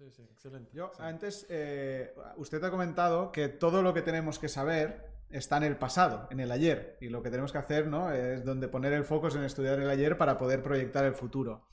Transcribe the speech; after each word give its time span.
Sí, 0.00 0.10
sí, 0.10 0.22
excelente. 0.32 0.70
Yo, 0.72 0.92
antes, 0.98 1.44
eh, 1.50 2.14
usted 2.36 2.64
ha 2.64 2.70
comentado 2.70 3.30
que 3.32 3.48
todo 3.48 3.82
lo 3.82 3.92
que 3.92 4.00
tenemos 4.00 4.38
que 4.38 4.48
saber 4.48 5.10
está 5.28 5.58
en 5.58 5.64
el 5.64 5.76
pasado, 5.76 6.26
en 6.30 6.40
el 6.40 6.50
ayer. 6.52 6.96
Y 7.02 7.10
lo 7.10 7.22
que 7.22 7.28
tenemos 7.28 7.52
que 7.52 7.58
hacer, 7.58 7.86
¿no? 7.86 8.10
Es 8.10 8.42
donde 8.42 8.68
poner 8.68 8.94
el 8.94 9.04
foco 9.04 9.28
es 9.28 9.34
en 9.34 9.44
estudiar 9.44 9.78
el 9.78 9.90
ayer 9.90 10.16
para 10.16 10.38
poder 10.38 10.62
proyectar 10.62 11.04
el 11.04 11.12
futuro. 11.12 11.68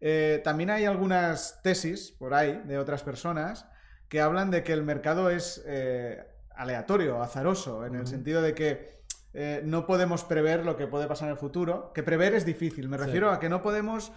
Eh, 0.00 0.40
también 0.42 0.70
hay 0.70 0.86
algunas 0.86 1.60
tesis 1.62 2.10
por 2.10 2.32
ahí 2.32 2.58
de 2.64 2.78
otras 2.78 3.02
personas 3.02 3.66
que 4.08 4.22
hablan 4.22 4.50
de 4.50 4.62
que 4.62 4.72
el 4.72 4.82
mercado 4.82 5.28
es 5.28 5.62
eh, 5.66 6.26
aleatorio, 6.56 7.22
azaroso, 7.22 7.84
en 7.84 7.96
el 7.96 8.06
sentido 8.06 8.40
de 8.40 8.54
que 8.54 9.02
eh, 9.34 9.60
no 9.62 9.86
podemos 9.86 10.24
prever 10.24 10.64
lo 10.64 10.74
que 10.78 10.86
puede 10.86 11.06
pasar 11.06 11.28
en 11.28 11.32
el 11.32 11.38
futuro, 11.38 11.92
que 11.92 12.02
prever 12.02 12.34
es 12.34 12.46
difícil. 12.46 12.88
Me 12.88 12.96
refiero 12.96 13.30
a 13.30 13.38
que 13.38 13.50
no 13.50 13.62
podemos, 13.62 14.10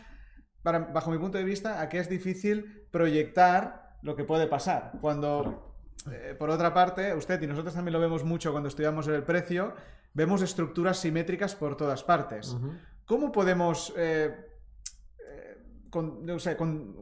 bajo 0.64 1.12
mi 1.12 1.18
punto 1.18 1.38
de 1.38 1.44
vista, 1.44 1.82
a 1.82 1.90
que 1.90 2.00
es 2.00 2.10
difícil 2.10 2.86
proyectar 2.92 3.98
lo 4.02 4.16
que 4.16 4.24
puede 4.24 4.48
pasar. 4.48 4.94
Cuando, 5.02 5.76
eh, 6.12 6.36
por 6.38 6.50
otra 6.50 6.74
parte, 6.74 7.14
usted 7.14 7.42
y 7.42 7.48
nosotros 7.48 7.74
también 7.74 7.94
lo 7.94 8.00
vemos 8.00 8.24
mucho 8.24 8.52
cuando 8.52 8.70
estudiamos 8.70 9.08
el 9.08 9.24
precio, 9.24 9.74
vemos 10.14 10.42
estructuras 10.42 10.98
simétricas 10.98 11.56
por 11.56 11.76
todas 11.78 12.04
partes. 12.04 12.58
¿Cómo 13.06 13.32
podemos 13.32 13.94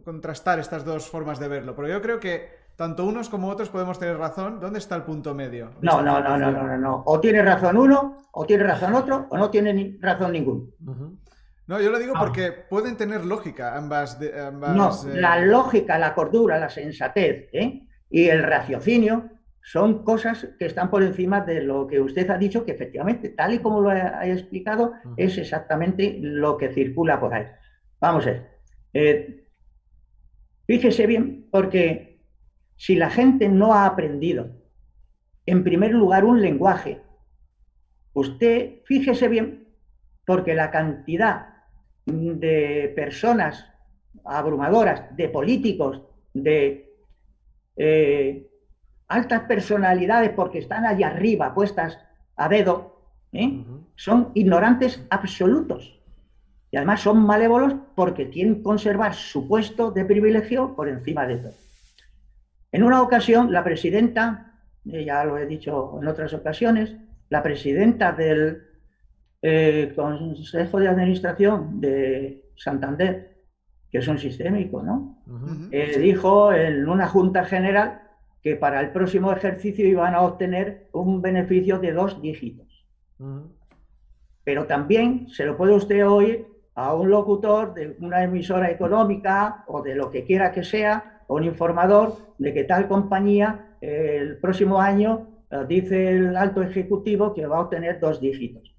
contrastar 0.04 0.60
estas 0.60 0.84
dos 0.84 1.07
formas 1.07 1.40
de 1.40 1.48
verlo? 1.48 1.76
Porque 1.76 1.91
yo 1.91 2.02
creo 2.02 2.20
que 2.20 2.60
tanto 2.80 3.05
unos 3.05 3.27
como 3.27 3.49
otros 3.49 3.68
podemos 3.68 3.99
tener 3.99 4.18
razón. 4.18 4.62
¿Dónde 4.62 4.80
está 4.80 4.96
el 4.96 5.04
punto 5.04 5.35
medio? 5.35 5.71
No, 5.82 6.02
no, 6.02 6.21
no, 6.21 6.38
no, 6.38 6.49
no, 6.49 6.77
no. 6.77 7.04
O 7.05 7.20
tiene 7.20 7.41
razón 7.41 7.76
uno, 7.76 8.20
o 8.32 8.46
tiene 8.46 8.63
razón 8.63 8.94
otro, 8.94 9.27
o 9.30 9.38
no 9.38 9.49
tiene 9.49 9.98
razón 9.99 10.32
ninguno. 10.32 10.68
No, 11.70 11.80
yo 11.80 11.91
lo 11.91 12.00
digo 12.00 12.16
porque 12.18 12.52
pueden 12.52 12.98
tener 12.98 13.23
lógica 13.23 13.77
ambas. 13.77 14.20
no, 14.20 14.90
eh, 14.90 15.22
la 15.22 15.40
lógica, 15.40 16.00
la 16.00 16.16
cordura, 16.16 16.58
la 16.58 16.68
sensatez 16.68 17.48
¿eh? 17.54 17.88
y 18.10 18.27
el 18.27 18.41
raciocinio 18.41 19.30
son 19.62 20.04
cosas 20.04 20.48
que 20.58 20.66
están 20.66 20.90
por 20.90 21.04
encima 21.04 21.41
de 21.41 21.62
lo 21.62 21.85
que 21.85 22.02
usted 22.02 22.27
ha 22.32 22.40
dicho, 22.40 22.66
que 22.66 22.71
efectivamente, 22.71 23.30
tal 23.30 23.54
y 23.54 23.60
como 23.60 23.82
lo 23.82 23.91
ha, 23.91 24.26
explicado, 24.26 24.93
es 25.16 25.38
exactamente 25.38 26.18
lo 26.20 26.58
que 26.58 26.74
circula 26.74 27.20
por 27.20 27.35
ahí. 27.35 27.46
Vamos 28.02 28.26
a 28.26 28.32
ver. 28.32 28.49
Eh, 28.93 29.48
fíjese 30.65 31.05
bien, 31.05 31.49
porque 31.52 32.26
si 32.77 32.96
la 32.96 33.12
gente 33.12 33.48
no 33.48 33.76
ha 33.76 33.86
aprendido, 33.86 34.55
en 35.46 35.63
primer 35.63 35.91
lugar, 35.91 36.26
un 36.26 36.41
lenguaje, 36.41 37.04
usted 38.13 38.82
fíjese 38.86 39.27
bien, 39.27 39.68
porque 40.26 40.55
la 40.55 40.71
cantidad 40.71 41.59
de 42.10 42.91
personas 42.96 43.65
abrumadoras, 44.26 45.15
de 45.15 45.29
políticos, 45.29 46.02
de 46.34 46.93
eh, 47.76 48.48
altas 49.07 49.41
personalidades, 49.43 50.32
porque 50.32 50.60
están 50.60 50.85
allá 50.85 51.07
arriba 51.07 51.54
puestas 51.54 51.98
a 52.35 52.49
dedo, 52.49 53.04
¿eh? 53.32 53.63
son 53.96 54.32
ignorantes 54.34 55.04
absolutos. 55.10 55.99
Y 56.71 56.77
además 56.77 57.02
son 57.02 57.26
malévolos 57.26 57.74
porque 57.96 58.30
quieren 58.30 58.62
conservar 58.62 59.15
su 59.15 59.48
puesto 59.48 59.91
de 59.91 60.05
privilegio 60.05 60.76
por 60.76 60.87
encima 60.87 61.26
de 61.26 61.37
todo. 61.37 61.54
En 62.71 62.84
una 62.84 63.02
ocasión, 63.02 63.52
la 63.52 63.63
presidenta, 63.63 64.53
eh, 64.85 65.03
ya 65.03 65.24
lo 65.24 65.38
he 65.38 65.47
dicho 65.47 65.97
en 66.00 66.07
otras 66.07 66.34
ocasiones, 66.34 66.96
la 67.30 67.41
presidenta 67.41 68.12
del 68.12 68.69
eh, 69.41 69.94
Consejo 69.95 70.79
de 70.79 70.88
Administración 70.88 71.79
de 71.79 72.51
Santander, 72.56 73.38
que 73.91 74.00
es 74.00 74.07
un 74.07 74.18
sistémico, 74.18 74.84
¿no? 74.84 75.23
Eh, 75.72 75.97
dijo 76.00 76.53
en 76.53 76.88
una 76.88 77.07
junta 77.07 77.44
general 77.46 78.01
que 78.41 78.56
para 78.56 78.79
el 78.81 78.91
próximo 78.91 79.31
ejercicio 79.31 79.88
iban 79.88 80.13
a 80.13 80.22
obtener 80.22 80.90
un 80.94 81.22
beneficio 81.22 81.79
de 81.79 81.94
dos 81.94 82.22
dígitos. 82.22 82.85
Pero 84.44 84.66
también 84.66 85.28
se 85.30 85.46
lo 85.46 85.58
puede 85.58 85.74
usted 85.74 86.08
oír 86.08 86.47
a 86.75 86.94
un 86.94 87.09
locutor 87.09 87.74
de 87.74 87.97
una 88.00 88.24
emisora 88.24 88.72
económica 88.72 89.64
o 89.68 89.81
de 89.81 89.96
lo 89.96 90.09
que 90.09 90.24
quiera 90.24 90.52
que 90.52 90.64
sea, 90.64 91.22
un 91.28 91.44
informador 91.44 92.16
de 92.38 92.53
que 92.53 92.64
tal 92.64 92.88
compañía 92.88 93.75
el 93.81 94.38
próximo 94.38 94.80
año 94.80 95.28
eh, 95.52 95.66
dice 95.68 96.09
el 96.09 96.35
alto 96.35 96.62
ejecutivo 96.62 97.34
que 97.34 97.46
va 97.46 97.58
a 97.58 97.62
obtener 97.62 98.00
dos 98.00 98.19
dígitos. 98.19 98.75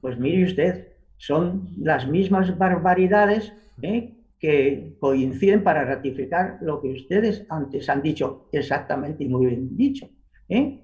Pues 0.00 0.18
mire 0.18 0.44
usted, 0.44 0.88
son 1.16 1.68
las 1.78 2.08
mismas 2.08 2.58
barbaridades 2.58 3.52
¿eh? 3.82 4.14
que 4.38 4.96
coinciden 5.00 5.62
para 5.62 5.84
ratificar 5.84 6.58
lo 6.60 6.80
que 6.80 6.92
ustedes 6.92 7.46
antes 7.48 7.88
han 7.88 8.02
dicho 8.02 8.48
exactamente 8.52 9.24
y 9.24 9.28
muy 9.28 9.46
bien 9.46 9.76
dicho. 9.76 10.08
¿eh? 10.48 10.80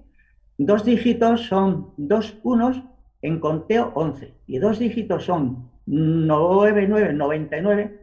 Dos 0.57 0.83
dígitos 0.85 1.47
son 1.47 1.93
dos 1.97 2.37
unos 2.43 2.81
en 3.21 3.39
conteo 3.39 3.91
11 3.95 4.33
y 4.47 4.59
dos 4.59 4.79
dígitos 4.79 5.25
son 5.25 5.69
9999. 5.85 7.99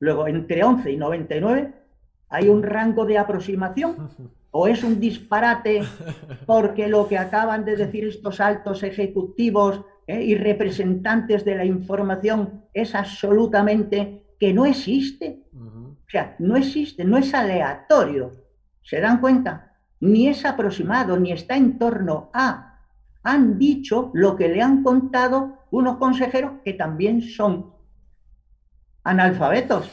Luego, 0.00 0.28
entre 0.28 0.62
11 0.62 0.92
y 0.92 0.96
99 0.96 1.72
¿Hay 2.30 2.48
un 2.48 2.62
rango 2.62 3.06
de 3.06 3.18
aproximación? 3.18 3.96
¿O 4.50 4.66
es 4.66 4.82
un 4.82 4.98
disparate 4.98 5.82
porque 6.46 6.88
lo 6.88 7.06
que 7.06 7.18
acaban 7.18 7.64
de 7.64 7.76
decir 7.76 8.06
estos 8.06 8.40
altos 8.40 8.82
ejecutivos 8.82 9.82
eh, 10.06 10.22
y 10.22 10.34
representantes 10.34 11.44
de 11.44 11.56
la 11.56 11.64
información 11.64 12.64
es 12.72 12.94
absolutamente 12.94 14.24
que 14.40 14.54
no 14.54 14.64
existe? 14.64 15.44
O 15.54 16.10
sea, 16.10 16.34
no 16.38 16.56
existe, 16.56 17.04
no 17.04 17.18
es 17.18 17.34
aleatorio. 17.34 18.32
¿Se 18.82 19.00
dan 19.00 19.20
cuenta? 19.20 19.76
Ni 20.00 20.28
es 20.28 20.46
aproximado, 20.46 21.18
ni 21.18 21.32
está 21.32 21.56
en 21.56 21.78
torno 21.78 22.30
a. 22.32 22.80
Han 23.22 23.58
dicho 23.58 24.10
lo 24.14 24.36
que 24.36 24.48
le 24.48 24.62
han 24.62 24.82
contado 24.82 25.58
unos 25.70 25.98
consejeros 25.98 26.52
que 26.64 26.72
también 26.72 27.20
son 27.20 27.74
analfabetos. 29.04 29.90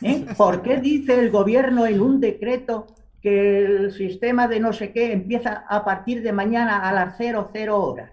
¿eh? 0.00 0.24
¿Por 0.36 0.62
qué 0.62 0.80
dice 0.80 1.20
el 1.20 1.30
gobierno 1.30 1.84
en 1.84 2.00
un 2.00 2.20
decreto 2.20 2.86
que 3.24 3.64
el 3.64 3.92
sistema 3.92 4.46
de 4.48 4.60
no 4.60 4.74
sé 4.74 4.92
qué 4.92 5.10
empieza 5.10 5.64
a 5.66 5.82
partir 5.82 6.22
de 6.22 6.30
mañana 6.30 6.86
a 6.86 6.92
las 6.92 7.16
00 7.16 7.74
horas? 7.74 8.10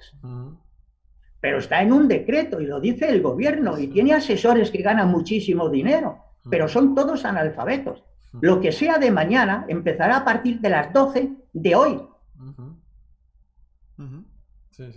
Pero 1.42 1.58
está 1.58 1.82
en 1.82 1.92
un 1.92 2.08
decreto 2.08 2.62
y 2.62 2.66
lo 2.66 2.80
dice 2.80 3.10
el 3.10 3.22
gobierno 3.22 3.78
y 3.78 3.88
tiene 3.88 4.14
asesores 4.14 4.72
que 4.72 4.82
ganan 4.82 5.10
muchísimo 5.10 5.68
dinero, 5.68 6.18
pero 6.50 6.70
son 6.70 6.96
todos 6.96 7.26
analfabetos. 7.26 8.06
Lo 8.40 8.62
que 8.62 8.72
sea 8.72 9.00
de 9.00 9.12
mañana 9.12 9.66
empezará 9.68 10.16
a 10.16 10.24
partir 10.24 10.62
de 10.62 10.70
las 10.70 10.94
12 10.94 11.30
de 11.52 11.76
hoy. 11.76 12.02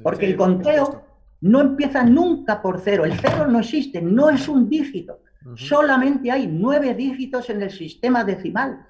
Porque 0.00 0.26
el 0.26 0.36
conteo 0.36 1.02
no 1.40 1.60
empieza 1.60 2.04
nunca 2.04 2.62
por 2.62 2.80
cero. 2.80 3.04
El 3.04 3.18
cero 3.18 3.48
no 3.48 3.58
existe, 3.58 4.00
no 4.00 4.30
es 4.30 4.46
un 4.46 4.68
dígito. 4.68 5.22
Solamente 5.56 6.30
hay 6.30 6.46
nueve 6.46 6.94
dígitos 6.94 7.50
en 7.50 7.62
el 7.62 7.70
sistema 7.72 8.22
decimal. 8.22 8.86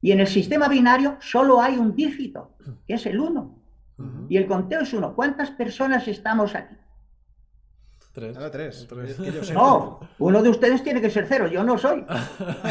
Y 0.00 0.12
en 0.12 0.20
el 0.20 0.26
sistema 0.26 0.68
binario 0.68 1.16
solo 1.20 1.60
hay 1.60 1.76
un 1.76 1.94
dígito, 1.94 2.56
que 2.86 2.94
es 2.94 3.06
el 3.06 3.20
uno. 3.20 3.58
Y 4.28 4.38
el 4.38 4.46
conteo 4.46 4.80
es 4.80 4.92
uno. 4.94 5.14
¿Cuántas 5.14 5.50
personas 5.50 6.08
estamos 6.08 6.54
aquí? 6.54 6.74
Tres. 8.12 8.36
tres. 8.88 9.52
no, 9.52 10.00
uno 10.18 10.42
de 10.42 10.48
ustedes 10.48 10.82
tiene 10.82 11.00
que 11.00 11.10
ser 11.10 11.26
cero, 11.28 11.46
yo 11.46 11.62
no 11.62 11.78
soy. 11.78 12.04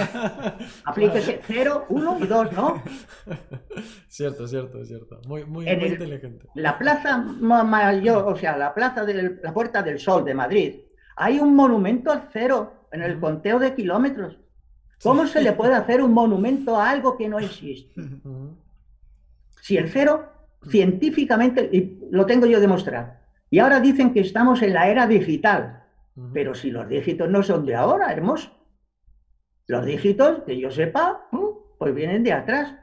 Aplíquese 0.86 1.40
cero, 1.48 1.86
uno 1.90 2.18
y 2.20 2.28
dos, 2.28 2.52
¿no? 2.52 2.84
Cierto, 4.10 4.48
cierto, 4.48 4.84
cierto. 4.84 5.22
Muy, 5.28 5.46
muy, 5.46 5.70
inteligente. 5.70 6.50
La 6.56 6.78
plaza 6.78 7.18
mayor, 7.18 8.28
o 8.28 8.36
sea, 8.36 8.58
la 8.58 8.74
plaza 8.74 9.06
de 9.06 9.40
la 9.42 9.54
Puerta 9.54 9.82
del 9.82 9.98
Sol 9.98 10.26
de 10.26 10.34
Madrid, 10.34 10.76
hay 11.16 11.40
un 11.40 11.56
monumento 11.56 12.12
al 12.12 12.28
cero 12.34 12.88
en 12.92 13.02
el 13.02 13.18
conteo 13.18 13.60
de 13.60 13.76
kilómetros. 13.76 14.38
¿Cómo 15.04 15.28
se 15.28 15.42
le 15.42 15.54
puede 15.54 15.76
hacer 15.76 16.02
un 16.02 16.14
monumento 16.14 16.76
a 16.76 16.90
algo 16.90 17.18
que 17.18 17.30
no 17.30 17.40
existe? 17.40 18.02
Si 19.62 19.78
el 19.78 19.90
cero, 19.90 20.32
científicamente, 20.70 21.70
y 21.72 22.00
lo 22.12 22.26
tengo 22.26 22.46
yo 22.46 22.60
demostrado, 22.60 23.14
y 23.50 23.60
ahora 23.60 23.80
dicen 23.80 24.14
que 24.14 24.20
estamos 24.20 24.62
en 24.62 24.74
la 24.74 24.90
era 24.90 25.08
digital, 25.08 25.84
pero 26.34 26.54
si 26.54 26.72
los 26.72 26.88
dígitos 26.88 27.30
no 27.30 27.44
son 27.44 27.66
de 27.66 27.76
ahora, 27.76 28.12
hermoso. 28.12 28.52
Los 29.68 29.86
dígitos, 29.86 30.44
que 30.46 30.60
yo 30.60 30.72
sepa, 30.72 31.28
pues 31.78 31.96
vienen 31.96 32.24
de 32.24 32.34
atrás. 32.34 32.76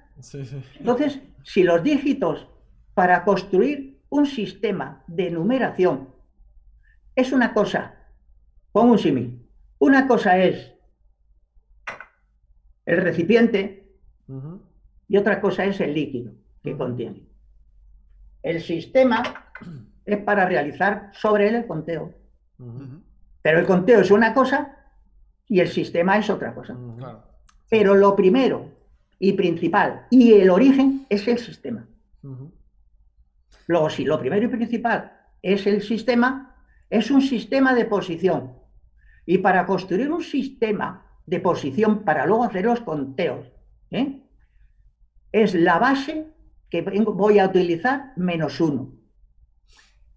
Entonces, 0.79 1.21
si 1.43 1.63
los 1.63 1.83
dígitos 1.83 2.47
para 2.95 3.25
construir 3.25 4.01
un 4.09 4.27
sistema 4.27 5.03
de 5.07 5.31
numeración 5.31 6.09
es 7.15 7.33
una 7.33 7.53
cosa 7.53 7.97
Pongo 8.77 8.93
un 8.93 8.99
símil. 8.99 9.41
Una 9.79 10.07
cosa 10.07 10.37
es 10.37 10.75
el 12.87 13.03
recipiente 13.03 13.85
y 15.09 15.17
otra 15.17 15.41
cosa 15.41 15.65
es 15.65 15.81
el 15.81 15.93
líquido 15.93 16.33
que 16.63 16.77
contiene. 16.77 17.27
El 18.43 18.63
sistema 18.63 19.23
es 20.05 20.19
para 20.19 20.47
realizar 20.47 21.11
sobre 21.13 21.49
él 21.49 21.57
el 21.57 21.67
conteo. 21.67 22.15
Pero 23.43 23.59
el 23.59 23.67
conteo 23.67 24.01
es 24.01 24.11
una 24.11 24.33
cosa 24.33 24.77
y 25.49 25.61
el 25.61 25.69
sistema 25.69 26.17
es 26.17 26.31
otra 26.31 26.55
cosa. 26.55 26.77
Pero 27.69 27.95
lo 27.95 28.17
primero 28.17 28.71
y 29.19 29.33
principal 29.33 30.07
y 30.11 30.33
el 30.35 30.51
origen 30.51 31.07
es 31.09 31.27
el 31.29 31.39
sistema. 31.39 31.87
Luego, 33.67 33.91
si 33.91 34.05
lo 34.05 34.19
primero 34.19 34.47
y 34.47 34.49
principal 34.49 35.13
es 35.43 35.67
el 35.67 35.83
sistema, 35.83 36.57
es 36.89 37.11
un 37.11 37.21
sistema 37.21 37.75
de 37.75 37.85
posición. 37.85 38.53
Y 39.25 39.39
para 39.39 39.67
construir 39.67 40.11
un 40.11 40.23
sistema 40.23 41.06
de 41.27 41.41
posición 41.41 42.05
para 42.05 42.27
luego 42.27 42.45
hacer 42.45 42.65
los 42.65 42.81
conteos, 42.81 43.47
¿eh? 43.91 44.23
es 45.33 45.55
la 45.55 45.79
base 45.79 46.29
que 46.71 46.83
voy 46.83 47.39
a 47.39 47.47
utilizar 47.47 48.13
menos 48.17 48.61
uno. 48.61 48.93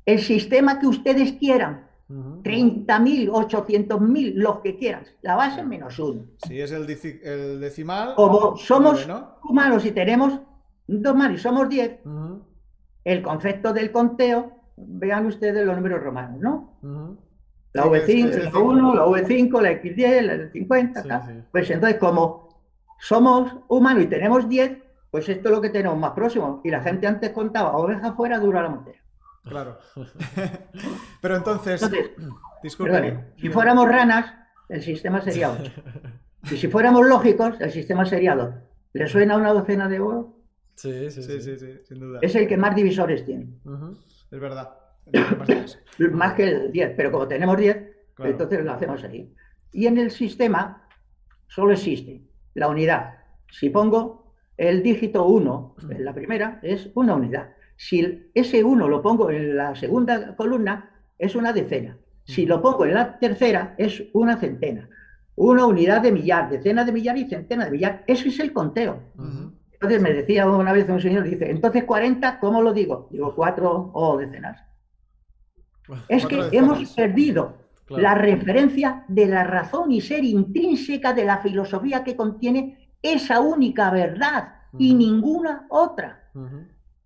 El 0.06 0.20
sistema 0.20 0.80
que 0.80 0.88
ustedes 0.88 1.34
quieran, 1.34 1.88
30.000, 2.10 3.30
800.000, 3.30 4.34
los 4.36 4.60
que 4.62 4.78
quieran, 4.78 5.04
la 5.22 5.36
base 5.36 5.64
menos 5.64 6.00
uno. 6.00 6.26
Si 6.48 6.60
es 6.60 6.72
el, 6.72 6.88
decimal. 6.88 8.16
Como 8.16 8.58
somos 8.58 9.08
humanos 9.44 9.86
y 9.86 9.92
tenemos 9.92 10.40
dos 10.88 11.16
más 11.16 11.32
y 11.34 11.38
somos 11.38 11.70
10, 11.70 12.00
el 13.04 13.22
concepto 13.22 13.74
del 13.74 13.92
conteo, 13.92 14.54
vean 14.78 15.26
ustedes 15.28 15.66
los 15.66 15.76
números 15.76 16.02
romanos, 16.02 16.40
¿no? 16.42 17.20
La 17.74 17.86
V5, 17.86 18.52
la 18.52 18.60
1, 18.60 18.96
la 18.96 19.06
V5, 19.06 19.62
la 19.62 19.72
X10, 19.74 20.22
la 20.22 20.52
50, 20.52 21.46
pues 21.52 21.70
entonces 21.70 22.00
como 22.00 22.50
somos 23.00 23.56
humanos 23.68 24.04
y 24.04 24.08
tenemos 24.08 24.50
10, 24.50 24.78
pues 25.12 25.30
esto 25.30 25.50
es 25.50 25.56
lo 25.56 25.62
que 25.62 25.70
tenemos 25.70 25.98
más 25.98 26.12
próximo. 26.12 26.62
Y 26.64 26.72
la 26.72 26.82
gente 26.82 27.08
antes 27.08 27.32
contaba 27.32 27.78
oveja 27.78 28.14
fuera, 28.14 28.40
dura 28.40 28.64
la 28.64 28.70
montera. 28.70 29.00
Claro. 29.44 29.78
Pero 31.22 31.36
entonces, 31.36 31.82
si 33.38 33.50
fuéramos 33.50 33.88
ranas, 33.88 34.34
el 34.68 34.82
sistema 34.82 35.22
sería 35.22 35.52
8. 35.60 35.72
Y 36.52 36.58
si 36.58 36.68
fuéramos 36.68 37.06
lógicos, 37.08 37.56
el 37.60 37.72
sistema 37.72 38.06
sería 38.06 38.36
2. 38.36 38.56
¿Le 38.94 39.08
suena 39.08 39.38
una 39.38 39.54
docena 39.54 39.88
de 39.88 40.00
oro? 40.00 40.36
Sí 40.76 41.12
sí 41.12 41.22
sí, 41.22 41.58
sin 41.84 42.00
duda. 42.00 42.20
Es 42.22 42.36
el 42.36 42.48
que 42.48 42.58
más 42.58 42.74
divisores 42.76 43.26
tiene. 43.26 43.50
Es 44.32 44.40
verdad. 44.40 44.70
más 46.12 46.34
que 46.34 46.44
el 46.44 46.72
10, 46.72 46.94
pero 46.96 47.12
como 47.12 47.28
tenemos 47.28 47.58
10, 47.58 47.78
entonces 48.20 48.64
lo 48.64 48.72
hacemos 48.72 49.04
ahí. 49.04 49.34
Y 49.72 49.88
en 49.88 49.98
el 49.98 50.12
sistema 50.12 50.88
solo 51.48 51.74
existe 51.74 52.22
la 52.54 52.68
unidad. 52.68 53.16
Si 53.52 53.70
pongo 53.70 54.34
el 54.58 54.84
dígito 54.84 55.26
1 55.26 55.76
en 55.90 56.06
la 56.06 56.14
primera, 56.14 56.60
es 56.62 56.90
una 56.96 57.16
unidad. 57.16 57.52
Si 57.76 58.30
ese 58.34 58.64
1 58.64 58.88
lo 58.88 59.02
pongo 59.02 59.32
en 59.32 59.56
la 59.56 59.74
segunda 59.76 60.36
columna, 60.36 60.92
es 61.18 61.36
una 61.36 61.54
decena. 61.54 61.98
Si 62.26 62.46
lo 62.46 62.62
pongo 62.62 62.86
en 62.86 62.94
la 62.94 63.18
tercera, 63.18 63.74
es 63.78 64.04
una 64.14 64.38
centena. 64.38 64.90
Una 65.36 65.66
unidad 65.66 66.02
de 66.02 66.12
millar, 66.12 66.50
decena 66.50 66.84
de 66.84 66.92
millar 66.92 67.18
y 67.18 67.28
centena 67.28 67.66
de 67.66 67.72
millar. 67.72 68.04
Eso 68.06 68.28
es 68.28 68.40
el 68.40 68.54
conteo. 68.54 69.02
Entonces 69.72 70.02
me 70.02 70.14
decía 70.14 70.48
una 70.48 70.74
vez 70.74 70.90
un 70.90 71.00
señor, 71.00 71.24
dice, 71.24 71.50
entonces 71.50 71.86
40, 71.86 72.40
¿cómo 72.40 72.62
lo 72.62 72.74
digo? 72.74 73.08
Digo, 73.12 73.34
cuatro 73.34 73.92
o 73.94 74.18
decenas. 74.18 74.62
Es 76.08 76.26
que 76.26 76.50
hemos 76.52 76.94
perdido 76.94 77.58
la 77.90 78.16
referencia 78.16 79.04
de 79.08 79.26
la 79.26 79.44
razón 79.44 79.92
y 79.92 80.02
ser 80.02 80.24
intrínseca 80.24 81.14
de 81.14 81.26
la 81.26 81.40
filosofía 81.40 82.04
que 82.04 82.16
contiene 82.16 82.94
esa 83.02 83.40
única 83.40 83.90
verdad 83.90 84.54
y 84.78 84.94
ninguna 84.94 85.66
otra. 85.70 86.30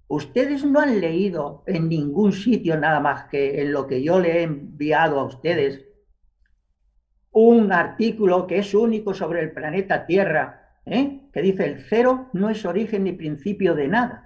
Ustedes 0.08 0.66
no 0.66 0.80
han 0.80 1.00
leído 1.00 1.64
en 1.66 1.88
ningún 1.88 2.34
sitio 2.34 2.78
nada 2.78 3.00
más 3.00 3.26
que 3.26 3.62
en 3.62 3.72
lo 3.72 3.88
que 3.88 4.04
yo 4.04 4.20
le 4.20 4.40
he 4.40 4.44
enviado 4.44 5.20
a 5.20 5.24
ustedes 5.24 5.82
un 7.32 7.72
artículo 7.72 8.46
que 8.46 8.60
es 8.60 8.74
único 8.74 9.14
sobre 9.14 9.42
el 9.42 9.52
planeta 9.52 10.06
Tierra, 10.06 10.78
¿eh? 10.86 11.22
que 11.34 11.42
dice 11.42 11.66
el 11.66 11.82
cero 11.82 12.30
no 12.34 12.50
es 12.50 12.64
origen 12.66 13.06
ni 13.06 13.14
principio 13.14 13.74
de 13.74 13.88
nada. 13.88 14.23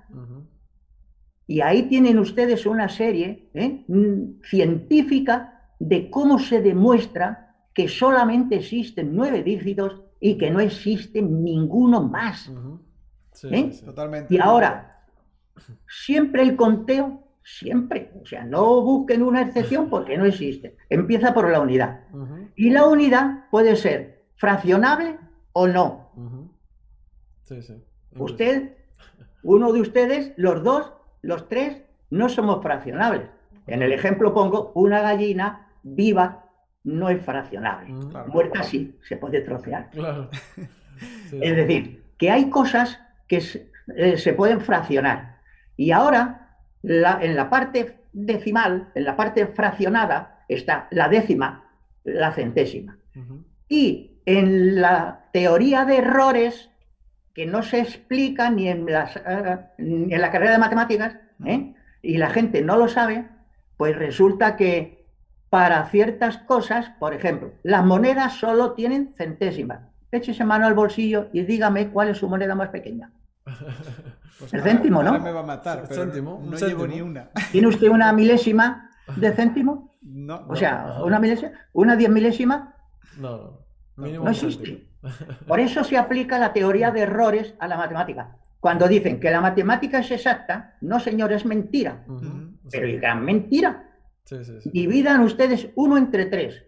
Y 1.48 1.62
ahí 1.62 1.84
tienen 1.84 2.20
ustedes 2.20 2.66
una 2.66 2.90
serie 2.90 3.50
¿eh? 3.54 3.86
mm, 3.88 4.42
científica 4.44 5.72
de 5.80 6.10
cómo 6.10 6.40
se 6.40 6.62
demuestra 6.62 7.56
que 7.74 7.88
solamente 7.88 8.58
existen 8.58 9.16
nueve 9.16 9.44
dígitos 9.44 10.02
y 10.20 10.38
que 10.38 10.52
no 10.52 10.60
existe 10.60 11.22
ninguno 11.22 12.02
más. 12.02 12.52
¿Eh? 13.44 13.72
Totalmente. 13.86 14.34
Y 14.34 14.40
ahora, 14.40 15.06
siempre 15.88 16.42
el 16.42 16.56
conteo, 16.56 17.24
siempre, 17.44 18.12
o 18.22 18.26
sea, 18.26 18.44
no 18.44 18.82
busquen 18.82 19.24
una 19.24 19.44
excepción 19.44 19.90
porque 19.90 20.18
no 20.18 20.26
existe. 20.26 20.76
Empieza 20.90 21.34
por 21.34 21.50
la 21.50 21.62
unidad. 21.62 22.02
Y 22.56 22.72
la 22.72 22.88
unidad 22.88 23.46
puede 23.52 23.76
ser 23.76 24.26
fraccionable 24.36 25.18
o 25.54 25.68
no. 25.68 26.12
Usted, 28.18 28.76
uno 29.44 29.72
de 29.72 29.82
ustedes, 29.82 30.34
los 30.36 30.64
dos, 30.64 30.94
los 31.22 31.48
tres 31.48 31.84
no 32.10 32.30
somos 32.30 32.62
fraccionables. 32.62 33.30
En 33.68 33.82
el 33.82 33.92
ejemplo 33.92 34.34
pongo 34.34 34.72
una 34.76 35.02
gallina 35.02 35.68
viva 35.84 36.46
no 36.84 37.10
es 37.10 37.22
fraccionable. 37.22 37.94
Mm. 37.94 38.32
Muerta 38.32 38.64
sí, 38.64 38.98
se 39.08 39.18
puede 39.18 39.42
trocear. 39.42 39.90
Es 41.32 41.56
decir, 41.56 42.04
que 42.18 42.32
hay 42.32 42.50
cosas 42.50 43.00
que 43.28 43.38
eh, 43.96 44.18
se, 44.18 44.34
pueden 44.34 44.62
fraccionar. 44.62 45.38
Y 45.76 45.92
ahora, 45.92 46.58
en 46.82 47.36
la 47.36 47.50
parte 47.52 48.00
decimal, 48.14 48.90
en 48.96 49.04
la 49.04 49.16
parte 49.16 49.46
fraccionada, 49.46 50.44
está 50.48 50.88
la 50.90 51.08
décima, 51.08 51.70
la 52.04 52.32
centésima. 52.32 52.98
Y 53.70 54.22
en 54.26 54.82
la 54.82 55.30
teoría 55.34 55.86
de 55.86 55.98
errores, 55.98 56.72
que 57.38 57.46
no 57.46 57.62
se 57.62 57.80
explica 57.80 58.50
ni 58.50 58.68
en, 58.68 58.90
eh, 58.90 59.60
en 59.78 60.22
la 60.22 60.32
carrera 60.32 60.54
de 60.54 60.58
matemáticas, 60.58 61.18
¿eh? 61.46 61.76
y 62.02 62.18
la 62.18 62.32
gente 62.32 62.64
no 62.64 62.78
lo 62.78 62.88
sabe, 62.88 63.30
pues 63.78 63.96
resulta 63.96 64.56
que 64.56 65.06
para 65.52 65.86
ciertas 65.86 66.40
cosas, 66.40 66.90
por 66.98 67.14
ejemplo, 67.14 67.54
las 67.62 67.86
monedas 67.86 68.34
solo 68.40 68.72
tienen 68.72 69.14
centésimas. 69.16 69.82
Échese 70.12 70.46
mano 70.46 70.66
al 70.66 70.74
bolsillo 70.74 71.28
y 71.32 71.44
dígame 71.44 71.90
cuál 71.90 72.10
es 72.10 72.18
su 72.18 72.28
moneda 72.28 72.56
más 72.56 72.70
pequeña. 72.70 73.12
Pues 74.40 74.52
el 74.56 74.64
céntimo, 74.64 75.04
¿no? 75.04 75.20
me 75.20 75.32
va 75.32 75.42
a 75.42 75.44
matar, 75.44 75.84
pero 75.88 76.06
céntimo, 76.06 76.42
no 76.44 76.58
llevo 76.58 76.88
ni 76.88 77.02
una. 77.02 77.30
¿Tiene 77.52 77.68
usted 77.68 77.90
una 77.90 78.12
milésima 78.14 78.90
de 79.16 79.32
céntimo? 79.34 79.96
No. 80.02 80.44
O 80.48 80.56
sea, 80.56 81.02
una 81.04 81.20
milésima, 81.20 81.52
una 81.74 81.96
diez 81.96 82.10
milésima. 82.10 82.74
No, 83.18 83.67
no. 83.98 84.24
No 84.24 84.30
existe. 84.30 84.88
Por 85.48 85.60
eso 85.60 85.84
se 85.84 85.98
aplica 85.98 86.40
la 86.40 86.54
teoría 86.54 86.92
de 86.92 87.02
errores 87.02 87.54
a 87.60 87.68
la 87.68 87.78
matemática. 87.78 88.38
Cuando 88.60 88.88
dicen 88.88 89.20
que 89.20 89.30
la 89.32 89.42
matemática 89.42 90.00
es 90.00 90.12
exacta, 90.12 90.78
no 90.82 91.00
señor, 91.00 91.32
es 91.32 91.46
mentira. 91.46 92.06
Pero 92.72 92.88
es 92.88 93.00
gran 93.00 93.24
mentira. 93.24 93.84
Dividan 94.66 95.22
ustedes 95.22 95.70
uno 95.76 95.98
entre 95.98 96.26
tres. 96.26 96.64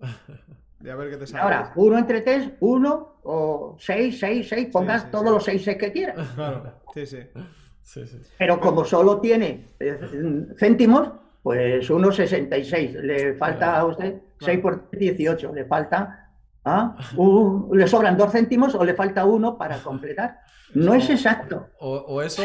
Ahora, 1.34 1.72
uno 1.76 1.96
entre 1.98 2.20
tres, 2.20 2.50
uno 2.60 3.20
o 3.22 3.76
seis, 3.78 4.18
seis, 4.18 4.48
seis, 4.48 4.68
pongas 4.70 5.10
todos 5.10 5.30
los 5.30 5.44
seis 5.44 5.64
que 5.64 5.92
quieras. 5.92 6.28
Claro, 6.34 6.74
sí, 6.92 7.06
sí. 7.06 7.18
Pero 8.38 8.60
como 8.60 8.84
solo 8.84 9.20
tiene 9.20 9.68
eh, 9.78 9.98
céntimos, 10.58 11.10
pues 11.42 11.90
1,66. 11.90 13.00
Le 13.00 13.34
falta 13.34 13.78
a 13.78 13.84
usted 13.84 14.14
6 14.40 14.60
por 14.60 14.90
18. 14.90 15.52
Le 15.54 15.64
falta, 15.66 16.23
¿ah? 16.64 16.96
le 17.72 17.86
sobran 17.86 18.16
dos 18.16 18.32
céntimos 18.32 18.74
o 18.74 18.84
le 18.84 18.94
falta 18.94 19.24
uno 19.24 19.56
para 19.56 19.78
completar. 19.78 20.40
No 20.74 20.94
es 20.94 21.08
exacto. 21.08 21.68
O, 21.78 22.20
eso. 22.20 22.42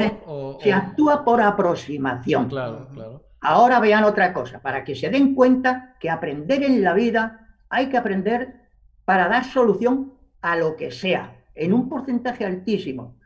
Se, 0.61 0.71
actúa 0.71 1.25
por 1.25 1.41
aproximación. 1.41 2.47
Claro, 2.47 2.87
claro. 2.93 3.23
Ahora 3.41 3.79
vean 3.79 4.03
otra 4.03 4.33
cosa, 4.33 4.61
para 4.61 4.83
que 4.83 4.95
se 4.95 5.09
den 5.09 5.33
cuenta 5.33 5.95
que 5.99 6.09
aprender 6.09 6.61
en 6.63 6.83
la 6.83 6.93
vida 6.93 7.47
hay 7.69 7.87
que 7.87 7.97
aprender 7.97 8.59
para 9.05 9.27
dar 9.27 9.45
solución 9.45 10.13
a 10.41 10.55
lo 10.55 10.75
que 10.75 10.91
sea, 10.91 11.35
en 11.55 11.73
un 11.73 11.89
porcentaje 11.89 12.45
altísimo. 12.45 13.17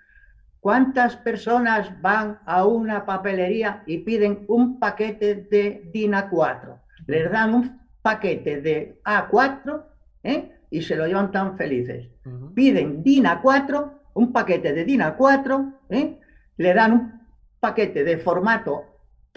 ¿Cuántas 0.60 1.18
personas 1.18 2.02
van 2.02 2.40
a 2.46 2.66
una 2.66 3.06
papelería 3.06 3.84
y 3.86 3.98
piden 3.98 4.46
un 4.48 4.80
paquete 4.80 5.36
de 5.36 5.90
DIN 5.92 6.14
A4? 6.14 6.80
Les 7.08 7.30
dan 7.30 7.54
un 7.54 7.82
paquete 8.02 8.62
de 8.62 9.02
A4 9.04 9.84
¿eh? 10.24 10.56
Y 10.74 10.82
se 10.82 10.96
lo 10.96 11.06
llevan 11.06 11.32
tan 11.32 11.56
felices. 11.56 12.10
Piden 12.56 13.04
DIN 13.04 13.26
A4, 13.26 13.92
un 14.16 14.34
paquete 14.34 14.74
de 14.74 14.84
DIN 14.84 15.02
A4, 15.02 15.74
¿eh? 15.90 16.20
le 16.58 16.74
dan 16.74 16.94
un 16.94 17.22
paquete 17.60 18.04
de 18.04 18.18
formato 18.18 18.84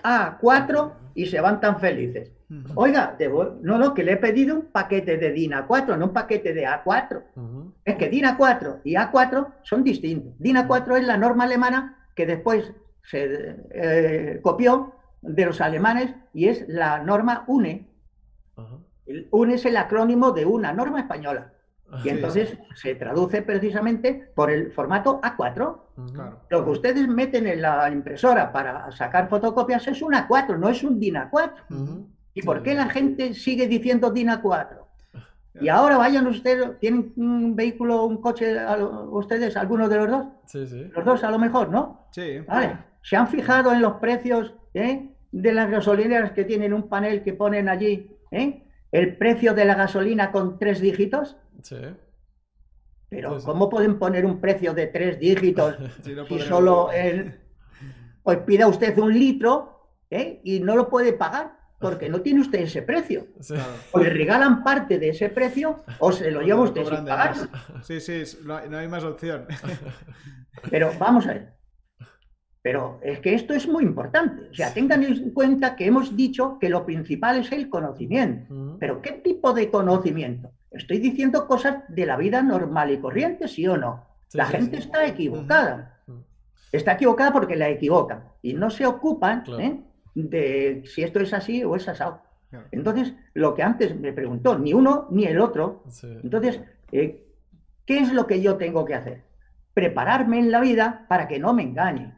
A4 0.02 0.92
y 1.14 1.26
se 1.26 1.38
van 1.38 1.60
tan 1.60 1.78
felices. 1.78 2.32
Oiga, 2.74 3.18
no, 3.60 3.76
no, 3.76 3.92
que 3.92 4.02
le 4.02 4.12
he 4.12 4.16
pedido 4.16 4.54
un 4.54 4.62
paquete 4.72 5.18
de 5.18 5.30
DIN 5.32 5.52
A4, 5.52 5.98
no 5.98 6.06
un 6.06 6.12
paquete 6.14 6.54
de 6.54 6.66
A4. 6.66 7.22
Es 7.84 7.96
que 7.96 8.08
DIN 8.08 8.24
A4 8.24 8.80
y 8.84 8.94
A4 8.94 9.46
son 9.62 9.84
distintos. 9.84 10.32
DIN 10.38 10.56
A4 10.56 11.00
es 11.00 11.04
la 11.06 11.18
norma 11.18 11.44
alemana 11.44 12.08
que 12.14 12.24
después 12.24 12.72
se 13.02 13.56
eh, 13.74 14.40
copió 14.42 14.94
de 15.20 15.44
los 15.44 15.60
alemanes 15.60 16.14
y 16.32 16.48
es 16.48 16.66
la 16.66 17.02
norma 17.02 17.44
UNE. 17.46 17.90
UNE 19.30 19.54
es 19.54 19.64
el 19.66 19.76
acrónimo 19.76 20.32
de 20.32 20.44
una 20.44 20.72
norma 20.72 21.00
española. 21.00 21.52
Y 22.04 22.08
entonces 22.08 22.58
se 22.74 22.94
traduce 22.96 23.42
precisamente 23.42 24.30
por 24.34 24.50
el 24.50 24.72
formato 24.72 25.20
A4. 25.20 25.78
Lo 26.48 26.64
que 26.64 26.70
ustedes 26.70 27.06
meten 27.06 27.46
en 27.46 27.62
la 27.62 27.88
impresora 27.90 28.52
para 28.52 28.90
sacar 28.90 29.28
fotocopias 29.28 29.86
es 29.86 30.02
un 30.02 30.12
A4, 30.14 30.58
no 30.58 30.68
es 30.68 30.82
un 30.82 30.98
DIN 30.98 31.14
A4. 31.14 32.06
¿Y 32.34 32.42
por 32.42 32.62
qué 32.62 32.74
la 32.74 32.88
gente 32.88 33.34
sigue 33.34 33.68
diciendo 33.68 34.10
DIN 34.10 34.28
A4? 34.28 34.86
Y 35.60 35.68
ahora 35.68 35.96
vayan 35.96 36.26
ustedes, 36.26 36.78
¿tienen 36.80 37.12
un 37.16 37.56
vehículo, 37.56 38.04
un 38.04 38.20
coche, 38.20 38.56
ustedes, 39.10 39.56
alguno 39.56 39.88
de 39.88 39.96
los 39.96 40.10
dos? 40.10 40.26
Sí, 40.46 40.66
sí. 40.66 40.90
Los 40.94 41.04
dos 41.04 41.24
a 41.24 41.30
lo 41.30 41.38
mejor, 41.38 41.70
¿no? 41.70 42.08
Sí. 42.10 42.40
Vale. 42.40 42.76
¿Se 43.00 43.16
han 43.16 43.28
fijado 43.28 43.72
en 43.72 43.80
los 43.80 43.94
precios 43.94 44.52
eh, 44.74 45.08
de 45.32 45.52
las 45.52 45.70
gasolineras 45.70 46.32
que 46.32 46.44
tienen 46.44 46.74
un 46.74 46.88
panel 46.88 47.22
que 47.22 47.32
ponen 47.32 47.68
allí? 47.68 48.10
Eh? 48.30 48.65
El 48.96 49.16
precio 49.16 49.52
de 49.52 49.64
la 49.66 49.74
gasolina 49.74 50.32
con 50.32 50.58
tres 50.58 50.80
dígitos. 50.80 51.36
Sí. 51.62 51.76
Pero 53.10 53.38
¿cómo 53.44 53.68
pueden 53.68 53.98
poner 53.98 54.24
un 54.24 54.40
precio 54.40 54.72
de 54.72 54.86
tres 54.86 55.18
dígitos 55.18 55.76
si, 56.02 56.38
solo 56.40 56.90
el... 56.92 57.38
Pues 58.22 58.38
pida 58.38 58.66
usted 58.66 58.98
un 58.98 59.16
litro 59.16 59.92
¿eh? 60.10 60.40
y 60.42 60.60
no 60.60 60.74
lo 60.74 60.88
puede 60.88 61.12
pagar 61.12 61.58
porque 61.78 62.08
no 62.10 62.22
tiene 62.22 62.40
usted 62.40 62.60
ese 62.60 62.80
precio. 62.82 63.26
O 63.92 63.98
le 63.98 64.08
regalan 64.10 64.64
parte 64.64 64.98
de 64.98 65.10
ese 65.10 65.28
precio 65.28 65.84
o 65.98 66.10
se 66.10 66.30
lo 66.30 66.40
lleva 66.42 66.62
usted 66.62 66.84
sin 66.86 67.04
pagar. 67.04 67.34
Sí, 67.82 68.00
sí, 68.00 68.22
no 68.44 68.78
hay 68.78 68.88
más 68.88 69.04
opción. 69.04 69.46
Pero 70.70 70.90
vamos 70.98 71.26
a 71.26 71.34
ver. 71.34 71.55
Pero 72.66 72.98
es 73.00 73.20
que 73.20 73.32
esto 73.32 73.54
es 73.54 73.68
muy 73.68 73.84
importante. 73.84 74.48
O 74.50 74.52
sea, 74.52 74.74
tengan 74.74 75.04
en 75.04 75.30
cuenta 75.30 75.76
que 75.76 75.86
hemos 75.86 76.16
dicho 76.16 76.58
que 76.58 76.68
lo 76.68 76.84
principal 76.84 77.38
es 77.38 77.52
el 77.52 77.70
conocimiento. 77.70 78.76
Pero 78.80 79.00
¿qué 79.00 79.12
tipo 79.12 79.52
de 79.52 79.70
conocimiento? 79.70 80.50
Estoy 80.72 80.98
diciendo 80.98 81.46
cosas 81.46 81.84
de 81.86 82.06
la 82.06 82.16
vida 82.16 82.42
normal 82.42 82.90
y 82.90 82.98
corriente, 82.98 83.46
¿sí 83.46 83.68
o 83.68 83.76
no? 83.76 84.04
la 84.32 84.46
gente 84.46 84.78
está 84.78 85.06
equivocada. 85.06 86.02
Está 86.72 86.94
equivocada 86.94 87.32
porque 87.32 87.54
la 87.54 87.68
equivocan 87.68 88.24
y 88.42 88.54
no 88.54 88.68
se 88.70 88.84
ocupan 88.84 89.44
¿eh? 89.60 89.84
de 90.16 90.82
si 90.86 91.04
esto 91.04 91.20
es 91.20 91.32
así 91.34 91.62
o 91.62 91.76
es 91.76 91.88
asado. 91.88 92.20
Entonces, 92.72 93.14
lo 93.34 93.54
que 93.54 93.62
antes 93.62 93.96
me 93.96 94.12
preguntó, 94.12 94.58
ni 94.58 94.74
uno 94.74 95.06
ni 95.12 95.26
el 95.26 95.38
otro. 95.38 95.84
Entonces, 96.02 96.60
eh, 96.90 97.28
¿qué 97.84 97.98
es 97.98 98.12
lo 98.12 98.26
que 98.26 98.42
yo 98.42 98.56
tengo 98.56 98.84
que 98.84 98.94
hacer? 98.94 99.22
Prepararme 99.72 100.40
en 100.40 100.50
la 100.50 100.60
vida 100.60 101.06
para 101.08 101.28
que 101.28 101.38
no 101.38 101.54
me 101.54 101.62
engañen. 101.62 102.15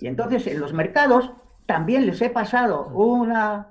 Y 0.00 0.06
entonces 0.06 0.46
en 0.46 0.60
los 0.60 0.72
mercados 0.72 1.32
también 1.66 2.06
les 2.06 2.20
he 2.20 2.30
pasado 2.30 2.88
una, 2.88 3.68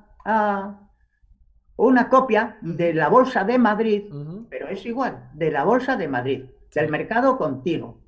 una 1.76 2.10
copia 2.10 2.58
de 2.62 2.94
la 2.94 3.10
Bolsa 3.10 3.44
de 3.44 3.58
Madrid, 3.58 4.04
pero 4.50 4.68
es 4.68 4.86
igual, 4.86 5.30
de 5.34 5.52
la 5.52 5.64
Bolsa 5.64 5.96
de 5.98 6.08
Madrid, 6.08 6.46
del 6.74 6.90
mercado 6.90 7.38
continuo. 7.38 8.00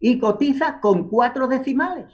Y 0.00 0.18
cotiza 0.18 0.80
con 0.80 1.08
cuatro 1.08 1.48
decimales. 1.48 2.06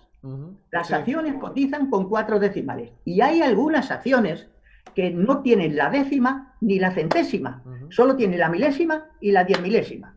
Las 0.71 0.91
acciones 0.91 1.35
cotizan 1.35 1.91
con 1.91 2.09
cuatro 2.09 2.39
decimales. 2.39 2.93
Y 3.05 3.21
hay 3.21 3.43
algunas 3.43 3.91
acciones 3.91 4.49
que 4.95 5.11
no 5.11 5.43
tienen 5.43 5.77
la 5.77 5.91
décima 5.91 6.57
ni 6.61 6.79
la 6.79 6.93
centésima, 6.93 7.63
solo 7.91 8.17
tienen 8.17 8.39
la 8.39 8.49
milésima 8.49 9.07
y 9.21 9.33
la 9.33 9.45
diez 9.45 9.61
milésima. 9.61 10.14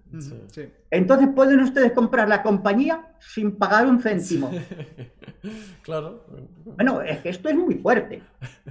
Entonces 0.89 1.29
pueden 1.35 1.59
ustedes 1.59 1.91
comprar 1.91 2.29
la 2.29 2.41
compañía 2.41 3.07
sin 3.19 3.57
pagar 3.57 3.87
un 3.87 3.99
céntimo. 4.01 4.51
claro. 5.81 6.25
Bueno, 6.65 7.01
es 7.01 7.19
que 7.19 7.29
esto 7.29 7.49
es 7.49 7.55
muy 7.55 7.75
fuerte. 7.75 8.21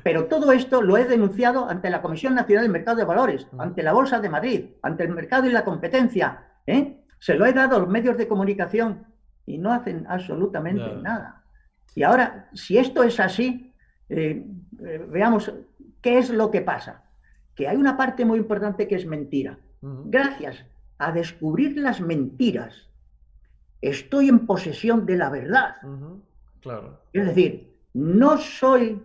Pero 0.02 0.26
todo 0.26 0.52
esto 0.52 0.82
lo 0.82 0.96
he 0.96 1.04
denunciado 1.04 1.68
ante 1.68 1.90
la 1.90 2.02
Comisión 2.02 2.34
Nacional 2.34 2.64
del 2.64 2.72
Mercado 2.72 2.98
de 2.98 3.04
Valores, 3.04 3.46
ante 3.58 3.82
la 3.82 3.92
Bolsa 3.92 4.20
de 4.20 4.28
Madrid, 4.28 4.64
ante 4.82 5.04
el 5.04 5.10
mercado 5.10 5.46
y 5.46 5.52
la 5.52 5.64
competencia. 5.64 6.44
¿eh? 6.66 7.02
Se 7.18 7.34
lo 7.34 7.46
he 7.46 7.52
dado 7.52 7.76
a 7.76 7.80
los 7.80 7.88
medios 7.88 8.16
de 8.16 8.28
comunicación 8.28 9.06
y 9.44 9.58
no 9.58 9.72
hacen 9.72 10.06
absolutamente 10.08 10.96
nada. 11.02 11.42
Y 11.94 12.02
ahora, 12.02 12.48
si 12.54 12.78
esto 12.78 13.02
es 13.02 13.20
así, 13.20 13.72
eh, 14.08 14.44
eh, 14.84 15.06
veamos 15.08 15.52
qué 16.00 16.18
es 16.18 16.30
lo 16.30 16.50
que 16.50 16.60
pasa. 16.60 17.02
Que 17.54 17.68
hay 17.68 17.76
una 17.76 17.96
parte 17.96 18.24
muy 18.24 18.38
importante 18.38 18.86
que 18.86 18.96
es 18.96 19.06
mentira. 19.06 19.58
Gracias 19.80 20.64
a 20.98 21.12
descubrir 21.12 21.76
las 21.78 22.00
mentiras, 22.00 22.88
estoy 23.80 24.28
en 24.28 24.46
posesión 24.46 25.06
de 25.06 25.16
la 25.16 25.30
verdad. 25.30 25.76
Claro. 26.60 27.00
Es 27.12 27.26
decir, 27.26 27.76
no 27.94 28.38
soy 28.38 29.00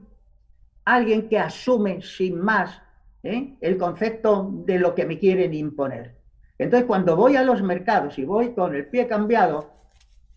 alguien 0.85 1.29
que 1.29 1.39
asume 1.39 2.01
sin 2.01 2.39
más 2.39 2.81
¿eh? 3.23 3.55
el 3.61 3.77
concepto 3.77 4.49
de 4.65 4.79
lo 4.79 4.95
que 4.95 5.05
me 5.05 5.19
quieren 5.19 5.53
imponer. 5.53 6.15
Entonces, 6.57 6.85
cuando 6.87 7.15
voy 7.15 7.35
a 7.35 7.43
los 7.43 7.61
mercados 7.61 8.19
y 8.19 8.25
voy 8.25 8.53
con 8.53 8.75
el 8.75 8.87
pie 8.87 9.07
cambiado, 9.07 9.71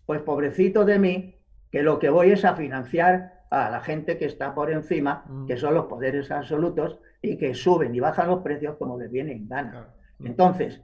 pues 0.05 0.21
pobrecito 0.21 0.85
de 0.85 0.99
mí, 0.99 1.35
que 1.71 1.83
lo 1.83 1.99
que 1.99 2.09
voy 2.09 2.31
es 2.31 2.45
a 2.45 2.55
financiar 2.55 3.43
a 3.51 3.69
la 3.69 3.81
gente 3.81 4.17
que 4.17 4.25
está 4.25 4.55
por 4.55 4.71
encima, 4.71 5.25
que 5.47 5.57
son 5.57 5.73
los 5.73 5.85
poderes 5.85 6.31
absolutos, 6.31 6.97
y 7.21 7.37
que 7.37 7.53
suben 7.53 7.93
y 7.93 7.99
bajan 7.99 8.27
los 8.27 8.41
precios 8.41 8.75
como 8.77 8.99
les 8.99 9.11
viene 9.11 9.33
en 9.33 9.47
gana. 9.47 9.87
Entonces, 10.23 10.81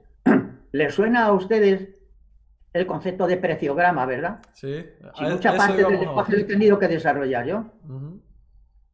¿les 0.72 0.94
suena 0.94 1.26
a 1.26 1.32
ustedes 1.32 1.88
el 2.72 2.86
concepto 2.86 3.26
de 3.26 3.36
preciograma, 3.36 4.06
verdad? 4.06 4.40
Sí. 4.54 4.84
Si 5.14 5.24
mucha 5.24 5.56
parte 5.56 5.84
del 5.84 6.00
lenguaje 6.00 6.32
lo 6.32 6.38
he 6.38 6.44
tenido 6.44 6.78
que 6.78 6.88
desarrollar 6.88 7.46
yo. 7.46 7.64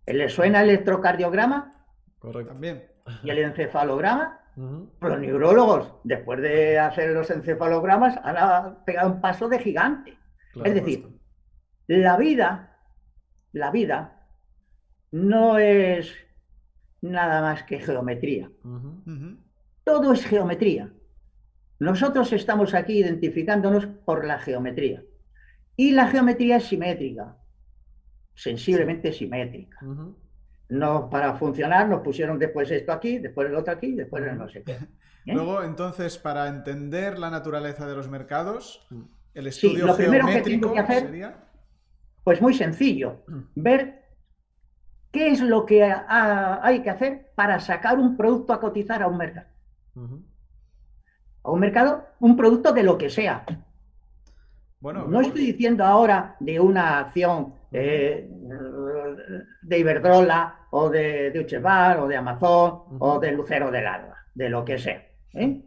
¿Les 0.07 0.33
suena 0.33 0.63
el 0.63 0.71
electrocardiograma? 0.71 1.87
Correcto. 2.19 2.53
También. 2.53 2.85
¿Y 3.23 3.31
el 3.31 3.39
encefalograma? 3.39 4.41
Los 5.01 5.21
neurólogos, 5.21 5.95
después 6.03 6.41
de 6.41 6.81
hacer 6.81 7.11
los 7.11 7.31
encefalogramas, 7.31 8.19
han 8.25 8.85
pegado 8.85 9.13
un 9.13 9.21
paso 9.21 9.49
de 9.49 9.61
gigante. 9.61 10.19
es 10.65 10.75
decir, 10.75 11.07
la 11.87 12.17
vida, 12.17 12.77
la 13.53 13.71
vida 13.71 14.27
no 15.13 15.59
es 15.59 16.13
nada 17.01 17.41
más 17.41 17.63
que 17.63 17.79
geometría. 17.79 18.51
Todo 19.85 20.13
es 20.13 20.27
geometría. 20.27 20.93
Nosotros 21.79 22.33
estamos 22.33 22.75
aquí 22.75 22.99
identificándonos 22.99 23.87
por 23.87 24.25
la 24.25 24.39
geometría. 24.39 25.03
Y 25.77 25.93
la 25.93 26.09
geometría 26.09 26.57
es 26.57 26.65
simétrica, 26.65 27.37
sensiblemente 28.35 29.13
simétrica. 29.13 29.79
No, 30.71 31.09
para 31.09 31.35
funcionar 31.35 31.89
nos 31.89 32.01
pusieron 32.01 32.39
después 32.39 32.71
esto 32.71 32.93
aquí, 32.93 33.19
después 33.19 33.49
el 33.49 33.55
otro 33.55 33.73
aquí, 33.73 33.93
después 33.93 34.25
el 34.25 34.37
no 34.37 34.49
sé 34.49 34.63
qué. 34.65 34.73
¿eh? 34.73 34.89
Luego, 35.27 35.63
entonces, 35.63 36.19
para 36.19 36.49
entender 36.49 37.19
la 37.19 37.31
naturaleza 37.31 37.87
de 37.87 37.95
los 37.95 38.09
mercados, 38.09 38.87
mm. 38.91 39.03
el 39.35 39.47
estudio 39.47 39.87
lo 39.87 39.95
geométrico 39.95 40.73
que 40.73 40.79
hacer, 40.81 41.03
sería... 41.05 41.45
Pues 42.25 42.43
muy 42.43 42.55
sencillo, 42.55 43.23
mm. 43.29 43.41
ver 43.55 44.03
qué 45.11 45.29
es 45.29 45.41
lo 45.41 45.65
que 45.65 45.85
hay 45.85 46.83
que 46.83 46.91
hacer 46.91 47.31
para 47.35 47.61
sacar 47.61 47.99
un 47.99 48.17
producto 48.17 48.53
a 48.53 48.61
cotizar 48.61 49.03
a 49.03 49.07
un 49.07 49.17
mercado. 49.17 49.47
A 51.49 51.51
un 51.51 51.61
mercado, 51.61 52.05
un 52.21 52.37
producto 52.37 52.75
de 52.75 52.83
lo 52.83 52.99
que 52.99 53.09
sea. 53.09 53.43
Bueno, 54.81 55.07
no 55.09 55.23
estoy 55.23 55.47
diciendo 55.47 55.83
ahora 55.83 56.37
de 56.41 56.61
una 56.61 56.99
acción 56.99 57.55
eh, 57.73 58.29
de 59.63 59.79
Iberdrola 59.79 60.67
o 60.71 60.91
de, 60.91 61.31
de 61.31 61.97
o 62.01 62.07
de 62.07 62.17
Amazon 62.17 62.83
o 62.99 63.19
de 63.19 63.33
Lucero 63.33 63.71
del 63.71 63.87
Alba, 63.87 64.19
de 64.35 64.51
lo 64.51 64.63
que 64.63 64.77
sea. 64.77 65.07
¿eh? 65.33 65.63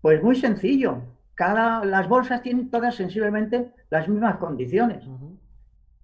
Pues 0.00 0.20
muy 0.24 0.34
sencillo. 0.34 1.02
Cada, 1.36 1.84
las 1.84 2.08
bolsas 2.08 2.42
tienen 2.42 2.68
todas 2.68 2.96
sensiblemente 2.96 3.70
las 3.90 4.08
mismas 4.08 4.38
condiciones. 4.38 5.04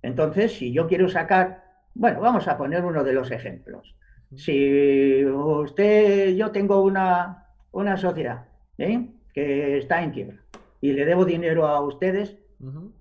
Entonces, 0.00 0.52
si 0.52 0.72
yo 0.72 0.86
quiero 0.86 1.08
sacar, 1.08 1.64
bueno, 1.92 2.20
vamos 2.20 2.46
a 2.46 2.56
poner 2.56 2.84
uno 2.84 3.02
de 3.02 3.14
los 3.14 3.32
ejemplos. 3.32 3.96
Si 4.36 5.24
usted, 5.26 6.36
yo 6.36 6.52
tengo 6.52 6.84
una, 6.84 7.48
una 7.72 7.96
sociedad 7.96 8.44
¿eh? 8.78 9.06
que 9.32 9.78
está 9.78 10.02
en 10.02 10.10
quiebra 10.10 10.38
y 10.80 10.92
le 10.92 11.04
debo 11.04 11.24
dinero 11.24 11.66
a 11.66 11.80
ustedes 11.80 12.36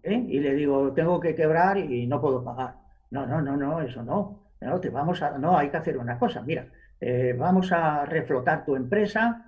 ¿eh? 0.04 0.26
y 0.28 0.40
le 0.40 0.54
digo, 0.54 0.92
tengo 0.94 1.20
que 1.20 1.36
quebrar 1.36 1.78
y 1.78 2.08
no 2.08 2.20
puedo 2.20 2.44
pagar. 2.44 2.76
No, 3.12 3.26
no, 3.26 3.42
no, 3.42 3.56
no, 3.56 3.82
eso 3.82 4.04
no. 4.04 4.44
No, 4.60 4.80
te 4.80 4.90
vamos 4.90 5.22
a, 5.22 5.38
no, 5.38 5.56
hay 5.56 5.70
que 5.70 5.78
hacer 5.78 5.98
una 5.98 6.18
cosa. 6.18 6.42
Mira, 6.42 6.68
eh, 7.00 7.36
vamos 7.38 7.72
a 7.72 8.06
reflotar 8.06 8.66
tu 8.66 8.76
empresa 8.76 9.44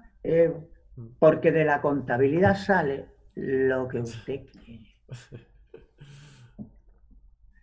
porque 1.17 1.51
de 1.51 1.65
la 1.65 1.81
contabilidad 1.81 2.55
sale 2.55 3.05
lo 3.35 3.87
que 3.87 3.99
usted 3.99 4.41
quiere. 4.63 4.85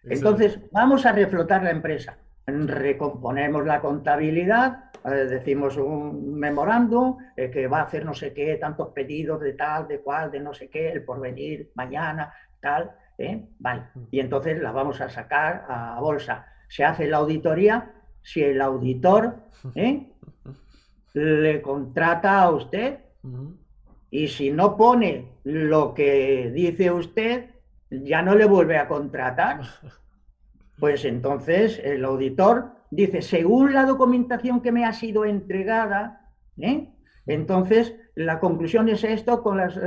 Entonces, 0.04 0.58
vamos 0.70 1.04
a 1.06 1.12
reflotar 1.12 1.62
la 1.62 1.70
empresa. 1.70 2.16
Recomponemos 2.46 3.66
la 3.66 3.80
contabilidad, 3.80 4.90
eh, 5.04 5.10
decimos 5.10 5.76
un 5.76 6.34
memorándum 6.38 7.16
eh, 7.36 7.50
que 7.50 7.66
va 7.66 7.80
a 7.80 7.82
hacer 7.82 8.04
no 8.04 8.14
sé 8.14 8.32
qué, 8.32 8.56
tantos 8.56 8.88
pedidos 8.88 9.40
de 9.40 9.54
tal, 9.54 9.88
de 9.88 10.00
cual, 10.00 10.30
de 10.30 10.38
no 10.38 10.54
sé 10.54 10.68
qué, 10.68 10.90
el 10.90 11.04
porvenir, 11.04 11.72
mañana, 11.74 12.32
tal. 12.60 12.92
¿eh? 13.18 13.46
Vale. 13.58 13.82
Y 14.10 14.20
entonces 14.20 14.60
la 14.60 14.72
vamos 14.72 15.00
a 15.00 15.08
sacar 15.08 15.64
a 15.68 15.98
bolsa. 16.00 16.46
Se 16.68 16.84
hace 16.84 17.06
la 17.08 17.18
auditoría. 17.18 17.92
Si 18.22 18.42
el 18.42 18.60
auditor 18.60 19.36
le 21.14 21.62
contrata 21.62 22.42
a 22.42 22.50
usted, 22.50 22.98
Y 24.10 24.28
si 24.28 24.50
no 24.50 24.76
pone 24.76 25.32
lo 25.44 25.94
que 25.94 26.50
dice 26.54 26.90
usted, 26.90 27.50
ya 27.90 28.22
no 28.22 28.34
le 28.34 28.44
vuelve 28.44 28.78
a 28.78 28.88
contratar. 28.88 29.60
Pues 30.78 31.04
entonces 31.04 31.80
el 31.82 32.04
auditor 32.04 32.72
dice, 32.90 33.22
según 33.22 33.72
la 33.72 33.84
documentación 33.84 34.60
que 34.60 34.72
me 34.72 34.84
ha 34.84 34.92
sido 34.92 35.24
entregada, 35.24 36.30
¿eh? 36.58 36.88
entonces 37.26 37.94
la 38.14 38.40
conclusión 38.40 38.88
es 38.88 39.04
esto 39.04 39.42
con 39.42 39.58
las 39.58 39.76
eh, 39.76 39.80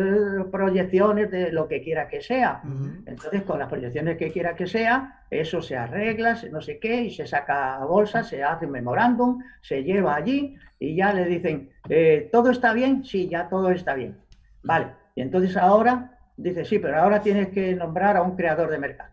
proyecciones 0.51 1.31
de 1.31 1.51
lo 1.51 1.67
que 1.67 1.81
quiera 1.81 2.07
que 2.07 2.21
sea. 2.21 2.61
Entonces, 3.05 3.41
con 3.41 3.57
las 3.57 3.67
proyecciones 3.67 4.17
que 4.17 4.31
quiera 4.31 4.55
que 4.55 4.67
sea, 4.67 5.25
eso 5.31 5.61
se 5.61 5.75
arregla, 5.75 6.39
no 6.51 6.61
sé 6.61 6.77
qué, 6.79 7.03
y 7.03 7.11
se 7.11 7.25
saca 7.25 7.75
a 7.75 7.85
bolsa, 7.85 8.23
se 8.23 8.43
hace 8.43 8.67
un 8.67 8.73
memorándum, 8.73 9.41
se 9.61 9.83
lleva 9.83 10.15
allí 10.15 10.55
y 10.77 10.95
ya 10.95 11.11
le 11.11 11.25
dicen, 11.25 11.71
eh, 11.89 12.29
¿todo 12.31 12.51
está 12.51 12.73
bien? 12.73 13.03
Sí, 13.03 13.27
ya 13.27 13.49
todo 13.49 13.71
está 13.71 13.95
bien. 13.95 14.17
Vale, 14.61 14.93
y 15.15 15.21
entonces 15.21 15.57
ahora 15.57 16.19
dice, 16.37 16.65
sí, 16.65 16.77
pero 16.77 16.99
ahora 16.99 17.21
tienes 17.21 17.49
que 17.49 17.75
nombrar 17.75 18.15
a 18.15 18.21
un 18.21 18.35
creador 18.35 18.69
de 18.69 18.77
mercado. 18.77 19.11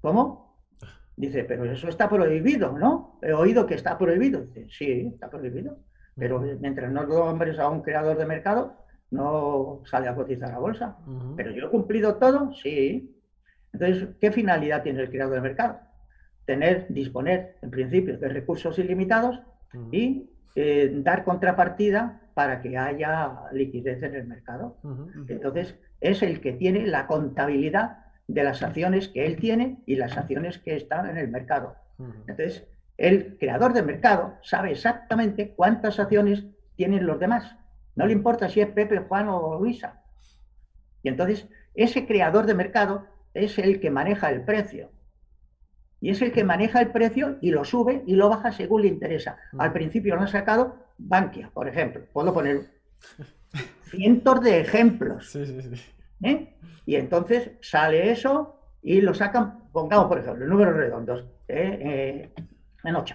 ¿Cómo? 0.00 0.49
Dice, 1.20 1.44
pero 1.44 1.70
eso 1.70 1.86
está 1.86 2.08
prohibido, 2.08 2.78
¿no? 2.78 3.18
He 3.20 3.34
oído 3.34 3.66
que 3.66 3.74
está 3.74 3.98
prohibido. 3.98 4.40
Dice, 4.40 4.66
sí, 4.70 5.10
está 5.12 5.28
prohibido. 5.28 5.76
Pero 6.16 6.40
mientras 6.40 6.90
no 6.90 7.06
nombres 7.06 7.58
a 7.58 7.68
un 7.68 7.82
creador 7.82 8.16
de 8.16 8.24
mercado, 8.24 8.74
no 9.10 9.82
sale 9.84 10.08
a 10.08 10.14
cotizar 10.14 10.50
a 10.50 10.58
bolsa. 10.58 10.96
Pero 11.36 11.50
yo 11.50 11.66
he 11.66 11.68
cumplido 11.68 12.14
todo, 12.14 12.54
sí. 12.54 13.14
Entonces, 13.70 14.08
¿qué 14.18 14.32
finalidad 14.32 14.82
tiene 14.82 15.02
el 15.02 15.10
creador 15.10 15.34
de 15.34 15.40
mercado? 15.42 15.80
Tener, 16.46 16.86
disponer, 16.88 17.58
en 17.60 17.70
principio, 17.70 18.16
de 18.16 18.28
recursos 18.30 18.78
ilimitados 18.78 19.42
y 19.92 20.30
eh, 20.56 20.90
dar 21.04 21.24
contrapartida 21.24 22.22
para 22.32 22.62
que 22.62 22.78
haya 22.78 23.40
liquidez 23.52 24.02
en 24.02 24.14
el 24.14 24.26
mercado. 24.26 24.78
Entonces, 25.28 25.78
es 26.00 26.22
el 26.22 26.40
que 26.40 26.54
tiene 26.54 26.86
la 26.86 27.06
contabilidad 27.06 28.06
de 28.32 28.44
las 28.44 28.62
acciones 28.62 29.08
que 29.08 29.26
él 29.26 29.36
tiene 29.36 29.78
y 29.86 29.96
las 29.96 30.16
acciones 30.16 30.58
que 30.58 30.76
están 30.76 31.10
en 31.10 31.16
el 31.16 31.28
mercado. 31.28 31.74
Entonces, 31.98 32.64
el 32.96 33.36
creador 33.38 33.72
de 33.72 33.82
mercado 33.82 34.36
sabe 34.42 34.70
exactamente 34.70 35.50
cuántas 35.50 35.98
acciones 35.98 36.44
tienen 36.76 37.06
los 37.06 37.18
demás. 37.18 37.56
No 37.96 38.06
le 38.06 38.12
importa 38.12 38.48
si 38.48 38.60
es 38.60 38.68
Pepe, 38.68 38.98
Juan 38.98 39.28
o 39.28 39.58
Luisa. 39.58 40.02
Y 41.02 41.08
entonces, 41.08 41.48
ese 41.74 42.06
creador 42.06 42.46
de 42.46 42.54
mercado 42.54 43.06
es 43.34 43.58
el 43.58 43.80
que 43.80 43.90
maneja 43.90 44.30
el 44.30 44.42
precio. 44.42 44.90
Y 46.00 46.10
es 46.10 46.22
el 46.22 46.32
que 46.32 46.44
maneja 46.44 46.80
el 46.80 46.92
precio 46.92 47.36
y 47.40 47.50
lo 47.50 47.64
sube 47.64 48.04
y 48.06 48.14
lo 48.14 48.28
baja 48.28 48.52
según 48.52 48.82
le 48.82 48.88
interesa. 48.88 49.38
Al 49.58 49.72
principio 49.72 50.14
lo 50.14 50.22
han 50.22 50.28
sacado 50.28 50.76
Bankia, 50.98 51.50
por 51.52 51.68
ejemplo. 51.68 52.02
Puedo 52.12 52.32
poner 52.32 52.70
cientos 53.90 54.40
de 54.40 54.60
ejemplos. 54.60 55.30
¿Eh? 56.22 56.54
Y 56.86 56.96
entonces 56.96 57.52
sale 57.60 58.10
eso 58.10 58.56
y 58.82 59.00
lo 59.00 59.14
sacan, 59.14 59.70
pongamos 59.72 60.06
por 60.06 60.18
ejemplo, 60.18 60.46
números 60.46 60.74
redondos. 60.74 61.24
¿eh? 61.48 62.30
Eh, 62.36 62.44
en 62.84 62.96
8. 62.96 63.14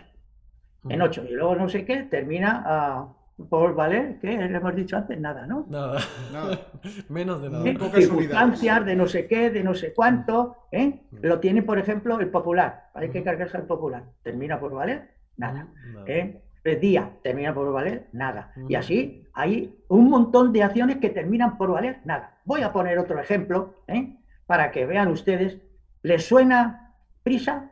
En 0.89 1.01
8. 1.01 1.25
Y 1.29 1.33
luego 1.33 1.55
no 1.55 1.69
sé 1.69 1.85
qué, 1.85 2.03
termina 2.03 2.63
a, 2.65 3.07
por 3.49 3.75
valer, 3.75 4.17
¿qué 4.19 4.37
le 4.37 4.45
hemos 4.45 4.75
dicho 4.75 4.95
antes? 4.95 5.19
Nada, 5.19 5.45
¿no? 5.45 5.65
Nada. 5.69 5.99
Nada. 6.31 6.59
Menos 7.09 7.41
de 7.41 7.49
nada. 7.49 7.63
Circunstancias 7.93 8.85
de 8.85 8.95
no 8.95 9.07
sé 9.07 9.27
qué, 9.27 9.49
de 9.49 9.63
no 9.63 9.73
sé 9.73 9.93
cuánto. 9.93 10.55
¿eh? 10.71 11.01
Lo 11.21 11.39
tiene, 11.39 11.61
por 11.61 11.77
ejemplo, 11.77 12.19
el 12.19 12.29
popular. 12.29 12.89
Hay 12.93 13.09
que 13.09 13.23
cargarse 13.23 13.57
al 13.57 13.65
popular. 13.65 14.03
Termina 14.23 14.59
por 14.59 14.73
valer, 14.73 15.09
nada. 15.37 15.67
¿eh? 16.07 16.41
El 16.65 16.79
día 16.81 17.17
termina 17.23 17.53
por 17.53 17.71
valer, 17.71 18.09
nada. 18.11 18.51
Y 18.67 18.75
así 18.75 19.25
hay 19.33 19.73
un 19.87 20.09
montón 20.09 20.51
de 20.51 20.63
acciones 20.63 20.97
que 20.97 21.09
terminan 21.09 21.57
por 21.57 21.71
valer, 21.71 22.01
nada. 22.03 22.39
Voy 22.43 22.63
a 22.63 22.73
poner 22.73 22.99
otro 22.99 23.17
ejemplo 23.19 23.75
¿eh? 23.87 24.17
para 24.45 24.71
que 24.71 24.85
vean 24.85 25.07
ustedes. 25.09 25.59
¿Les 26.01 26.25
suena 26.25 26.95
prisa? 27.23 27.71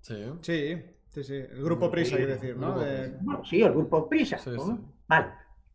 Sí. 0.00 0.26
Sí. 0.42 0.82
Sí, 1.12 1.22
sí, 1.24 1.34
el 1.34 1.62
grupo 1.62 1.90
Prisa, 1.90 2.16
quiere 2.16 2.32
decir, 2.32 2.56
¿no? 2.56 2.74
Sí, 3.44 3.60
el 3.62 3.72
grupo 3.72 4.08
Prisa. 4.08 4.38
Vale. 5.06 5.26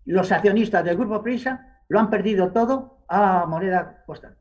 Los 0.05 0.31
accionistas 0.31 0.83
del 0.83 0.97
grupo 0.97 1.21
Prisa 1.21 1.83
lo 1.89 1.99
han 1.99 2.09
perdido 2.09 2.51
todo 2.51 3.03
a 3.07 3.45
moneda 3.45 4.03
constante. 4.07 4.39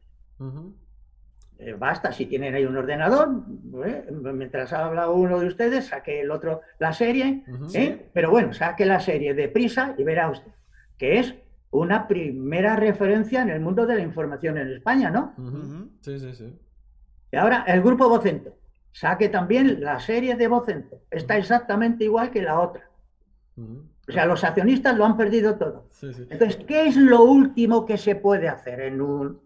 Eh, 1.58 1.74
basta, 1.78 2.12
si 2.12 2.26
tienen 2.26 2.54
ahí 2.54 2.66
un 2.66 2.76
ordenador, 2.76 3.42
¿eh? 3.84 4.04
mientras 4.10 4.72
habla 4.72 5.08
uno 5.08 5.40
de 5.40 5.46
ustedes, 5.46 5.86
saque 5.86 6.20
el 6.20 6.30
otro 6.30 6.60
la 6.78 6.92
serie, 6.92 7.44
¿eh? 7.72 8.10
pero 8.12 8.30
bueno, 8.30 8.52
saque 8.52 8.84
la 8.84 9.00
serie 9.00 9.32
de 9.32 9.48
Prisa 9.48 9.94
y 9.96 10.04
verá 10.04 10.30
usted 10.30 10.52
que 10.98 11.18
es 11.18 11.34
una 11.70 12.08
primera 12.08 12.76
referencia 12.76 13.42
en 13.42 13.50
el 13.50 13.60
mundo 13.60 13.86
de 13.86 13.96
la 13.96 14.02
información 14.02 14.56
en 14.58 14.72
España, 14.72 15.10
¿no? 15.10 15.34
Sí, 16.00 16.18
sí, 16.18 16.34
sí. 16.34 16.58
Y 17.32 17.36
ahora 17.36 17.64
el 17.66 17.82
grupo 17.82 18.08
Vocento 18.08 18.56
saque 18.92 19.28
también 19.28 19.80
la 19.82 20.00
serie 20.00 20.36
de 20.36 20.48
Vocento. 20.48 21.02
Está 21.10 21.36
exactamente 21.36 22.04
igual 22.04 22.30
que 22.30 22.42
la 22.42 22.60
otra. 22.60 22.88
O 23.58 24.12
sea, 24.12 24.24
los 24.26 24.44
accionistas 24.44 24.96
lo 24.96 25.04
han 25.04 25.16
perdido 25.16 25.56
todo. 25.56 25.88
Entonces, 26.02 26.56
¿qué 26.66 26.86
es 26.86 26.96
lo 26.96 27.24
último 27.24 27.84
que 27.84 27.98
se 27.98 28.14
puede 28.14 28.48
hacer 28.48 28.80
en 28.80 29.00
un, 29.00 29.40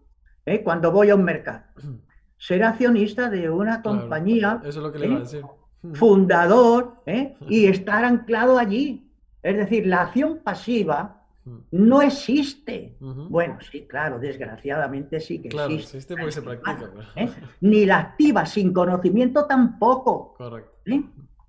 eh, 0.45 0.63
cuando 0.63 0.91
voy 0.91 1.09
a 1.09 1.15
un 1.15 1.23
mercado? 1.23 1.63
Ser 2.37 2.63
accionista 2.63 3.29
de 3.29 3.49
una 3.49 3.81
compañía. 3.81 4.59
Eso 4.61 4.79
es 4.79 4.83
lo 4.83 4.91
que 4.91 4.99
le 4.99 5.07
iba 5.07 5.17
a 5.17 5.19
decir. 5.19 5.45
Fundador 5.93 7.01
¿eh? 7.05 7.35
y 7.47 7.65
estar 7.65 8.03
anclado 8.05 8.57
allí. 8.57 9.07
Es 9.43 9.57
decir, 9.57 9.87
la 9.87 10.03
acción 10.03 10.39
pasiva 10.43 11.17
no 11.71 12.03
existe. 12.03 12.95
Bueno, 12.99 13.57
sí, 13.71 13.87
claro, 13.87 14.19
desgraciadamente 14.19 15.19
sí 15.19 15.41
que 15.41 15.49
claro, 15.49 15.73
existe. 15.73 16.15
porque 16.15 16.31
se 16.31 16.41
practica. 16.43 16.91
¿Eh? 17.15 17.29
Ni 17.61 17.85
la 17.85 17.97
activa 17.97 18.45
sin 18.45 18.71
conocimiento 18.71 19.45
tampoco. 19.45 20.35
Correcto. 20.37 20.71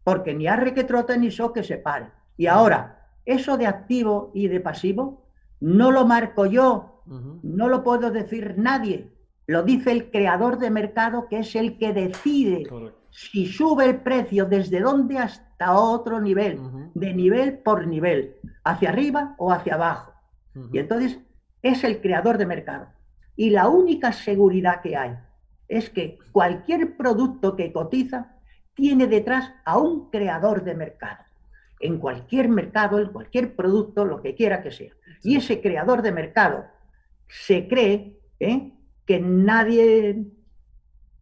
Porque 0.02 0.32
ni 0.32 0.46
arre 0.46 0.72
que 0.72 0.84
trote 0.84 1.18
ni 1.18 1.30
so 1.30 1.52
que 1.52 1.62
se 1.62 1.76
pare. 1.76 2.06
Y 2.38 2.46
ahora, 2.46 3.10
eso 3.26 3.58
de 3.58 3.66
activo 3.66 4.30
y 4.34 4.48
de 4.48 4.60
pasivo 4.60 5.26
no 5.60 5.90
lo 5.90 6.06
marco 6.06 6.46
yo, 6.46 6.91
no 7.06 7.68
lo 7.68 7.82
puedo 7.84 8.10
decir 8.10 8.54
nadie. 8.56 9.10
Lo 9.46 9.62
dice 9.62 9.90
el 9.90 10.10
creador 10.10 10.58
de 10.58 10.70
mercado 10.70 11.26
que 11.28 11.40
es 11.40 11.54
el 11.56 11.78
que 11.78 11.92
decide 11.92 12.68
si 13.10 13.46
sube 13.46 13.84
el 13.84 13.96
precio 14.00 14.46
desde 14.46 14.80
dónde 14.80 15.18
hasta 15.18 15.74
otro 15.74 16.20
nivel, 16.20 16.60
de 16.94 17.12
nivel 17.12 17.58
por 17.58 17.86
nivel, 17.86 18.36
hacia 18.64 18.90
arriba 18.90 19.34
o 19.38 19.52
hacia 19.52 19.74
abajo. 19.74 20.12
Y 20.72 20.78
entonces 20.78 21.18
es 21.62 21.84
el 21.84 22.00
creador 22.00 22.38
de 22.38 22.46
mercado. 22.46 22.88
Y 23.36 23.50
la 23.50 23.68
única 23.68 24.12
seguridad 24.12 24.80
que 24.82 24.96
hay 24.96 25.16
es 25.68 25.90
que 25.90 26.18
cualquier 26.32 26.96
producto 26.96 27.56
que 27.56 27.72
cotiza 27.72 28.36
tiene 28.74 29.06
detrás 29.06 29.52
a 29.64 29.78
un 29.78 30.10
creador 30.10 30.64
de 30.64 30.74
mercado. 30.74 31.24
En 31.80 31.98
cualquier 31.98 32.48
mercado, 32.48 32.98
en 32.98 33.08
cualquier 33.08 33.56
producto, 33.56 34.04
lo 34.04 34.22
que 34.22 34.34
quiera 34.34 34.62
que 34.62 34.70
sea. 34.70 34.92
Y 35.22 35.36
ese 35.36 35.60
creador 35.60 36.02
de 36.02 36.12
mercado 36.12 36.64
se 37.32 37.66
cree 37.66 38.18
¿eh? 38.40 38.72
que 39.06 39.18
nadie 39.18 40.24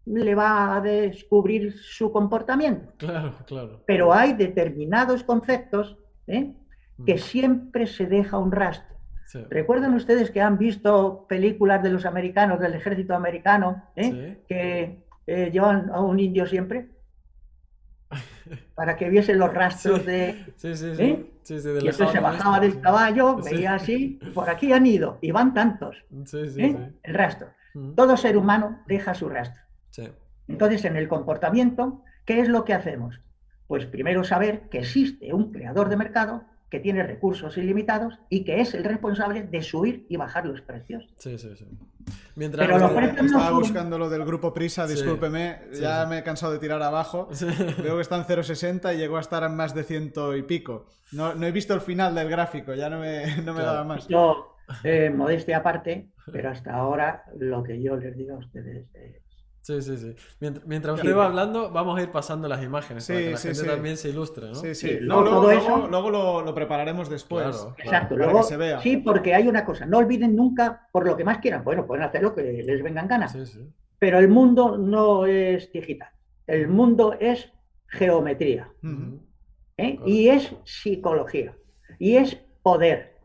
le 0.05 0.35
va 0.35 0.77
a 0.77 0.81
descubrir 0.81 1.73
su 1.79 2.11
comportamiento. 2.11 2.93
Claro, 2.97 3.35
claro. 3.47 3.83
Pero 3.87 4.13
hay 4.13 4.35
determinados 4.35 5.23
conceptos 5.23 5.97
¿eh? 6.27 6.53
que 7.07 7.19
siempre 7.19 7.87
se 7.87 8.07
deja 8.07 8.39
un 8.39 8.51
rastro. 8.51 8.97
¿Recuerdan 9.49 9.95
ustedes 9.95 10.33
que 10.33 10.41
han 10.41 10.59
visto 10.59 11.27
películas 11.29 11.85
de 11.85 11.91
los 11.91 12.05
americanos, 12.05 12.59
del 12.59 12.75
ejército 12.75 13.15
americano, 13.15 13.85
¿eh? 13.95 14.39
que 14.49 15.05
eh, 15.29 15.51
llevan 15.53 15.89
a 15.91 16.01
un 16.01 16.19
indio 16.19 16.47
siempre? 16.47 16.89
Para 18.75 18.97
que 18.97 19.09
viesen 19.09 19.39
los 19.39 19.55
rastros 19.55 20.05
de... 20.05 20.47
Sí, 20.57 20.75
sí, 20.75 20.97
sí. 20.97 21.31
Y 21.51 21.89
entonces 21.89 22.11
se 22.11 22.21
bajaba 22.21 22.61
del 22.61 22.81
caballo, 22.81 23.37
veía 23.37 23.75
así, 23.75 24.21
por 24.35 24.49
aquí 24.49 24.73
han 24.73 24.87
ido, 24.87 25.19
y 25.21 25.31
van 25.31 25.53
tantos. 25.55 25.97
El 27.05 27.15
rastro. 27.15 27.49
Todo 27.97 28.17
ser 28.17 28.37
humano 28.37 28.83
deja 28.87 29.15
su 29.15 29.29
rastro. 29.29 29.63
Entonces, 30.49 30.85
en 30.85 30.97
el 30.97 31.09
comportamiento, 31.09 32.03
¿qué 32.25 32.41
es 32.41 32.49
lo 32.49 32.65
que 32.65 32.75
hacemos? 32.75 33.21
Pues 33.67 33.87
primero 33.87 34.25
saber 34.25 34.69
que 34.69 34.79
existe 34.79 35.33
un 35.33 35.53
creador 35.53 35.89
de 35.89 35.97
mercado 35.97 36.45
que 36.71 36.81
tiene 36.81 37.03
recursos 37.03 37.57
ilimitados 37.59 38.19
y 38.29 38.45
que 38.45 38.61
es 38.61 38.75
el 38.75 38.85
responsable 38.85 39.43
de 39.43 39.63
subir 39.63 40.07
y 40.09 40.17
bajar 40.17 40.47
los 40.47 40.61
precios. 40.61 41.09
Sí, 41.19 41.37
sí, 41.37 41.49
sí. 41.57 41.67
Mientras 42.37 42.67
Pero 42.67 42.79
los 42.79 42.91
precios 42.93 43.27
estaba 43.27 43.51
buscando 43.51 43.99
lo 43.99 44.09
del 44.09 44.25
grupo 44.25 44.53
Prisa, 44.55 44.87
discúlpeme, 44.87 45.61
ya 45.81 46.07
me 46.07 46.19
he 46.19 46.23
cansado 46.23 46.53
de 46.53 46.59
tirar 46.59 46.83
abajo. 46.83 47.29
Veo 47.83 47.97
que 47.97 48.03
está 48.03 48.17
en 48.17 48.25
0,60 48.25 48.95
y 48.95 48.99
llegó 48.99 49.17
a 49.17 49.21
estar 49.21 49.43
en 49.43 49.57
más 49.57 49.75
de 49.75 49.85
ciento 49.85 50.37
y 50.37 50.43
pico. 50.43 50.87
No, 51.13 51.33
he 51.33 51.53
visto 51.53 51.75
el 51.75 51.81
final 51.81 52.15
del 52.15 52.29
gráfico, 52.29 52.75
ya 52.75 52.89
no 52.89 53.01
me, 53.01 53.43
no 53.43 53.53
me 53.55 53.63
daba 53.63 53.85
más. 53.85 54.07
Yo, 54.09 54.57
eh, 54.85 55.11
modestia 55.11 55.59
aparte, 55.59 56.11
pero 56.33 56.51
hasta 56.51 56.75
ahora 56.75 57.25
lo 57.39 57.63
que 57.63 57.83
yo 57.83 57.97
les 57.97 58.17
digo 58.17 58.37
a 58.37 58.39
ustedes 58.39 58.87
es 58.95 59.20
Sí, 59.63 59.83
sí, 59.83 59.97
sí. 59.99 60.15
Mientras, 60.41 60.67
mientras 60.67 60.95
usted 60.97 61.15
va 61.15 61.27
hablando, 61.27 61.71
vamos 61.71 61.99
a 61.99 62.03
ir 62.03 62.11
pasando 62.11 62.49
las 62.49 62.63
imágenes 62.63 63.05
Sí, 63.05 63.13
para 63.13 63.25
que 63.25 63.31
la 63.33 63.37
sí, 63.37 63.49
gente 63.49 63.61
sí. 63.63 63.67
también 63.67 63.97
se 63.99 64.09
ilustre, 64.09 64.49
¿no? 64.49 64.55
Sí, 64.55 64.75
sí. 64.75 64.99
No, 65.03 65.21
luego 65.23 65.51
eso- 65.51 65.87
luego 65.89 66.11
lo, 66.11 66.41
lo 66.43 66.55
prepararemos 66.55 67.11
después. 67.11 67.45
Claro. 67.57 67.75
Exacto. 67.79 68.15
para 68.15 68.25
Luego, 68.27 68.41
que 68.41 68.47
se 68.47 68.57
vea. 68.57 68.81
sí, 68.81 68.97
porque 68.97 69.35
hay 69.35 69.47
una 69.49 69.65
cosa, 69.67 69.85
no 69.87 69.99
olviden 69.99 70.35
nunca 70.35 70.89
por 70.93 71.07
lo 71.07 71.17
que 71.17 71.25
más 71.25 71.39
quieran. 71.39 71.63
Bueno, 71.63 71.87
pueden 71.87 72.05
hacer 72.05 72.23
lo 72.23 72.35
que 72.35 72.43
les 72.43 72.83
vengan 72.83 73.07
ganas, 73.07 73.33
Sí, 73.33 73.45
sí. 73.45 73.69
pero 73.99 74.19
el 74.19 74.29
mundo 74.29 74.79
no 74.79 75.27
es 75.27 75.71
digital. 75.73 76.09
El 76.47 76.69
mundo 76.69 77.15
es 77.21 77.53
geometría. 77.89 78.73
¿eh? 79.77 79.99
Y 80.07 80.29
es 80.29 80.55
psicología 80.65 81.55
y 81.99 82.17
es 82.17 82.37
poder. 82.63 83.19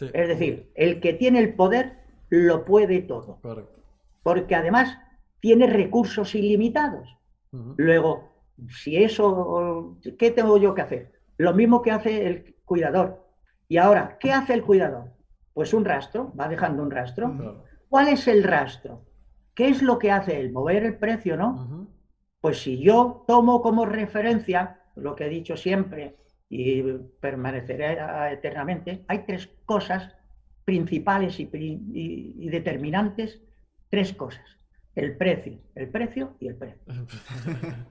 Es 0.00 0.28
decir, 0.28 0.70
el 0.74 1.00
que 1.00 1.12
tiene 1.12 1.40
el 1.40 1.54
poder 1.54 1.98
lo 2.30 2.64
puede 2.64 3.00
todo, 3.02 3.38
correcto. 3.42 3.80
porque 4.22 4.54
además 4.54 4.98
tiene 5.40 5.66
recursos 5.66 6.34
ilimitados. 6.34 7.08
Luego, 7.76 8.32
si 8.68 8.96
eso, 9.02 9.96
¿qué 10.18 10.30
tengo 10.30 10.56
yo 10.58 10.74
que 10.74 10.82
hacer? 10.82 11.12
Lo 11.38 11.54
mismo 11.54 11.82
que 11.82 11.90
hace 11.92 12.26
el 12.26 12.56
cuidador. 12.64 13.26
Y 13.68 13.76
ahora, 13.78 14.16
¿qué 14.18 14.32
hace 14.32 14.54
el 14.54 14.62
cuidador? 14.64 15.12
Pues 15.52 15.72
un 15.74 15.84
rastro, 15.84 16.32
va 16.38 16.48
dejando 16.48 16.82
un 16.82 16.90
rastro. 16.90 17.28
¿Cuál 17.88 18.08
es 18.08 18.26
el 18.28 18.42
rastro? 18.44 19.02
¿Qué 19.54 19.68
es 19.68 19.82
lo 19.82 19.98
que 19.98 20.10
hace 20.10 20.38
él? 20.40 20.52
Mover 20.52 20.84
el 20.84 20.96
precio, 20.98 21.36
¿no? 21.36 21.88
Pues 22.40 22.58
si 22.62 22.78
yo 22.82 23.24
tomo 23.26 23.62
como 23.62 23.86
referencia 23.86 24.80
lo 24.96 25.14
que 25.16 25.26
he 25.26 25.28
dicho 25.28 25.56
siempre 25.56 26.16
y 26.48 26.82
permaneceré 27.20 27.98
eternamente, 28.32 29.04
hay 29.08 29.24
tres 29.26 29.48
cosas 29.64 30.14
principales 30.64 31.38
y, 31.40 31.46
pri- 31.46 31.80
y- 31.92 32.34
y 32.38 32.48
determinantes, 32.48 33.40
tres 33.88 34.12
cosas. 34.12 34.44
El 34.96 35.16
precio, 35.16 35.58
el 35.76 35.88
precio 35.90 36.36
y 36.40 36.48
el 36.48 36.56
precio. 36.56 36.80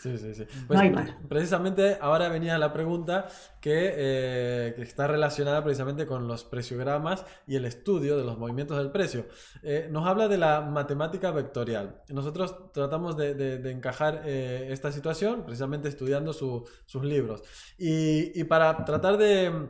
Sí, 0.00 0.16
sí, 0.16 0.32
sí. 0.32 0.44
No 0.68 0.78
hay 0.78 0.90
más. 0.90 1.10
Precisamente 1.28 1.98
ahora 2.00 2.28
venía 2.28 2.56
la 2.56 2.72
pregunta 2.72 3.26
que, 3.60 3.92
eh, 3.96 4.72
que 4.76 4.82
está 4.82 5.08
relacionada 5.08 5.64
precisamente 5.64 6.06
con 6.06 6.28
los 6.28 6.44
preciogramas 6.44 7.26
y 7.48 7.56
el 7.56 7.64
estudio 7.64 8.16
de 8.16 8.22
los 8.22 8.38
movimientos 8.38 8.78
del 8.78 8.92
precio. 8.92 9.26
Eh, 9.64 9.88
nos 9.90 10.06
habla 10.06 10.28
de 10.28 10.38
la 10.38 10.60
matemática 10.60 11.32
vectorial. 11.32 12.00
Nosotros 12.10 12.70
tratamos 12.72 13.16
de, 13.16 13.34
de- 13.34 13.58
de 13.58 13.70
encajar 13.72 14.22
eh, 14.24 14.68
esta 14.70 14.92
situación 14.92 15.42
precisamente 15.44 15.88
estudiando 15.88 16.32
su- 16.32 16.64
sus 16.86 17.02
libros. 17.04 17.42
Y, 17.76 18.38
y 18.40 18.44
para 18.44 18.84
tratar 18.84 19.16
de... 19.16 19.68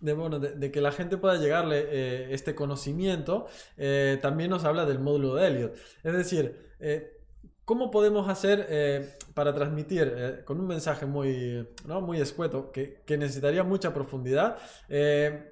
de, 0.00 0.12
bueno, 0.12 0.38
de, 0.38 0.70
que 0.70 0.80
la 0.80 0.92
gente 0.92 1.16
pueda 1.16 1.36
llegarle 1.36 1.86
eh, 1.88 2.34
este 2.34 2.54
conocimiento, 2.54 3.46
eh, 3.76 4.18
también 4.22 4.50
nos 4.50 4.64
habla 4.64 4.86
del 4.86 4.98
módulo 4.98 5.34
de 5.34 5.46
Elliot. 5.46 5.74
Es 6.02 6.12
decir, 6.12 6.74
eh, 6.80 7.20
¿cómo 7.64 7.90
podemos 7.90 8.28
hacer 8.28 9.16
para 9.34 9.54
transmitir 9.54 10.42
con 10.44 10.60
un 10.60 10.66
mensaje 10.66 11.06
muy, 11.06 11.66
¿no? 11.86 12.00
muy 12.00 12.20
escueto, 12.20 12.70
que, 12.70 13.02
que 13.06 13.16
necesitaría 13.16 13.64
mucha 13.64 13.94
profundidad, 13.94 14.58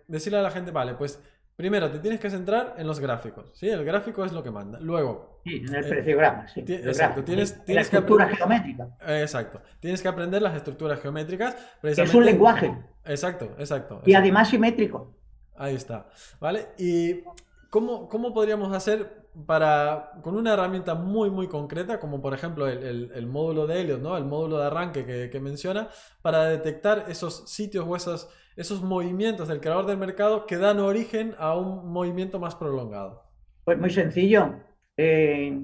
decirle 0.06 0.38
a 0.38 0.42
la 0.42 0.50
gente, 0.50 0.70
vale, 0.70 0.94
pues 0.94 1.20
primero 1.60 1.90
te 1.90 1.98
tienes 1.98 2.18
que 2.18 2.30
centrar 2.30 2.74
en 2.78 2.86
los 2.86 2.98
gráficos, 3.00 3.50
¿sí? 3.54 3.68
El 3.68 3.84
gráfico 3.84 4.24
es 4.24 4.32
lo 4.32 4.42
que 4.42 4.50
manda. 4.50 4.78
Luego, 4.80 5.40
Sí, 5.44 5.56
en 5.66 5.74
el 5.74 5.84
Eh, 5.84 5.88
preciograma, 5.88 6.48
sí. 6.48 6.62
ti- 6.62 6.74
el 6.74 6.88
exacto, 6.88 7.22
gráfico, 7.22 7.24
tienes- 7.26 7.64
tienes 7.64 7.86
la 7.86 7.90
que 7.90 7.96
estructura 7.96 8.28
geométrica, 8.28 8.88
eh, 9.06 9.20
exacto, 9.22 9.60
tienes 9.80 10.02
que 10.02 10.08
aprender 10.08 10.42
las 10.42 10.54
estructuras 10.54 11.00
geométricas. 11.00 11.54
que 11.54 11.60
es 11.60 11.66
precisamente- 11.80 12.16
un 12.18 12.24
lenguaje 12.26 12.78
Exacto, 13.06 13.54
exacto. 13.58 14.02
y 14.04 14.14
además 14.14 14.48
simétrico. 14.50 15.14
Ahí 15.56 15.74
está, 15.74 16.08
¿vale? 16.40 16.68
¿Y 16.78 17.22
cómo, 17.70 18.08
cómo 18.08 18.32
podríamos 18.34 18.72
hacer 18.74 19.20
para, 19.46 20.12
con 20.22 20.36
una 20.36 20.52
herramienta 20.54 20.94
muy, 20.94 21.30
muy 21.30 21.46
concreta, 21.48 21.98
como 22.00 22.20
por 22.20 22.34
ejemplo 22.34 22.66
el, 22.66 22.82
el- 22.82 23.12
el 23.14 23.26
módulo 23.26 23.66
de 23.66 23.80
Elliot, 23.80 24.00
¿no? 24.00 24.16
El 24.16 24.24
módulo 24.24 24.58
de 24.58 24.66
arranque 24.66 25.06
que, 25.06 25.30
que 25.30 25.40
menciona, 25.40 25.88
para 26.20 26.44
detectar 26.46 27.04
esos 27.08 27.48
sitios 27.48 27.86
o 27.88 27.94
esos, 27.96 28.28
esos 28.56 28.82
movimientos 28.82 29.48
del 29.48 29.60
creador 29.60 29.86
del 29.86 29.96
mercado 29.96 30.46
que 30.46 30.56
dan 30.56 30.80
origen 30.80 31.34
a 31.38 31.56
un 31.56 31.90
movimiento 31.92 32.38
más 32.38 32.54
prolongado? 32.54 33.22
Pues 33.64 33.78
muy 33.78 33.90
sencillo. 33.90 34.54
Eh, 34.96 35.62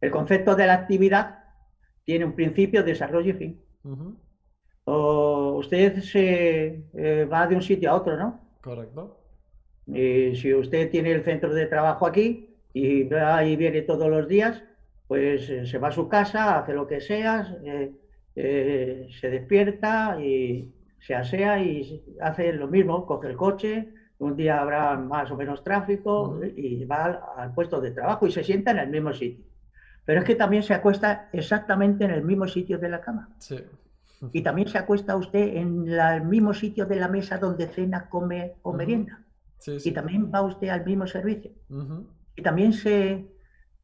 el 0.00 0.10
concepto 0.10 0.54
de 0.54 0.66
la 0.66 0.74
actividad 0.74 1.44
tiene 2.04 2.24
un 2.24 2.34
principio, 2.34 2.82
desarrollo 2.82 3.30
y 3.30 3.34
fin. 3.34 3.60
O 4.84 5.56
usted 5.58 6.00
se 6.00 6.84
eh, 6.94 7.24
va 7.24 7.46
de 7.46 7.56
un 7.56 7.62
sitio 7.62 7.90
a 7.90 7.94
otro, 7.94 8.16
¿no? 8.16 8.40
Correcto. 8.60 9.20
Y 9.86 10.34
si 10.36 10.54
usted 10.54 10.90
tiene 10.90 11.12
el 11.12 11.24
centro 11.24 11.52
de 11.52 11.66
trabajo 11.66 12.06
aquí 12.06 12.56
y 12.72 13.04
va 13.04 13.44
y 13.44 13.56
viene 13.56 13.82
todos 13.82 14.08
los 14.08 14.26
días, 14.28 14.62
pues 15.06 15.48
eh, 15.50 15.66
se 15.66 15.78
va 15.78 15.88
a 15.88 15.92
su 15.92 16.08
casa, 16.08 16.58
hace 16.58 16.72
lo 16.72 16.86
que 16.86 17.00
sea, 17.00 17.56
eh, 17.64 17.92
eh, 18.36 19.08
se 19.20 19.30
despierta 19.30 20.18
y 20.20 20.72
se 21.06 21.14
asea 21.14 21.62
y 21.62 22.02
hace 22.20 22.52
lo 22.52 22.66
mismo, 22.68 23.04
coge 23.06 23.28
el 23.28 23.36
coche, 23.36 23.88
un 24.18 24.36
día 24.36 24.60
habrá 24.60 24.96
más 24.96 25.30
o 25.30 25.36
menos 25.36 25.62
tráfico 25.62 26.40
y 26.56 26.84
va 26.84 27.04
al, 27.04 27.20
al 27.36 27.54
puesto 27.54 27.80
de 27.80 27.90
trabajo 27.90 28.26
y 28.26 28.32
se 28.32 28.42
sienta 28.44 28.70
en 28.70 28.78
el 28.78 28.88
mismo 28.88 29.12
sitio. 29.12 29.44
Pero 30.06 30.20
es 30.20 30.26
que 30.26 30.34
también 30.34 30.62
se 30.62 30.74
acuesta 30.74 31.28
exactamente 31.32 32.04
en 32.04 32.10
el 32.10 32.22
mismo 32.22 32.46
sitio 32.46 32.78
de 32.78 32.88
la 32.88 33.00
cama. 33.00 33.28
Sí. 33.38 33.56
Y 34.32 34.42
también 34.42 34.68
se 34.68 34.78
acuesta 34.78 35.16
usted 35.16 35.56
en 35.56 35.94
la- 35.96 36.16
el 36.16 36.24
mismo 36.24 36.54
sitio 36.54 36.86
de 36.86 36.96
la 36.96 37.08
mesa 37.08 37.36
donde 37.38 37.66
cena, 37.68 38.08
come 38.08 38.54
o 38.62 38.72
merienda. 38.72 39.20
Sí, 39.58 39.76
Y 39.84 39.92
también 39.92 40.30
va 40.34 40.42
usted 40.42 40.68
al 40.68 40.84
mismo 40.84 41.06
servicio. 41.06 41.50
Y 42.36 42.42
también 42.42 42.72
se 42.72 43.26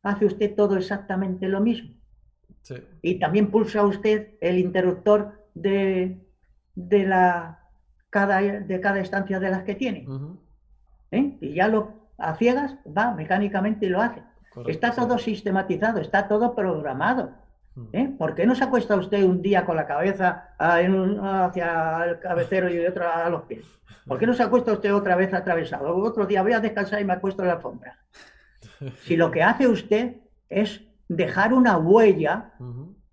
hace 0.02 0.24
usted 0.26 0.54
todo 0.54 0.76
exactamente 0.76 1.48
lo 1.48 1.61
mismo. 1.61 1.90
sí. 2.62 2.76
Y 3.02 3.18
también 3.18 3.50
pulsa 3.50 3.85
usted 3.85 4.28
el 4.40 4.59
interruptor 4.59 5.33
de, 5.54 6.18
de, 6.88 7.04
la, 7.06 7.60
cada, 8.10 8.40
de 8.40 8.80
cada 8.80 9.00
estancia 9.00 9.38
de 9.40 9.50
las 9.50 9.62
que 9.64 9.74
tiene. 9.74 10.06
¿eh? 11.10 11.36
Y 11.40 11.54
ya 11.54 11.68
lo 11.68 11.92
a 12.18 12.34
ciegas 12.34 12.76
va 12.86 13.12
mecánicamente 13.14 13.86
y 13.86 13.88
lo 13.88 14.00
hace. 14.00 14.22
correcto, 14.52 14.70
Está 14.70 14.92
todo 14.94 15.18
sistematizado, 15.18 16.00
está 16.00 16.28
todo 16.28 16.54
programado. 16.54 17.32
¿eh? 17.92 18.14
¿Por 18.18 18.34
qué 18.34 18.44
no 18.46 18.54
se 18.54 18.64
acuesta 18.64 18.96
usted 18.96 19.22
un 19.24 19.40
día 19.42 19.64
con 19.64 19.76
la 19.76 19.86
cabeza 19.86 20.48
ah, 20.58 20.80
en 20.80 20.94
un- 20.94 21.18
hacia 21.24 22.04
el 22.04 22.18
cabecero 22.20 22.68
y 22.68 22.78
otro 22.84 23.10
a 23.10 23.28
los 23.30 23.42
pies? 23.44 23.64
¿Por 24.06 24.18
qué 24.18 24.26
no 24.26 24.34
se 24.34 24.42
acuesta 24.42 24.72
usted 24.72 24.92
otra 24.94 25.14
vez 25.16 25.32
atravesado? 25.32 25.96
Otro 25.96 26.26
día 26.26 26.42
voy 26.42 26.52
a 26.52 26.60
descansar 26.60 27.00
y 27.00 27.04
me 27.04 27.12
acuesto 27.14 27.42
en 27.42 27.48
la 27.48 27.54
alfombra. 27.54 27.96
Si 29.04 29.16
lo 29.16 29.30
que 29.30 29.42
hace 29.42 29.66
usted 29.68 30.16
es 30.48 30.82
dejar 31.08 31.52
una 31.54 31.76
huella, 31.78 32.52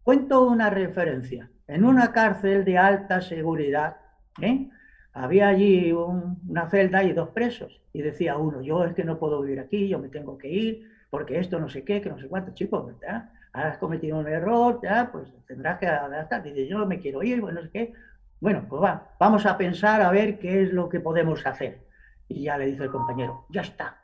cuento 0.03 0.43
una 0.43 0.69
referencia. 0.69 1.49
En 1.67 1.83
una 1.85 2.11
cárcel 2.13 2.63
de 2.65 2.77
alta 2.77 3.21
seguridad, 3.21 3.97
¿eh? 4.41 4.69
había 5.13 5.47
allí 5.49 5.91
un- 5.91 6.39
una 6.47 6.69
celda 6.69 7.03
y 7.03 7.13
dos 7.13 7.29
presos. 7.29 7.81
Y 7.93 8.01
decía 8.01 8.37
uno, 8.37 8.61
yo 8.61 8.85
es 8.85 8.93
que 8.93 9.03
no 9.03 9.19
puedo 9.19 9.41
vivir 9.41 9.59
aquí, 9.59 9.87
yo 9.87 9.99
me 9.99 10.09
tengo 10.09 10.37
que 10.37 10.49
ir, 10.49 10.89
porque 11.09 11.39
esto 11.39 11.59
no 11.59 11.69
sé 11.69 11.83
qué, 11.83 12.01
que 12.01 12.09
no 12.09 12.19
sé 12.19 12.27
cuánto, 12.27 12.53
chicos, 12.53 12.85
¿verdad? 12.87 13.29
Has 13.53 13.77
cometido 13.77 14.17
un 14.19 14.27
error, 14.27 14.79
ya, 14.83 15.09
pues 15.11 15.27
tendrás 15.47 15.79
que 15.79 15.87
adaptar. 15.87 16.43
Dice, 16.43 16.67
yo 16.67 16.85
me 16.85 16.99
quiero 16.99 17.23
ir, 17.23 17.41
bueno, 17.41 17.59
no 17.61 17.65
sé 17.67 17.71
qué. 17.71 17.93
Bueno, 18.39 18.65
pues 18.69 18.81
va, 18.83 19.15
vamos 19.19 19.45
a 19.45 19.57
pensar 19.57 20.01
a 20.01 20.11
ver 20.11 20.37
qué 20.39 20.61
es 20.63 20.71
lo 20.73 20.89
que 20.89 20.99
podemos 20.99 21.45
hacer. 21.45 21.81
Y 22.27 22.43
ya 22.43 22.57
le 22.57 22.67
dice 22.67 22.83
el 22.83 22.91
compañero, 22.91 23.45
ya 23.49 23.61
está. 23.61 23.97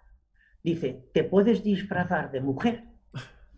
Dice, 0.64 1.10
te 1.14 1.24
puedes 1.26 1.64
disfrazar 1.64 2.32
de 2.32 2.42
mujer. 2.42 2.84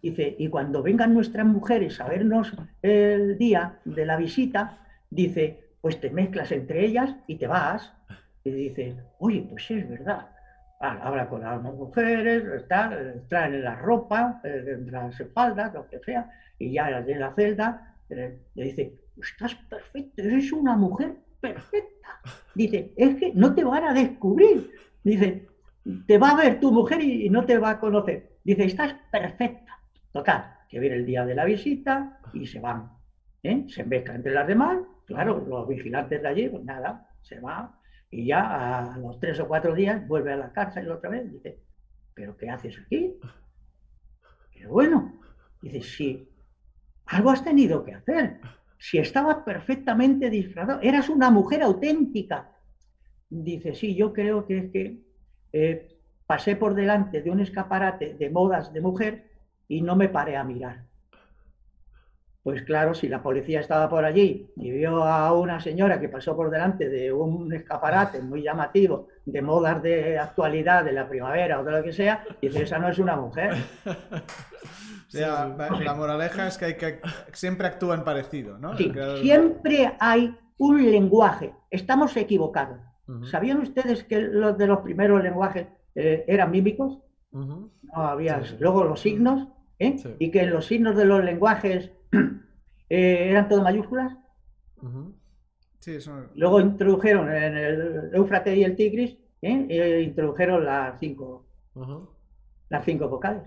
Dice, 0.06 0.36
y 0.38 0.50
cuando 0.50 0.84
vengan 0.84 1.16
nuestras 1.16 1.48
mujeres 1.48 2.00
a 2.00 2.08
vernos 2.08 2.54
el 2.84 3.40
día 3.40 3.80
de 3.86 4.06
la 4.06 4.18
visita, 4.18 4.78
dice, 5.10 5.72
pues 5.82 6.00
te 6.00 6.12
mezclas 6.12 6.52
entre 6.52 6.86
ellas 6.86 7.16
y 7.26 7.38
te 7.38 7.48
vas. 7.48 7.92
Y 8.44 8.52
dice, 8.52 8.98
oye, 9.18 9.48
pues 9.50 9.66
sí, 9.66 9.74
es 9.74 9.90
verdad. 9.90 10.28
Habla 10.80 11.28
con 11.28 11.42
las 11.42 11.60
mujeres, 11.60 12.68
traen 12.68 13.64
la 13.64 13.76
ropa, 13.78 14.42
eh, 14.44 14.78
las 14.92 15.20
espaldas, 15.20 15.74
lo 15.74 15.88
que 15.88 15.98
sea, 15.98 16.30
y 16.60 16.74
ya 16.74 17.02
de 17.02 17.16
la 17.16 17.34
celda 17.34 17.96
eh, 18.08 18.38
le 18.54 18.64
dice, 18.64 18.94
estás 19.20 19.56
perfecto, 19.56 20.22
eres 20.22 20.52
una 20.52 20.78
mujer 20.78 21.16
perfecta. 21.42 22.22
Dice, 22.54 22.94
es 22.96 23.16
que 23.16 23.32
no 23.34 23.56
te 23.56 23.64
van 23.64 23.86
a 23.86 23.94
descubrir. 23.96 24.70
Dice, 25.04 25.48
te 26.06 26.20
va 26.20 26.30
a 26.30 26.36
ver 26.36 26.60
tu 26.60 26.72
mujer 26.72 27.02
y 27.02 27.28
no 27.28 27.44
te 27.44 27.58
va 27.58 27.72
a 27.72 27.80
conocer. 27.80 28.38
Dice, 28.44 28.66
estás 28.66 28.94
perfecta. 29.12 29.66
Total, 30.16 30.60
que 30.70 30.80
viene 30.80 30.96
el 30.96 31.06
día 31.06 31.26
de 31.26 31.36
la 31.36 31.44
visita 31.44 32.22
y 32.32 32.46
se 32.46 32.62
van. 32.62 32.90
¿eh? 33.44 33.66
Se 33.68 33.84
mezcla 33.84 34.16
entre 34.16 34.34
las 34.34 34.48
demás, 34.48 34.78
claro, 35.04 35.46
los 35.46 35.68
vigilantes 35.68 36.22
de 36.22 36.28
allí, 36.30 36.48
pues 36.48 36.64
nada, 36.64 37.10
se 37.22 37.42
va. 37.42 37.78
Y 38.10 38.28
ya 38.28 38.94
a 38.94 38.98
los 38.98 39.20
tres 39.20 39.42
o 39.42 39.48
cuatro 39.50 39.76
días 39.76 40.08
vuelve 40.08 40.32
a 40.32 40.38
la 40.38 40.54
cárcel 40.54 40.90
otra 40.90 41.10
vez. 41.10 41.30
Dice, 41.30 41.60
¿pero 42.14 42.38
qué 42.38 42.50
haces 42.50 42.80
aquí? 42.80 43.20
Pero 44.54 44.70
bueno, 44.70 45.20
dice, 45.62 45.82
sí, 45.82 46.30
algo 47.08 47.32
has 47.32 47.44
tenido 47.44 47.84
que 47.84 47.96
hacer. 47.96 48.40
Si 48.78 48.98
estabas 48.98 49.40
perfectamente 49.44 50.30
disfrazado, 50.30 50.80
eras 50.82 51.10
una 51.10 51.30
mujer 51.30 51.62
auténtica. 51.62 52.52
Dice, 53.30 53.76
sí, 53.76 53.98
yo 53.98 54.14
creo 54.14 54.46
que 54.46 54.58
es 54.60 54.72
que 54.72 55.04
eh, 55.52 56.00
pasé 56.26 56.56
por 56.56 56.74
delante 56.74 57.22
de 57.22 57.30
un 57.30 57.42
escaparate 57.42 58.14
de 58.14 58.30
modas 58.30 58.72
de 58.72 58.80
mujer 58.80 59.35
y 59.68 59.82
no 59.82 59.96
me 59.96 60.10
paré 60.10 60.36
a 60.38 60.44
mirar. 60.44 60.84
Pues 62.44 62.62
claro, 62.62 62.94
si 62.94 63.08
la 63.08 63.24
policía 63.24 63.60
estaba 63.60 63.90
por 63.90 64.06
allí 64.06 64.52
y 64.56 64.70
vio 64.70 65.04
a 65.04 65.34
una 65.34 65.60
señora 65.60 66.00
que 66.00 66.10
pasó 66.10 66.36
por 66.36 66.52
delante 66.52 66.90
de 66.90 67.12
un 67.12 67.52
escaparate 67.52 68.22
muy 68.22 68.44
llamativo 68.44 69.08
de 69.26 69.42
modas 69.42 69.82
de 69.82 70.20
actualidad 70.20 70.86
de 70.86 70.92
la 70.92 71.10
primavera 71.10 71.60
o 71.60 71.64
de 71.64 71.72
lo 71.72 71.84
que 71.84 71.92
sea, 71.92 72.24
dice, 72.40 72.62
esa 72.62 72.78
no 72.78 72.90
es 72.90 73.00
una 73.00 73.16
mujer. 73.16 73.56
O 75.08 75.18
sea, 75.18 75.48
la, 75.58 75.70
la 75.70 75.94
moraleja 75.94 76.48
es 76.48 76.58
que, 76.58 76.66
hay 76.66 76.74
que 76.76 77.00
siempre 77.32 77.68
actúan 77.68 78.04
parecido, 78.04 78.58
¿no? 78.58 78.76
Sí, 78.76 78.86
El 78.86 78.92
creador- 78.94 79.22
siempre 79.22 79.94
hay 80.00 80.36
un 80.58 80.92
lenguaje. 80.92 81.54
Estamos 81.70 82.18
equivocados. 82.18 82.80
¿Sabían 83.30 83.60
ustedes 83.60 84.04
que 84.04 84.20
los 84.20 84.58
de 84.58 84.68
los 84.68 84.80
primeros 84.80 85.24
lenguajes 85.24 85.68
eh, 85.94 86.26
eran 86.28 86.52
mímicos? 86.52 86.98
No 87.32 87.70
había 87.94 88.44
Sí. 88.44 88.58
luego 88.60 88.84
los 88.84 89.00
signos, 89.00 89.48
¿eh? 89.80 89.98
Sí. 89.98 90.16
y 90.20 90.32
que 90.32 90.46
los 90.46 90.66
signos 90.66 90.96
de 90.96 91.06
los 91.06 91.24
lenguajes 91.24 91.92
eh, 92.90 93.28
eran 93.30 93.48
todo 93.50 93.62
mayúsculas. 93.64 94.16
Ujú. 94.82 95.14
Sí, 95.80 95.96
eso- 95.96 96.26
Luego 96.36 96.60
introdujeron 96.62 97.32
en 97.32 97.58
el 97.58 98.10
Éufrates 98.14 98.58
y 98.58 98.64
el 98.64 98.76
Tigris, 98.76 99.18
¿eh? 99.42 99.66
Eh, 99.70 100.02
introdujeron 100.02 100.66
las 100.66 101.00
cinco, 101.00 101.46
las 102.70 102.84
cinco 102.86 103.08
vocales. 103.10 103.44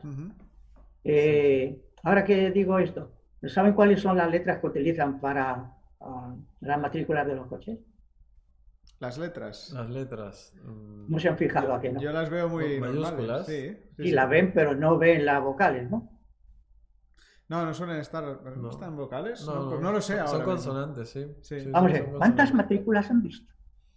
Eh, 1.05 1.81
ahora 2.03 2.25
que 2.25 2.51
digo 2.51 2.79
esto, 2.79 3.13
¿saben 3.47 3.73
cuáles 3.75 4.01
son 4.01 4.17
las 4.17 4.31
letras 4.31 4.59
que 4.61 4.67
utilizan 4.67 5.21
para 5.21 5.73
ah, 6.01 6.37
las 6.61 6.81
matrículas 6.81 7.27
de 7.27 7.35
los 7.35 7.47
coches? 7.47 7.79
Las 9.01 9.17
letras. 9.19 9.71
Las 9.75 9.89
letras. 9.91 10.53
mm, 10.65 11.11
No 11.11 11.19
se 11.21 11.29
han 11.29 11.39
fijado 11.39 11.73
a 11.73 11.81
que 11.81 11.93
no. 11.93 12.01
Yo 12.01 12.13
las 12.13 12.31
veo 12.31 12.49
muy 12.49 12.81
Mayúsculas. 12.81 13.13
normales. 13.15 13.47
Sí, 13.47 13.69
sí, 13.69 13.77
Sí, 13.97 14.03
sí. 14.05 14.11
la 14.11 14.27
ven, 14.27 14.53
pero 14.53 14.75
no 14.75 14.99
ven 14.99 15.25
las 15.25 15.43
vocales, 15.43 15.89
¿no? 15.91 16.09
No, 17.49 17.65
no 17.65 17.73
suelen 17.75 17.97
estar. 17.97 18.25
¿No, 18.25 18.57
No. 18.57 18.71
están 18.71 18.97
vocales? 18.97 19.45
No, 19.47 19.55
No, 19.65 19.69
pues 19.71 19.81
no 19.81 19.93
lo 19.93 20.01
sé 20.01 20.13
son- 20.13 20.19
ahora. 20.21 20.31
Son 20.31 20.39
mismo. 20.41 20.53
consonantes, 20.53 21.09
sí. 21.11 21.27
Sí. 21.41 21.61
Sí, 21.61 21.71
Vamos 21.71 21.93
sí, 21.93 21.99
a 21.99 22.03
ver, 22.03 22.13
¿cuántas 22.13 22.53
matrículas 22.55 23.11
han 23.11 23.23
visto? 23.23 23.53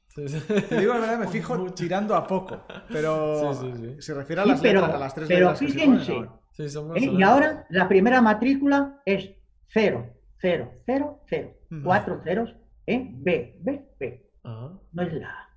Sí, 0.08 0.28
sí. 0.28 0.40
Te 0.70 0.80
digo 0.80 0.94
la 0.94 1.00
verdad, 1.02 1.20
me 1.20 1.28
fijo 1.28 1.58
Mucho. 1.58 1.74
tirando 1.74 2.16
a 2.16 2.26
poco. 2.28 2.64
Pero 2.90 3.54
Sí, 3.54 3.72
sí, 3.76 3.78
sí. 3.78 4.02
se 4.02 4.14
refiere 4.14 4.42
a 4.42 4.46
Sí, 4.46 4.50
las 4.52 4.62
pero- 4.62 4.80
letras, 4.82 4.96
a 4.96 5.00
las 5.00 5.16
tres 5.16 5.28
pero 5.28 5.40
letras 5.52 5.60
que 5.60 5.68
se 5.68 5.74
ponen 5.74 6.00
fíjense, 6.00 6.12
ahora. 6.14 6.40
Sí, 6.52 6.70
son 6.70 6.98
¿eh? 6.98 7.00
Y 7.06 7.24
ahora 7.24 7.66
la 7.70 7.88
primera 7.88 8.22
matrícula 8.22 9.02
es 9.06 9.32
0, 9.74 10.14
0, 10.40 10.72
0, 10.86 11.22
0, 11.28 11.54
Ujú. 11.72 11.82
cuatro 11.84 12.22
ceros, 12.24 12.56
¿eh? 12.88 13.10
B, 13.14 13.58
B, 13.62 13.90
B. 14.00 14.30
Ajá. 14.44 14.72
no 14.92 15.02
es 15.04 15.14
la 15.14 15.28
A. 15.30 15.50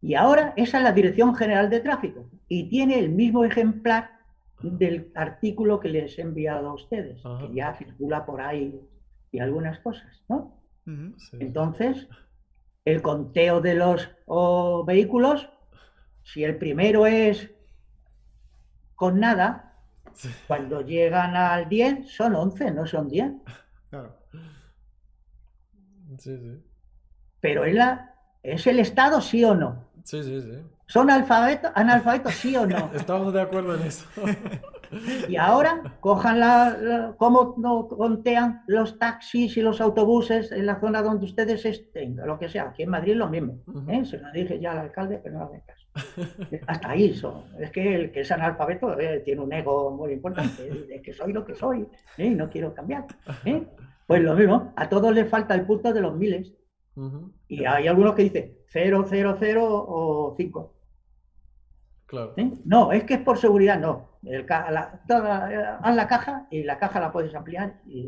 Y 0.00 0.14
ahora 0.14 0.52
esa 0.56 0.78
es 0.78 0.82
la 0.84 0.92
Dirección 0.92 1.34
General 1.34 1.70
de 1.70 1.80
Tráfico 1.80 2.28
y 2.48 2.68
tiene 2.68 2.98
el 2.98 3.08
mismo 3.10 3.44
ejemplar 3.44 4.10
del 4.62 5.10
artículo 5.14 5.80
que 5.80 5.88
les 5.88 6.18
he 6.18 6.22
enviado 6.22 6.68
a 6.70 6.74
ustedes, 6.74 7.24
Ajá. 7.24 7.46
que 7.46 7.54
ya 7.54 7.74
circula 7.74 8.24
por 8.24 8.40
ahí 8.40 8.80
y 9.30 9.38
algunas 9.40 9.78
cosas, 9.80 10.22
¿no? 10.28 10.58
Sí. 10.84 11.36
Entonces, 11.40 12.08
el 12.84 13.02
conteo 13.02 13.60
de 13.60 13.74
los 13.74 14.10
oh, 14.26 14.84
vehículos, 14.84 15.48
si 16.22 16.42
el 16.44 16.56
primero 16.58 17.06
es 17.06 17.50
con 18.94 19.20
nada, 19.20 19.68
Sí. 20.14 20.28
cuando 20.46 20.82
llegan 20.82 21.36
al 21.36 21.68
10 21.70 22.10
son 22.10 22.34
11, 22.34 22.70
no 22.72 22.86
son 22.86 23.08
10. 23.08 23.32
Claro. 23.88 24.14
Sí, 26.18 26.36
sí. 26.36 26.62
Pero 27.40 27.64
es, 27.64 27.74
la, 27.74 28.14
es 28.42 28.66
el 28.66 28.78
Estado, 28.78 29.20
sí 29.20 29.42
o 29.44 29.54
no. 29.54 29.88
Sí, 30.04 30.22
sí, 30.22 30.40
sí. 30.42 30.58
¿Son 30.86 31.10
alfabetos, 31.10 31.70
analfabetos, 31.74 32.34
sí 32.34 32.54
o 32.56 32.66
no? 32.66 32.90
Estamos 32.94 33.32
de 33.32 33.40
acuerdo 33.40 33.74
en 33.74 33.82
eso. 33.82 34.06
Y 35.26 35.36
ahora 35.36 35.96
cojan 36.00 36.38
la, 36.38 36.76
la- 36.78 37.14
cómo 37.16 37.54
no 37.56 37.88
contean 37.88 38.62
los 38.66 38.98
taxis 38.98 39.56
y 39.56 39.62
los 39.62 39.80
autobuses 39.80 40.52
en 40.52 40.66
la 40.66 40.78
zona 40.80 41.00
donde 41.00 41.24
ustedes 41.24 41.64
estén, 41.64 42.16
lo 42.22 42.38
que 42.38 42.50
sea. 42.50 42.64
Aquí 42.64 42.82
en 42.82 42.90
Madrid 42.90 43.14
lo 43.14 43.26
mismo. 43.30 43.56
¿eh? 43.88 44.04
Se 44.04 44.18
lo 44.18 44.30
dije 44.32 44.60
ya 44.60 44.72
al 44.72 44.78
alcalde, 44.80 45.18
pero 45.24 45.38
no 45.38 45.44
hace 45.46 45.62
caso. 45.66 46.28
Hasta 46.66 46.90
ahí 46.90 47.14
son. 47.14 47.44
Es 47.58 47.70
que 47.70 47.94
el 47.94 48.12
que 48.12 48.20
es 48.20 48.30
analfabeto 48.32 49.00
eh, 49.00 49.20
tiene 49.24 49.40
un 49.40 49.50
ego 49.54 49.92
muy 49.92 50.12
importante. 50.12 50.86
Es 50.90 51.00
que 51.00 51.14
soy 51.14 51.32
lo 51.32 51.42
que 51.46 51.54
soy 51.54 51.88
¿eh? 52.18 52.26
y 52.26 52.30
no 52.34 52.50
quiero 52.50 52.74
cambiar. 52.74 53.06
¿eh? 53.46 53.62
Pues 54.06 54.20
lo 54.22 54.34
mismo, 54.34 54.74
a 54.76 54.90
todos 54.90 55.14
les 55.14 55.26
falta 55.26 55.54
el 55.54 55.62
punto 55.62 55.90
de 55.94 56.02
los 56.02 56.14
miles. 56.14 56.52
Y 57.48 57.64
hay 57.64 57.86
algunos 57.88 58.14
que 58.14 58.22
dicen 58.24 58.52
0, 58.68 59.04
0, 59.08 59.36
0 59.38 59.64
o 59.88 60.34
5. 60.36 60.74
Claro. 62.06 62.34
¿eh? 62.36 62.52
No, 62.64 62.92
es 62.92 63.04
que 63.04 63.14
es 63.14 63.20
por 63.20 63.38
seguridad, 63.38 63.78
no. 63.80 64.10
El 64.22 64.44
ca- 64.44 64.70
la- 64.70 65.02
toda- 65.08 65.52
eh, 65.52 65.78
haz 65.80 65.96
la 65.96 66.06
caja 66.06 66.46
y 66.50 66.62
la 66.62 66.78
caja 66.78 67.00
la 67.00 67.10
puedes 67.12 67.34
ampliar 67.34 67.80
y. 67.86 68.06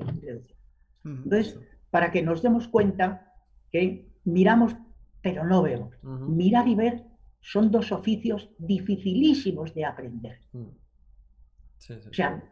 Entonces, 1.04 1.58
para 1.90 2.10
que 2.10 2.22
nos 2.22 2.42
demos 2.42 2.68
cuenta 2.68 3.32
que 3.70 4.10
miramos, 4.24 4.76
pero 5.22 5.44
no 5.44 5.62
vemos. 5.62 5.94
Mirar 6.02 6.68
y 6.68 6.74
ver 6.74 7.04
son 7.40 7.70
dos 7.70 7.92
oficios 7.92 8.50
dificilísimos 8.58 9.74
de 9.74 9.84
aprender. 9.84 10.40
Sí, 11.78 11.94
sí. 12.00 12.08
O 12.10 12.14
sea, 12.14 12.42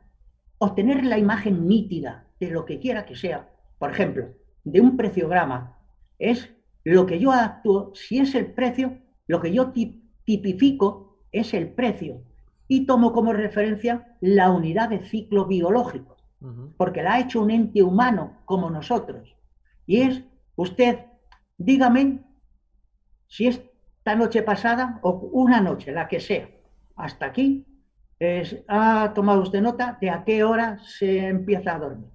obtener 0.59 1.05
la 1.05 1.19
imagen 1.19 1.67
nítida 1.67 2.27
de 2.41 2.51
lo 2.51 2.65
que 2.65 2.79
quiera 2.79 3.05
que 3.07 3.15
sea, 3.17 3.49
por 3.79 3.91
ejemplo, 3.91 4.29
de 4.65 4.81
un 4.81 4.97
preciograma, 4.97 5.79
es 6.19 6.53
lo 6.85 7.07
que 7.07 7.19
yo 7.19 7.33
actúo, 7.33 7.93
si 7.95 8.19
es 8.19 8.35
el 8.35 8.47
precio, 8.47 8.99
lo 9.27 9.41
que 9.41 9.53
yo 9.53 9.71
ti- 9.71 10.03
tipifico 10.25 11.19
es 11.33 11.55
el 11.55 11.69
precio 11.69 12.23
y 12.69 12.87
tomo 12.87 13.13
como 13.13 13.33
referencia 13.33 14.17
la 14.21 14.51
unidad 14.51 14.89
de 14.89 15.01
ciclo 15.07 15.47
biológico, 15.47 16.17
porque 16.77 17.03
la 17.03 17.15
ha 17.15 17.21
hecho 17.21 17.41
un 17.43 17.51
ente 17.51 17.83
humano 17.83 18.39
como 18.45 18.71
nosotros. 18.71 19.37
Y 19.87 20.01
es, 20.03 20.23
usted, 20.57 20.99
dígame 21.59 22.21
si 23.29 23.47
esta 23.47 24.15
noche 24.17 24.43
pasada 24.43 24.99
o 25.03 25.11
una 25.33 25.61
noche, 25.61 25.93
la 25.93 26.09
que 26.09 26.21
sea, 26.21 26.49
hasta 26.97 27.27
aquí, 27.27 27.65
es- 28.19 28.63
ha 28.69 29.13
tomado 29.15 29.43
usted 29.43 29.61
nota 29.63 29.99
de 30.01 30.11
a 30.11 30.25
qué 30.25 30.45
hora 30.45 30.79
se 30.85 31.27
empieza 31.27 31.75
a 31.75 31.79
dormir. 31.79 32.11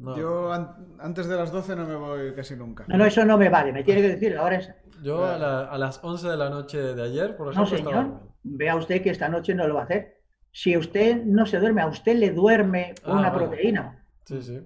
No, 0.00 0.16
Yo 0.16 0.50
an- 0.52 0.96
antes 0.98 1.26
de 1.28 1.36
las 1.36 1.52
12 1.52 1.76
no 1.76 1.86
me 1.86 1.94
voy 1.94 2.34
casi 2.34 2.56
nunca. 2.56 2.84
No, 2.88 2.96
no, 2.96 3.04
eso 3.04 3.24
no 3.26 3.36
me 3.36 3.50
vale, 3.50 3.70
me 3.72 3.84
tiene 3.84 4.00
que 4.00 4.08
decir 4.08 4.32
la 4.32 4.42
hora 4.44 4.56
esa. 4.56 4.76
yo 5.02 5.24
a, 5.26 5.36
la- 5.36 5.64
a 5.66 5.76
las 5.78 6.02
11 6.02 6.26
de 6.28 6.36
la 6.38 6.48
noche 6.48 6.78
de 6.94 7.02
ayer, 7.02 7.36
por 7.36 7.46
No, 7.46 7.52
ejemplo, 7.52 7.76
estaba 7.76 7.90
señor, 7.96 8.04
durmiendo. 8.12 8.34
vea 8.44 8.76
usted 8.76 9.02
que 9.02 9.10
esta 9.10 9.28
noche 9.28 9.54
no 9.54 9.68
lo 9.68 9.74
va 9.74 9.82
a 9.82 9.84
hacer. 9.84 10.22
Si 10.52 10.74
usted 10.76 11.22
no 11.24 11.44
se 11.46 11.58
duerme, 11.58 11.82
a 11.82 11.86
usted 11.86 12.16
le 12.16 12.30
duerme 12.30 12.94
Ah, 13.04 13.12
una 13.12 13.30
vale. 13.30 13.46
proteína. 13.46 14.04
Sí, 14.24 14.40
sí. 14.42 14.60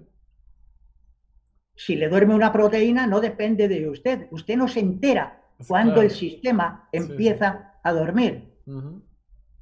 Si 1.76 1.96
le 1.96 2.08
duerme 2.08 2.34
una 2.34 2.52
proteína, 2.52 3.06
no 3.08 3.20
depende 3.20 3.66
de 3.66 3.88
usted. 3.88 4.28
Usted 4.30 4.56
no 4.56 4.68
se 4.68 4.80
entera 4.80 5.42
cuando 5.66 5.94
Claro. 5.94 6.06
el 6.08 6.10
sistema 6.12 6.88
Sí, 6.92 6.98
empieza 6.98 7.74
a 7.82 7.92
dormir. 7.92 8.54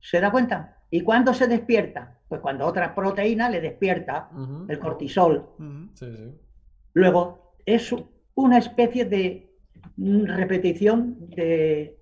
¿Se 0.01 0.21
da 0.21 0.31
cuenta? 0.31 0.82
¿Y 0.93 1.01
cuándo 1.01 1.33
se 1.33 1.47
despierta? 1.47 2.19
Pues 2.29 2.43
cuando 2.43 2.67
otra 2.67 2.95
proteína 2.95 3.49
le 3.49 3.63
despierta 3.63 4.29
el 4.69 4.79
cortisol. 4.79 5.49
Ujú. 5.59 5.89
Sí, 5.95 6.07
sí. 6.15 6.35
Luego, 6.93 7.55
es 7.65 7.95
una 8.35 8.59
especie 8.59 9.07
de 9.07 9.51
repetición 9.97 11.31
de, 11.31 11.99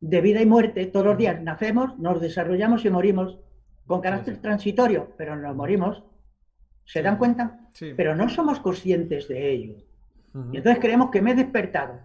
de 0.00 0.20
vida 0.20 0.40
y 0.40 0.46
muerte. 0.46 0.86
Todos 0.86 1.04
los 1.04 1.18
días 1.18 1.42
nacemos, 1.42 1.98
nos 1.98 2.20
desarrollamos 2.20 2.84
y 2.84 2.90
morimos 2.90 3.40
con 3.88 4.00
carácter 4.00 4.36
sí. 4.36 4.40
transitorio, 4.40 5.12
pero 5.18 5.34
nos 5.34 5.56
morimos. 5.56 6.04
¿Se 6.84 7.02
dan 7.02 7.18
cuenta? 7.18 7.68
Sí. 7.74 7.92
Pero 7.96 8.14
no 8.14 8.28
somos 8.28 8.60
conscientes 8.60 9.26
de 9.26 9.50
ello. 9.50 9.74
Y 10.52 10.58
entonces 10.58 10.78
creemos 10.78 11.10
que 11.10 11.22
me 11.22 11.32
he 11.32 11.34
despertado. 11.34 11.98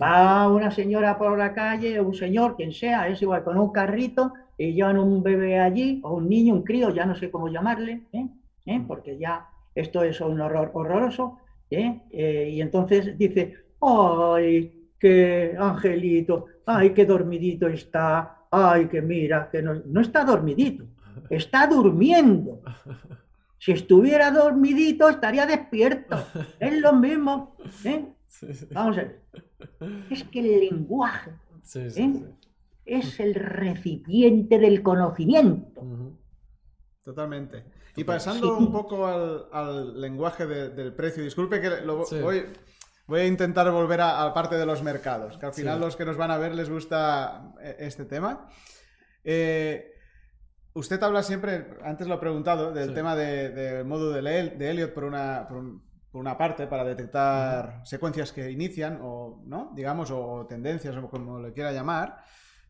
Va 0.00 0.48
una 0.48 0.70
señora 0.70 1.16
por 1.16 1.38
la 1.38 1.52
calle, 1.54 2.00
un 2.00 2.14
señor, 2.14 2.56
quien 2.56 2.72
sea, 2.72 3.08
es 3.08 3.22
igual, 3.22 3.44
con 3.44 3.58
un 3.58 3.72
carrito 3.72 4.32
y 4.56 4.72
llevan 4.72 4.98
un 4.98 5.22
bebé 5.22 5.60
allí, 5.60 6.00
o 6.02 6.14
un 6.14 6.28
niño, 6.28 6.54
un 6.54 6.62
crío, 6.62 6.90
ya 6.90 7.06
no 7.06 7.14
sé 7.14 7.30
cómo 7.30 7.48
llamarle, 7.48 8.02
¿eh? 8.12 8.26
¿Eh? 8.66 8.84
porque 8.86 9.16
ya 9.18 9.46
esto 9.74 10.02
es 10.02 10.20
un 10.20 10.40
horror 10.40 10.70
horroroso. 10.74 11.38
¿eh? 11.70 12.00
Eh, 12.10 12.50
y 12.52 12.60
entonces 12.60 13.16
dice, 13.16 13.54
¡ay, 13.80 14.90
qué 14.98 15.54
angelito! 15.58 16.46
¡Ay, 16.66 16.90
qué 16.90 17.06
dormidito 17.06 17.68
está! 17.68 18.46
¡Ay, 18.50 18.86
que 18.86 19.00
mira! 19.00 19.48
que 19.50 19.62
no, 19.62 19.74
no 19.86 20.00
está 20.00 20.24
dormidito, 20.24 20.84
está 21.30 21.66
durmiendo. 21.66 22.60
Si 23.60 23.72
estuviera 23.72 24.30
dormidito, 24.30 25.08
estaría 25.08 25.44
despierto. 25.44 26.16
Es 26.60 26.80
lo 26.80 26.92
mismo. 26.92 27.56
¿eh? 27.84 28.06
Sí, 28.28 28.52
sí. 28.54 28.68
Vamos 28.72 28.96
a 28.98 29.02
ver. 29.02 29.22
Es 30.10 30.22
que 30.24 30.40
el 30.40 30.60
lenguaje 30.70 31.32
Sí, 31.62 31.90
sí, 31.90 32.02
¿eh? 32.02 32.12
sí. 32.14 32.24
es 32.84 33.20
el 33.20 33.34
recipiente 33.34 34.58
del 34.58 34.82
conocimiento. 34.82 35.82
Totalmente. 37.04 37.64
Y 37.96 38.04
pasando 38.04 38.56
Sí. 38.58 38.64
un 38.64 38.70
poco 38.72 39.06
al, 39.06 39.46
al 39.52 40.00
lenguaje 40.00 40.46
de- 40.46 40.68
del 40.70 40.92
precio, 40.94 41.22
disculpe 41.24 41.60
que 41.60 41.80
lo 41.84 42.04
Sí. 42.04 42.20
voy, 42.20 42.44
voy 43.06 43.20
a 43.20 43.26
intentar 43.26 43.70
volver 43.72 44.00
a, 44.02 44.22
a 44.24 44.34
parte 44.34 44.56
de 44.56 44.66
los 44.66 44.82
mercados, 44.82 45.36
que 45.38 45.46
al 45.46 45.54
final 45.54 45.78
Sí. 45.78 45.84
los 45.84 45.96
que 45.96 46.04
nos 46.04 46.16
van 46.16 46.30
a 46.30 46.36
ver 46.38 46.54
les 46.54 46.68
gusta 46.70 47.54
eh, 47.62 47.76
este 47.80 48.04
tema. 48.04 48.48
Eh, 49.24 49.94
Usted 50.74 51.02
habla 51.02 51.24
siempre, 51.24 51.66
antes 51.82 52.06
lo 52.06 52.14
he 52.14 52.18
preguntado, 52.18 52.72
del 52.72 52.90
Sí. 52.90 52.94
tema 52.94 53.16
de- 53.16 53.48
del 53.50 53.84
modo 53.84 54.12
de, 54.12 54.22
de 54.22 54.70
Elliot 54.70 54.92
por 54.94 55.02
una, 55.04 55.46
por, 55.48 55.56
un- 55.56 55.82
por 56.18 56.26
una 56.26 56.36
parte, 56.36 56.66
para 56.66 56.82
detectar 56.82 57.80
secuencias 57.84 58.32
que 58.32 58.50
inician, 58.50 58.98
o, 59.02 59.40
¿no? 59.46 59.70
digamos, 59.76 60.10
o 60.10 60.46
tendencias, 60.48 60.96
o 60.96 61.08
como 61.08 61.38
le 61.38 61.52
quiera 61.52 61.70
llamar. 61.70 62.18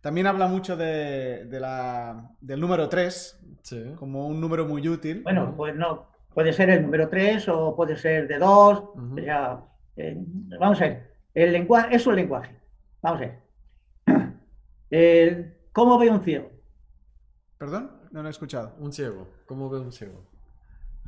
También 0.03 0.27
habla 0.27 0.47
mucho 0.49 0.77
de, 0.77 1.47
de 1.47 1.59
la, 1.59 2.31
del 2.43 2.61
número 2.61 2.91
3, 2.91 3.41
Sí. 3.63 3.95
como 3.99 4.27
un 4.29 4.39
número 4.39 4.67
muy 4.67 4.87
útil. 4.87 5.23
Bueno, 5.23 5.55
pues 5.57 5.75
no. 5.75 6.09
Puede 6.35 6.53
ser 6.53 6.69
el 6.69 6.83
número 6.83 7.09
3 7.09 7.49
o 7.49 7.75
puede 7.75 7.97
ser 7.97 8.29
de 8.29 8.39
2. 8.39 8.79
Ujú. 8.81 9.17
vamos 10.61 10.81
a 10.83 10.85
ver. 10.85 11.15
El 11.33 11.53
lenguaje 11.53 11.97
es 11.97 12.07
un 12.07 12.17
lenguaje. 12.17 12.55
Vamos 13.01 13.23
a 13.23 13.25
ver. 13.25 13.39
El- 14.91 15.55
¿Cómo 15.73 15.99
ve 15.99 16.11
un 16.11 16.23
ciego? 16.23 16.51
¿Perdón? 17.57 17.93
No 18.11 18.21
lo 18.21 18.29
he 18.29 18.31
escuchado. 18.31 18.75
Un 18.79 18.93
ciego. 18.93 19.27
¿Cómo 19.47 19.71
ve 19.71 19.81
un 19.81 19.91
ciego? 19.93 20.23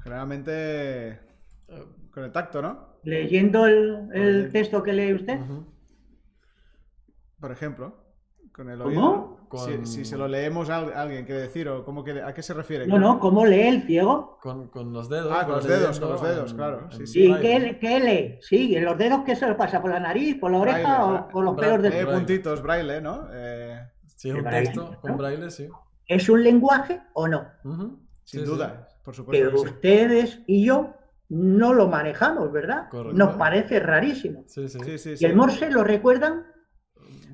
Generalmente 0.02 1.20
Eh, 1.68 1.84
con 2.12 2.24
el 2.24 2.32
tacto, 2.32 2.60
¿no? 2.62 2.96
Leyendo 3.04 3.66
el, 3.66 4.08
el 4.12 4.52
texto 4.52 4.82
que 4.82 4.92
lee 4.92 5.14
usted. 5.14 5.38
Por 7.40 7.52
ejemplo, 7.52 7.96
con 8.54 8.68
el 8.70 8.78
¿Cómo? 8.78 8.88
oído. 8.88 9.36
Con- 9.48 9.84
Si, 9.84 9.84
si 9.86 10.04
se 10.04 10.16
lo 10.16 10.28
leemos 10.28 10.70
a 10.70 10.76
al- 10.78 10.92
alguien, 10.92 11.24
quiere 11.24 11.40
decir, 11.40 11.68
o 11.68 11.84
cómo 11.84 12.04
que, 12.04 12.22
¿a 12.22 12.32
qué 12.32 12.40
se 12.42 12.54
refiere? 12.54 12.86
No, 12.86 12.98
no, 13.00 13.18
¿cómo 13.18 13.44
lee 13.44 13.62
el 13.62 13.82
ciego? 13.82 14.38
Con, 14.40 14.68
con 14.68 14.92
los 14.92 15.08
dedos. 15.08 15.32
Ah, 15.36 15.44
con 15.44 15.56
los 15.56 15.66
dedos, 15.66 15.98
con 15.98 16.10
los 16.10 16.22
dedos, 16.22 16.50
en- 16.52 16.56
claro, 16.56 16.88
sí, 16.92 17.06
sí. 17.06 17.24
¿Y 17.24 17.32
braille. 17.32 17.70
qué, 17.70 17.78
qué 17.80 18.00
lee? 18.00 18.38
Sí, 18.42 18.76
¿en 18.76 18.84
los 18.84 18.96
dedos 18.96 19.22
qué 19.26 19.34
se 19.34 19.48
lo 19.48 19.56
pasa? 19.56 19.80
¿Por 19.82 19.90
la 19.90 19.98
nariz, 19.98 20.36
por 20.38 20.52
la 20.52 20.58
oreja 20.58 20.78
Braille, 21.04 21.24
o 21.24 21.28
por 21.28 21.44
los 21.44 21.56
pelos 21.58 21.82
del 21.82 21.90
Lee 21.92 21.98
braille. 22.02 22.12
puntitos, 22.18 22.62
braille, 22.62 23.00
¿no? 23.00 23.26
Eh, 23.32 23.80
es 24.06 24.24
un 24.26 24.42
braille, 24.42 24.66
texto 24.66 24.98
con 25.00 25.16
braille, 25.16 25.50
sí. 25.50 25.68
¿Es 26.06 26.28
un 26.28 26.42
lenguaje 26.44 27.00
o 27.14 27.26
no? 27.26 27.44
Sin 27.64 27.98
Sí, 28.24 28.38
sí. 28.38 28.44
duda, 28.44 28.86
por 29.04 29.14
supuesto. 29.16 29.50
Que 29.50 29.58
sí. 29.58 29.64
ustedes 29.64 30.40
y 30.46 30.64
yo 30.66 30.94
no 31.30 31.72
lo 31.72 31.88
manejamos, 31.88 32.52
¿verdad? 32.52 32.88
Correcto. 32.90 33.16
Nos 33.16 33.36
parece 33.36 33.80
rarísimo. 33.80 34.44
Sí, 34.46 34.68
sí. 34.68 34.78
Sí, 34.84 34.98
sí, 34.98 35.10
¿Y 35.12 35.16
sí. 35.16 35.24
el 35.24 35.36
Morse 35.36 35.70
lo 35.70 35.84
recuerdan? 35.84 36.46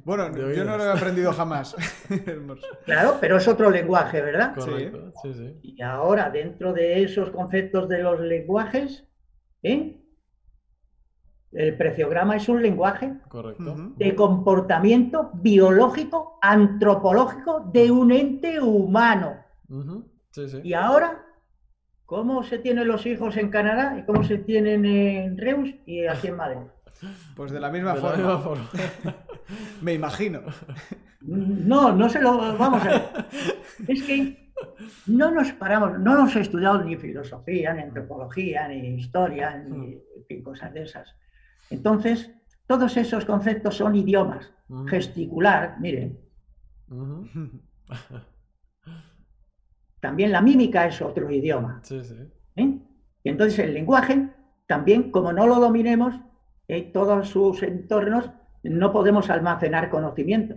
Bueno, 0.04 0.30
yo 0.36 0.64
no 0.64 0.76
lo 0.76 0.84
he 0.84 0.92
aprendido 0.92 1.32
jamás. 1.32 1.74
El 2.26 2.42
Morse. 2.42 2.64
Claro, 2.84 3.16
pero 3.20 3.38
es 3.38 3.48
otro 3.48 3.70
lenguaje, 3.70 4.20
¿verdad? 4.20 4.54
Correcto. 4.54 5.12
Sí, 5.20 5.34
sí. 5.34 5.58
Y 5.62 5.82
ahora, 5.82 6.30
dentro 6.30 6.72
de 6.72 7.02
esos 7.02 7.30
conceptos 7.30 7.88
de 7.88 8.02
los 8.02 8.20
lenguajes, 8.20 9.04
¿eh? 9.64 10.00
el 11.52 11.76
preciograma 11.76 12.36
es 12.36 12.48
un 12.48 12.62
lenguaje 12.62 13.14
Correcto. 13.28 13.92
De 13.96 14.14
comportamiento 14.14 15.30
biológico, 15.34 16.38
antropológico 16.42 17.68
de 17.72 17.90
un 17.90 18.12
ente 18.12 18.60
humano. 18.60 19.38
Sí. 20.30 20.42
Y 20.62 20.74
ahora, 20.74 21.24
¿cómo 22.06 22.42
se 22.42 22.58
tienen 22.58 22.88
los 22.88 23.04
hijos 23.06 23.36
en 23.36 23.50
Canadá 23.50 23.98
y 23.98 24.04
cómo 24.04 24.24
se 24.24 24.38
tienen 24.38 24.84
en 24.86 25.36
Reus 25.36 25.74
y 25.84 26.06
aquí 26.06 26.28
en 26.28 26.36
Madrid? 26.36 26.60
Pues 27.34 27.52
de 27.52 27.60
la 27.60 27.70
misma 27.70 27.94
De 27.94 28.00
la 28.00 28.08
forma, 28.08 28.16
misma 28.16 28.38
forma. 28.38 28.70
me 29.82 29.92
imagino. 29.94 30.40
No, 31.20 31.92
no 31.92 32.08
se 32.08 32.20
lo 32.20 32.56
vamos 32.56 32.82
a 32.82 32.88
ver. 32.88 33.02
Es 33.88 34.02
que 34.04 34.52
no 35.06 35.30
nos 35.30 35.52
paramos, 35.52 35.98
no 35.98 36.14
hemos 36.14 36.34
estudiado 36.36 36.82
ni 36.82 36.96
filosofía, 36.96 37.74
ni 37.74 37.82
antropología, 37.82 38.68
ni 38.68 38.94
historia, 38.94 39.56
ni 39.56 39.94
en 39.94 40.24
fin, 40.26 40.42
cosas 40.42 40.72
de 40.72 40.82
esas. 40.84 41.14
Entonces, 41.68 42.30
todos 42.66 42.96
esos 42.96 43.24
conceptos 43.24 43.76
son 43.76 43.94
idiomas. 43.94 44.52
Ujú. 44.68 44.86
Gesticular, 44.86 45.76
miren. 45.80 46.18
también 50.06 50.30
la 50.30 50.40
mímica 50.40 50.86
es 50.86 51.02
otro 51.02 51.28
idioma. 51.28 51.80
Sí, 51.82 52.04
sí. 52.04 52.14
¿eh? 52.54 52.78
Y 53.24 53.28
entonces 53.28 53.58
el 53.58 53.74
lenguaje, 53.74 54.28
también 54.68 55.10
como 55.10 55.32
no 55.32 55.48
lo 55.48 55.56
dominemos, 55.56 56.14
en 56.68 56.92
todos 56.92 57.28
sus 57.28 57.60
entornos 57.64 58.30
no 58.62 58.92
podemos 58.92 59.30
almacenar 59.30 59.90
conocimiento. 59.90 60.54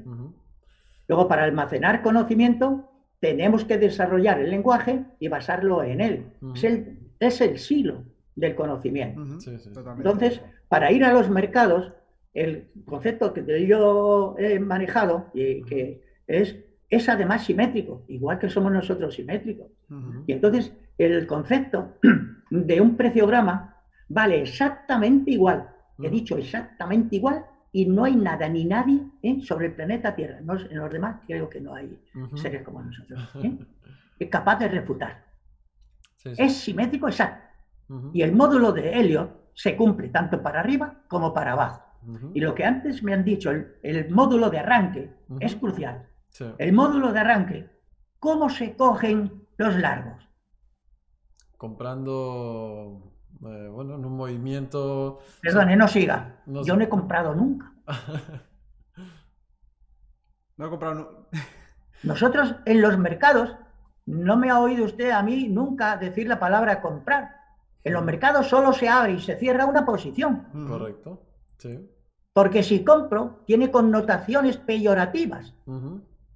Luego, 1.08 1.28
para 1.28 1.46
almacenar 1.46 2.04
conocimiento, 2.04 2.92
tenemos 3.20 3.66
que 3.66 3.80
desarrollar 3.80 4.40
el 4.40 4.52
lenguaje 4.52 5.04
y 5.20 5.30
basarlo 5.30 5.82
en 5.82 6.00
él. 6.00 6.26
Es, 6.54 6.64
el, 6.64 7.00
es 7.20 7.42
el 7.42 7.58
silo 7.58 8.04
del 8.36 8.54
conocimiento. 8.54 9.40
Sí, 9.40 9.58
sí. 9.58 9.72
Entonces, 9.98 10.42
para 10.68 10.92
ir 10.92 11.04
a 11.04 11.14
los 11.14 11.28
mercados, 11.28 11.92
el 12.36 12.68
concepto 12.86 13.34
que 13.34 13.66
yo 13.66 14.36
he 14.38 14.60
manejado 14.60 15.32
y 15.34 15.64
que 15.64 16.04
es, 16.28 16.56
es 16.90 17.08
además 17.10 17.46
simétrico, 17.46 18.04
igual 18.08 18.40
que 18.40 18.50
somos 18.50 18.72
nosotros 18.72 19.14
simétricos. 19.16 19.68
Y 20.28 20.32
entonces, 20.34 20.74
el 20.98 21.26
concepto 21.28 21.98
de 22.50 22.82
un 22.82 22.96
preciograma 22.98 23.76
vale 24.08 24.42
exactamente 24.42 25.32
igual. 25.32 25.70
He 26.02 26.10
dicho 26.10 26.38
exactamente 26.38 27.16
igual 27.18 27.46
y 27.72 27.86
no 27.86 28.06
hay 28.06 28.16
nada 28.16 28.48
ni 28.50 28.64
nadie 28.66 29.02
¿eh? 29.22 29.42
sobre 29.42 29.68
el 29.68 29.74
planeta 29.74 30.16
Tierra. 30.16 30.40
No- 30.42 30.58
en 30.60 30.78
los 30.78 30.90
demás 30.92 31.18
creo 31.28 31.50
que 31.50 31.60
no 31.62 31.76
hay 31.76 31.96
seres 32.36 32.64
como 32.64 32.82
nosotros. 32.82 33.30
¿eh? 33.44 33.58
Es 34.18 34.30
capaz 34.30 34.58
de 34.60 34.68
refutar. 34.70 35.24
Sí, 36.18 36.36
sí. 36.36 36.42
Es 36.42 36.54
simétrico 36.58 37.08
exacto. 37.08 37.46
Y 38.14 38.22
el 38.22 38.32
módulo 38.34 38.72
de 38.72 39.00
Elliot 39.00 39.52
se 39.54 39.76
cumple 39.76 40.10
tanto 40.10 40.42
para 40.42 40.60
arriba 40.62 41.02
como 41.08 41.34
para 41.34 41.52
abajo. 41.54 41.84
Y 42.34 42.40
lo 42.40 42.56
que 42.56 42.64
antes 42.64 43.04
me 43.04 43.14
han 43.14 43.24
dicho, 43.26 43.52
el, 43.52 43.74
el 43.84 44.10
módulo 44.10 44.50
de 44.50 44.60
arranque, 44.60 45.10
es 45.40 45.56
crucial. 45.56 46.06
Sí. 46.40 46.46
El 46.58 46.72
módulo 46.72 47.12
de 47.12 47.20
arranque, 47.20 47.70
¿cómo 48.18 48.50
se 48.50 48.78
cogen 48.78 49.46
los 49.58 49.76
largos? 49.76 50.26
Comprando, 51.58 53.12
eh, 53.46 53.68
bueno, 53.70 53.96
en 53.96 54.06
un 54.06 54.16
movimiento. 54.16 55.20
Perdone, 55.42 55.76
no 55.76 55.90
siga. 55.90 56.42
No 56.46 56.62
Yo 56.64 56.74
sé. 56.74 56.78
no 56.78 56.84
he 56.86 56.90
comprado 56.90 57.36
nunca. 57.36 57.74
No 60.58 60.66
he 60.66 60.70
comprado. 60.70 60.96
nu- 60.96 61.08
Nosotros 62.04 62.56
en 62.66 62.82
los 62.82 62.98
mercados, 62.98 63.56
no 64.06 64.36
me 64.38 64.50
ha 64.50 64.60
oído 64.60 64.84
usted 64.86 65.12
a 65.12 65.22
mí 65.24 65.48
nunca 65.48 65.96
decir 65.98 66.28
la 66.28 66.40
palabra 66.40 66.82
comprar. 66.82 67.36
En 67.84 67.94
los 67.94 68.04
mercados 68.04 68.48
solo 68.48 68.74
se 68.74 68.90
abre 68.90 69.14
y 69.14 69.22
se 69.22 69.38
cierra 69.38 69.66
una 69.66 69.86
posición. 69.86 70.48
Correcto. 70.68 71.22
Sí. 71.58 71.90
Porque 72.34 72.64
si 72.64 72.84
compro, 72.84 73.42
tiene 73.46 73.72
connotaciones 73.72 74.58
peyorativas. 74.58 75.54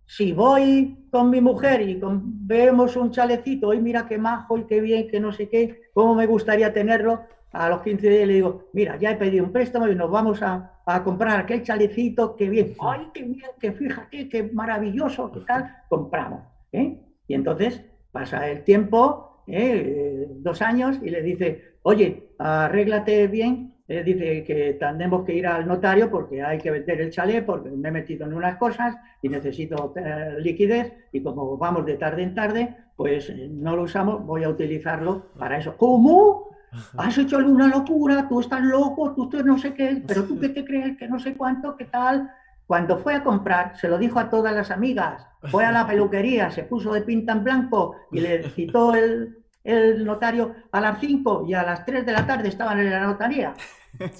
Si 0.06 0.32
voy 0.32 1.08
con 1.10 1.30
mi 1.30 1.42
mujer 1.42 1.82
y 1.82 2.00
con- 2.00 2.22
vemos 2.48 2.96
un 2.96 3.12
chalecito, 3.12 3.74
y 3.74 3.80
mira 3.80 4.06
qué 4.06 4.18
majo 4.18 4.58
y 4.58 4.66
qué 4.66 4.82
bien, 4.82 5.08
que 5.08 5.20
no 5.20 5.32
sé 5.32 5.48
qué, 5.50 5.80
cómo 5.94 6.13
me 6.16 6.26
gustaría 6.26 6.74
tenerlo, 6.74 7.22
a 7.52 7.70
los 7.70 7.82
15 7.82 8.10
días 8.10 8.28
le 8.28 8.34
digo, 8.36 8.70
mira, 8.74 8.98
ya 8.98 9.12
he 9.12 9.16
pedido 9.16 9.44
un 9.46 9.52
préstamo 9.52 9.88
y 9.88 9.96
nos 9.96 10.10
vamos 10.10 10.42
a, 10.42 10.82
a 10.86 11.04
comprar 11.04 11.39
aquel 11.39 11.62
chalecito, 11.63 12.36
qué 12.36 12.50
bien, 12.50 12.76
ay, 12.80 13.10
qué 13.13 13.24
bien, 13.24 13.52
que 13.60 13.72
fíjate, 13.72 14.28
qué 14.30 14.44
maravilloso, 14.44 15.32
qué 15.32 15.42
tal, 15.42 15.66
compramos. 15.88 16.44
¿eh? 16.72 17.00
Y 17.28 17.34
entonces 17.36 17.84
pasa 18.12 18.50
el 18.50 18.63
tiempo, 18.63 19.44
¿eh? 19.48 20.26
dos 20.30 20.62
años, 20.62 20.98
y 21.02 21.10
le 21.12 21.22
dice, 21.22 21.62
oye, 21.84 22.34
arréglate 22.39 23.28
bien, 23.28 23.73
eh, 23.88 24.02
dice 24.04 24.43
que 24.46 24.78
tendremos 24.80 25.26
que 25.26 25.36
ir 25.36 25.46
al 25.46 25.67
notario 25.67 26.10
porque 26.10 26.41
hay 26.41 26.58
que 26.58 26.72
vender 26.72 27.02
el 27.02 27.12
chalet, 27.12 27.46
porque 27.46 27.69
me 27.69 27.89
he 27.89 27.91
metido 27.91 28.26
en 28.26 28.34
unas 28.34 28.58
cosas 28.58 28.96
y 29.22 29.28
necesito 29.28 29.93
eh, 29.98 30.38
liquidez, 30.39 30.93
y 31.12 31.22
como 31.22 31.58
vamos 31.58 31.86
de 31.86 31.96
tarde 31.96 32.24
en 32.24 32.34
tarde, 32.34 32.78
pues 32.96 33.30
eh, 33.30 33.50
no 33.52 33.76
lo 33.76 33.84
usamos, 33.84 34.26
voy 34.26 34.46
a 34.46 34.50
utilizarlo 34.50 35.34
para 35.38 35.58
eso. 35.58 35.76
¿Cómo? 35.78 36.52
Has 36.98 37.17
hecho 37.17 37.38
una 37.38 37.67
locura, 37.67 38.28
tú 38.28 38.39
estás 38.39 38.62
loco, 38.62 39.13
tú, 39.13 39.30
tú 39.30 39.43
no 39.43 39.58
sé 39.58 39.74
qué, 39.74 40.02
pero 40.08 40.24
tú 40.24 40.39
qué 40.39 40.50
te 40.50 40.65
crees, 40.65 40.98
que 40.98 41.08
no 41.08 41.19
sé 41.19 41.36
cuánto, 41.36 41.76
qué 41.76 41.86
tal. 41.86 42.32
Cuando 42.65 42.98
fue 42.98 43.13
a 43.13 43.24
comprar, 43.24 43.78
se 43.78 43.89
lo 43.89 43.98
dijo 43.98 44.17
a 44.17 44.30
todas 44.30 44.56
las 44.56 44.72
amigas, 44.72 45.28
fue 45.52 45.65
a 45.65 45.72
la 45.72 45.86
peluquería, 45.86 46.50
se 46.50 46.63
puso 46.63 46.93
de 46.93 47.02
pinta 47.02 47.34
en 47.34 47.43
blanco 47.43 47.96
y 48.12 48.22
le 48.22 48.43
citó 48.50 48.96
el, 48.96 49.43
el 49.63 50.04
notario 50.04 50.56
a 50.71 50.82
las 50.82 50.99
5 50.99 51.45
y 51.47 51.54
a 51.54 51.63
las 51.63 51.86
3 51.86 52.06
de 52.06 52.12
la 52.12 52.26
tarde 52.26 52.49
estaban 52.49 52.80
en 52.80 52.89
la 52.89 53.04
notaría. 53.04 53.54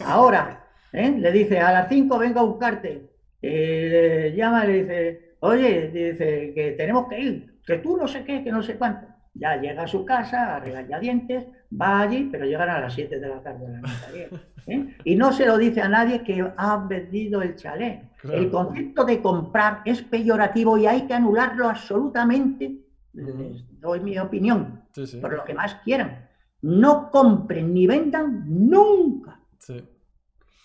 Ahora, 0.06 0.66
¿eh? 0.92 1.12
le 1.18 1.32
dice, 1.32 1.60
a 1.60 1.72
las 1.72 1.90
5 1.90 2.18
vengo 2.18 2.40
a 2.40 2.44
buscarte. 2.44 3.10
Le 3.42 4.34
llama 4.36 4.66
y 4.66 4.68
le 4.68 4.84
dice, 4.84 5.36
oye, 5.42 5.90
dice 5.90 6.54
que 6.56 6.76
tenemos 6.78 7.08
que 7.10 7.20
ir, 7.20 7.60
que 7.66 7.78
tú 7.80 7.98
no 7.98 8.08
sé 8.08 8.24
qué, 8.24 8.44
que 8.44 8.52
no 8.52 8.64
sé 8.64 8.76
cuánto. 8.76 9.08
Ya 9.34 9.58
llega 9.58 9.84
a 9.84 9.88
su 9.88 10.06
casa, 10.06 10.56
a 10.56 10.60
regañadientes, 10.60 11.48
va 11.70 12.02
allí, 12.02 12.30
pero 12.32 12.46
llegan 12.46 12.70
a 12.70 12.80
las 12.80 12.94
7 12.94 13.20
de 13.20 13.28
la 13.28 13.42
tarde 13.42 13.68
la 13.68 13.80
notaría. 13.80 14.28
¿eh? 14.68 14.96
Y 15.04 15.16
no 15.16 15.34
se 15.34 15.46
lo 15.46 15.58
dice 15.58 15.82
a 15.82 15.90
nadie 15.90 16.24
que 16.24 16.46
ha 16.56 16.78
vendido 16.88 17.42
el 17.42 17.56
chalet. 17.56 18.02
Claro. 18.22 18.38
El 18.38 18.52
concepto 18.52 19.04
de 19.04 19.22
comprar 19.22 19.82
es 19.84 20.02
peyorativo 20.04 20.78
y 20.78 20.86
hay 20.86 21.02
que 21.02 21.14
anularlo 21.16 21.68
absolutamente. 21.68 22.78
Les 23.14 23.80
doy 23.82 24.00
mi 24.00 24.18
opinión, 24.18 24.83
Sí, 24.94 25.08
sí. 25.08 25.18
por 25.18 25.34
lo 25.34 25.44
que 25.44 25.54
más 25.54 25.76
quieran. 25.84 26.30
No 26.62 27.10
compren 27.12 27.74
ni 27.74 27.88
vendan 27.88 28.44
nunca. 28.48 29.40
Sí. 29.60 29.84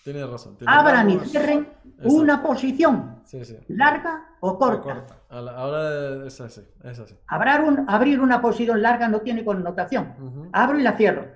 Tiene 0.03 0.25
razón. 0.25 0.57
abran 0.65 1.09
y 1.09 1.19
cierren 1.19 1.67
Exacto. 1.83 2.13
una 2.13 2.41
posición 2.41 3.21
larga 3.67 4.25
o 4.39 4.57
corta. 4.57 5.05
la- 5.29 5.51
ahora 5.51 6.25
es 6.25 6.39
así, 6.41 6.61
es 6.83 6.99
así. 6.99 7.15
Abrir, 7.27 7.59
un- 7.61 7.85
abrir 7.87 8.19
una 8.21 8.41
posición 8.41 8.81
larga 8.81 9.07
no 9.09 9.19
tiene 9.21 9.43
connotación. 9.43 10.49
Abro 10.53 10.79
y 10.79 10.83
la 10.83 10.93
cierro. 10.97 11.27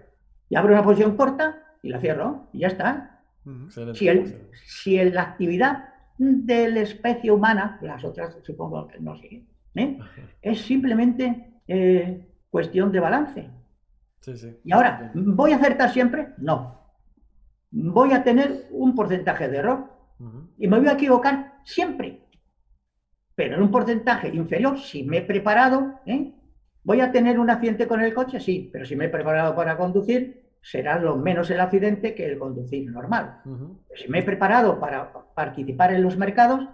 Y 0.49 0.55
abro 0.55 0.73
una 0.73 0.83
posición 0.83 1.15
corta 1.17 1.61
y 1.83 1.89
la 1.89 1.99
cierro. 1.99 2.47
Y 2.53 2.59
ya 2.59 2.67
está. 2.67 3.19
Si, 3.93 4.07
el- 4.07 4.49
si 4.65 4.97
en 4.97 5.13
la 5.13 5.21
actividad 5.23 5.89
de 6.17 6.69
la 6.71 6.79
especie 6.81 7.31
humana, 7.31 7.77
las 7.81 8.03
otras 8.05 8.37
supongo 8.43 8.87
que 8.87 8.99
no 9.01 9.15
siguen, 9.17 9.47
¿eh? 9.75 9.99
es 10.41 10.61
simplemente 10.61 11.59
eh, 11.67 12.32
cuestión 12.53 12.91
de 12.91 12.99
balance. 12.99 13.49
Sí, 14.21 14.37
sí. 14.37 14.59
Y 14.63 14.71
ahora, 14.71 15.11
¿voy 15.15 15.53
a 15.53 15.55
acertar 15.55 15.89
siempre? 15.89 16.35
No. 16.37 16.79
Voy 17.71 18.13
a 18.13 18.23
tener 18.23 18.67
un 18.69 18.93
porcentaje 18.93 19.47
de 19.49 19.57
error 19.57 19.89
y 20.59 20.67
me 20.67 20.77
voy 20.77 20.87
a 20.87 20.93
equivocar 20.93 21.55
siempre. 21.63 22.21
Pero 23.33 23.55
en 23.55 23.63
un 23.63 23.71
porcentaje 23.71 24.27
inferior, 24.27 24.77
si 24.77 25.03
me 25.03 25.17
he 25.17 25.21
preparado, 25.23 25.99
¿eh? 26.05 26.31
¿voy 26.83 27.01
a 27.01 27.11
tener 27.11 27.39
un 27.39 27.49
accidente 27.49 27.87
con 27.87 28.01
el 28.01 28.13
coche? 28.13 28.39
Sí, 28.39 28.69
pero 28.71 28.85
si 28.85 28.95
me 28.95 29.05
he 29.05 29.09
preparado 29.09 29.55
para 29.55 29.75
conducir, 29.75 30.43
será 30.61 30.99
lo 30.99 31.17
menos 31.17 31.49
el 31.49 31.59
accidente 31.59 32.13
que 32.13 32.27
el 32.27 32.37
conducir 32.37 32.91
normal. 32.91 33.41
Si 33.95 34.07
me 34.09 34.19
he 34.19 34.23
preparado 34.23 34.79
para 34.79 35.11
participar 35.33 35.91
en 35.91 36.03
los 36.03 36.17
mercados, 36.17 36.69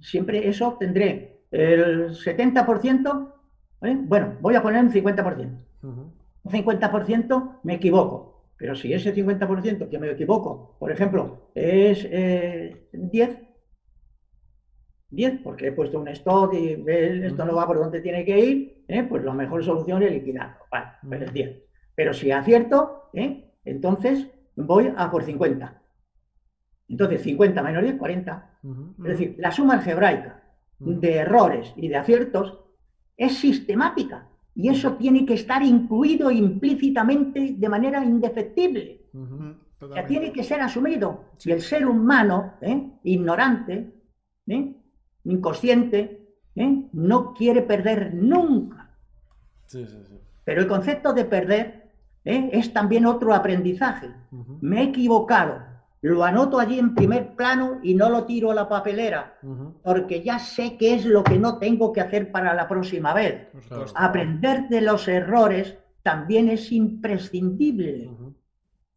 siempre 0.00 0.48
eso 0.48 0.76
tendré 0.80 1.44
el 1.52 2.10
70%, 2.16 3.39
¿eh? 3.82 3.96
bueno, 3.98 4.36
voy 4.40 4.54
a 4.54 4.62
poner 4.62 4.84
un 4.84 4.90
50%. 4.90 5.58
Ujú. 5.82 6.12
Un 6.42 6.52
50% 6.52 7.60
me 7.64 7.74
equivoco, 7.74 8.44
pero 8.56 8.74
si 8.74 8.92
ese 8.92 9.14
50% 9.14 9.88
que 9.88 9.98
me 9.98 10.10
equivoco, 10.10 10.76
por 10.78 10.90
ejemplo, 10.90 11.50
es 11.54 12.06
eh, 12.10 12.88
10, 12.92 13.38
10, 15.10 15.40
porque 15.42 15.68
he 15.68 15.72
puesto 15.72 15.98
un 15.98 16.08
stop 16.08 16.54
y 16.54 16.82
esto 16.88 17.44
no 17.44 17.54
va 17.54 17.66
por 17.66 17.78
donde 17.78 18.00
tiene 18.00 18.24
que 18.24 18.38
ir, 18.38 18.84
¿eh? 18.88 19.02
pues 19.02 19.24
la 19.24 19.34
mejor 19.34 19.64
solución 19.64 20.02
es 20.02 20.12
liquidarlo, 20.12 20.64
vale, 20.70 20.86
pero 21.08 21.24
es 21.24 21.32
10. 21.32 21.62
Pero 21.94 22.12
si 22.12 22.30
acierto, 22.30 23.10
¿eh? 23.12 23.44
entonces 23.64 24.28
voy 24.56 24.92
a 24.96 25.10
por 25.10 25.24
50. 25.24 25.76
Entonces 26.88 27.22
50 27.22 27.62
menos 27.62 27.82
10, 27.82 27.96
40. 27.96 28.50
Ujú. 28.62 28.94
Es 28.98 29.10
decir, 29.10 29.34
la 29.38 29.50
suma 29.52 29.74
algebraica 29.74 30.42
de 30.78 31.16
errores 31.16 31.72
y 31.76 31.88
de 31.88 31.96
aciertos 31.96 32.58
es 33.20 33.36
sistemática 33.36 34.26
y 34.54 34.70
eso 34.70 34.94
tiene 34.94 35.26
que 35.26 35.34
estar 35.34 35.62
incluido 35.62 36.30
implícitamente 36.30 37.54
de 37.56 37.68
manera 37.68 38.02
indefectible. 38.02 39.02
O 39.12 39.26
sea, 39.26 39.54
Totalmente. 39.78 40.08
tiene 40.08 40.32
que 40.32 40.42
ser 40.42 40.62
asumido. 40.62 41.24
Y 41.44 41.50
el 41.52 41.60
ser 41.60 41.86
humano, 41.86 42.54
¿eh? 42.62 42.90
ignorante, 43.04 43.92
¿eh? 44.46 44.74
inconsciente, 45.24 46.28
¿eh? 46.56 46.88
no 46.94 47.34
quiere 47.34 47.60
perder 47.60 48.14
nunca. 48.14 48.96
Sí, 49.66 49.86
sí, 49.86 49.98
sí. 50.08 50.18
Pero 50.44 50.62
el 50.62 50.66
concepto 50.66 51.12
de 51.12 51.26
perder 51.26 51.92
es 52.24 52.72
también 52.72 53.04
otro 53.04 53.34
aprendizaje. 53.34 54.10
Me 54.60 54.80
he 54.80 54.84
equivocado, 54.84 55.62
lo 56.02 56.24
anoto 56.24 56.58
allí 56.58 56.78
en 56.78 56.94
primer 56.94 57.34
plano 57.34 57.78
y 57.82 57.94
no 57.94 58.08
lo 58.08 58.24
tiro 58.24 58.50
a 58.50 58.54
la 58.54 58.68
papelera, 58.68 59.38
porque 59.82 60.22
ya 60.22 60.38
sé 60.38 60.76
qué 60.78 60.94
es 60.94 61.04
lo 61.04 61.22
que 61.22 61.38
no 61.38 61.58
tengo 61.58 61.92
que 61.92 62.00
hacer 62.00 62.32
para 62.32 62.54
la 62.54 62.68
próxima 62.68 63.12
vez. 63.12 63.48
Supuesto. 63.60 63.98
Aprender 63.98 64.68
de 64.68 64.80
los 64.80 65.06
errores 65.08 65.76
también 66.02 66.48
es 66.48 66.72
imprescindible. 66.72 68.10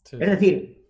Sí, 0.03 0.17
Es 0.19 0.29
decir, 0.29 0.87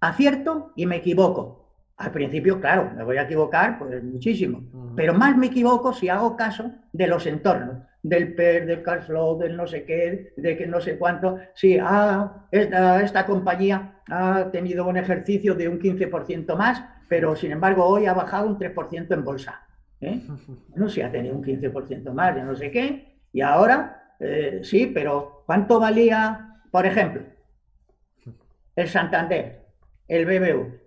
acierto 0.00 0.72
y 0.74 0.86
me 0.86 0.96
equivoco. 0.96 1.64
Al 1.96 2.10
principio, 2.10 2.60
claro, 2.60 2.90
me 2.94 3.04
voy 3.04 3.16
a 3.16 3.22
equivocar, 3.22 3.78
pues 3.78 4.02
muchísimo. 4.02 4.62
Pero 4.96 5.14
más 5.14 5.36
me 5.36 5.46
equivoco 5.46 5.92
si 5.92 6.08
hago 6.08 6.36
caso 6.36 6.72
de 6.92 7.06
los 7.06 7.24
entornos, 7.26 7.78
del 8.08 8.34
PER, 8.34 8.66
del 8.66 8.82
cash 8.82 9.06
flow, 9.06 9.36
del 9.36 9.56
no 9.56 9.66
sé 9.66 9.84
qué, 9.84 10.32
de 10.36 10.56
que 10.56 10.66
no 10.66 10.80
sé 10.80 10.96
cuánto. 10.96 11.38
Si 11.54 11.76
ah, 11.80 12.46
esta, 12.52 13.02
esta 13.02 13.26
compañía 13.26 14.00
ha 14.08 14.48
tenido 14.52 14.86
un 14.86 14.96
ejercicio 14.96 15.54
de 15.54 15.68
un 15.68 15.80
15% 15.80 16.56
más, 16.56 16.82
pero 17.08 17.34
sin 17.34 17.50
embargo 17.50 17.84
hoy 17.84 18.06
ha 18.06 18.14
bajado 18.14 18.46
un 18.46 18.58
3% 18.58 19.12
en 19.12 19.24
bolsa. 19.24 19.66
¿eh? 20.00 20.20
Bueno, 20.68 20.88
si 20.88 21.00
ha 21.00 21.10
tenido 21.10 21.34
un 21.34 21.42
15% 21.42 22.12
más, 22.12 22.36
ya 22.36 22.44
no 22.44 22.54
sé 22.54 22.70
qué. 22.70 23.18
Y 23.32 23.40
ahora, 23.40 24.14
eh, 24.20 24.60
sí, 24.62 24.86
pero 24.86 25.42
¿cuánto 25.46 25.80
valía, 25.80 26.62
por 26.70 26.86
ejemplo, 26.86 27.22
el 28.76 28.88
Santander, 28.88 29.66
el 30.06 30.26
BBV 30.26 30.80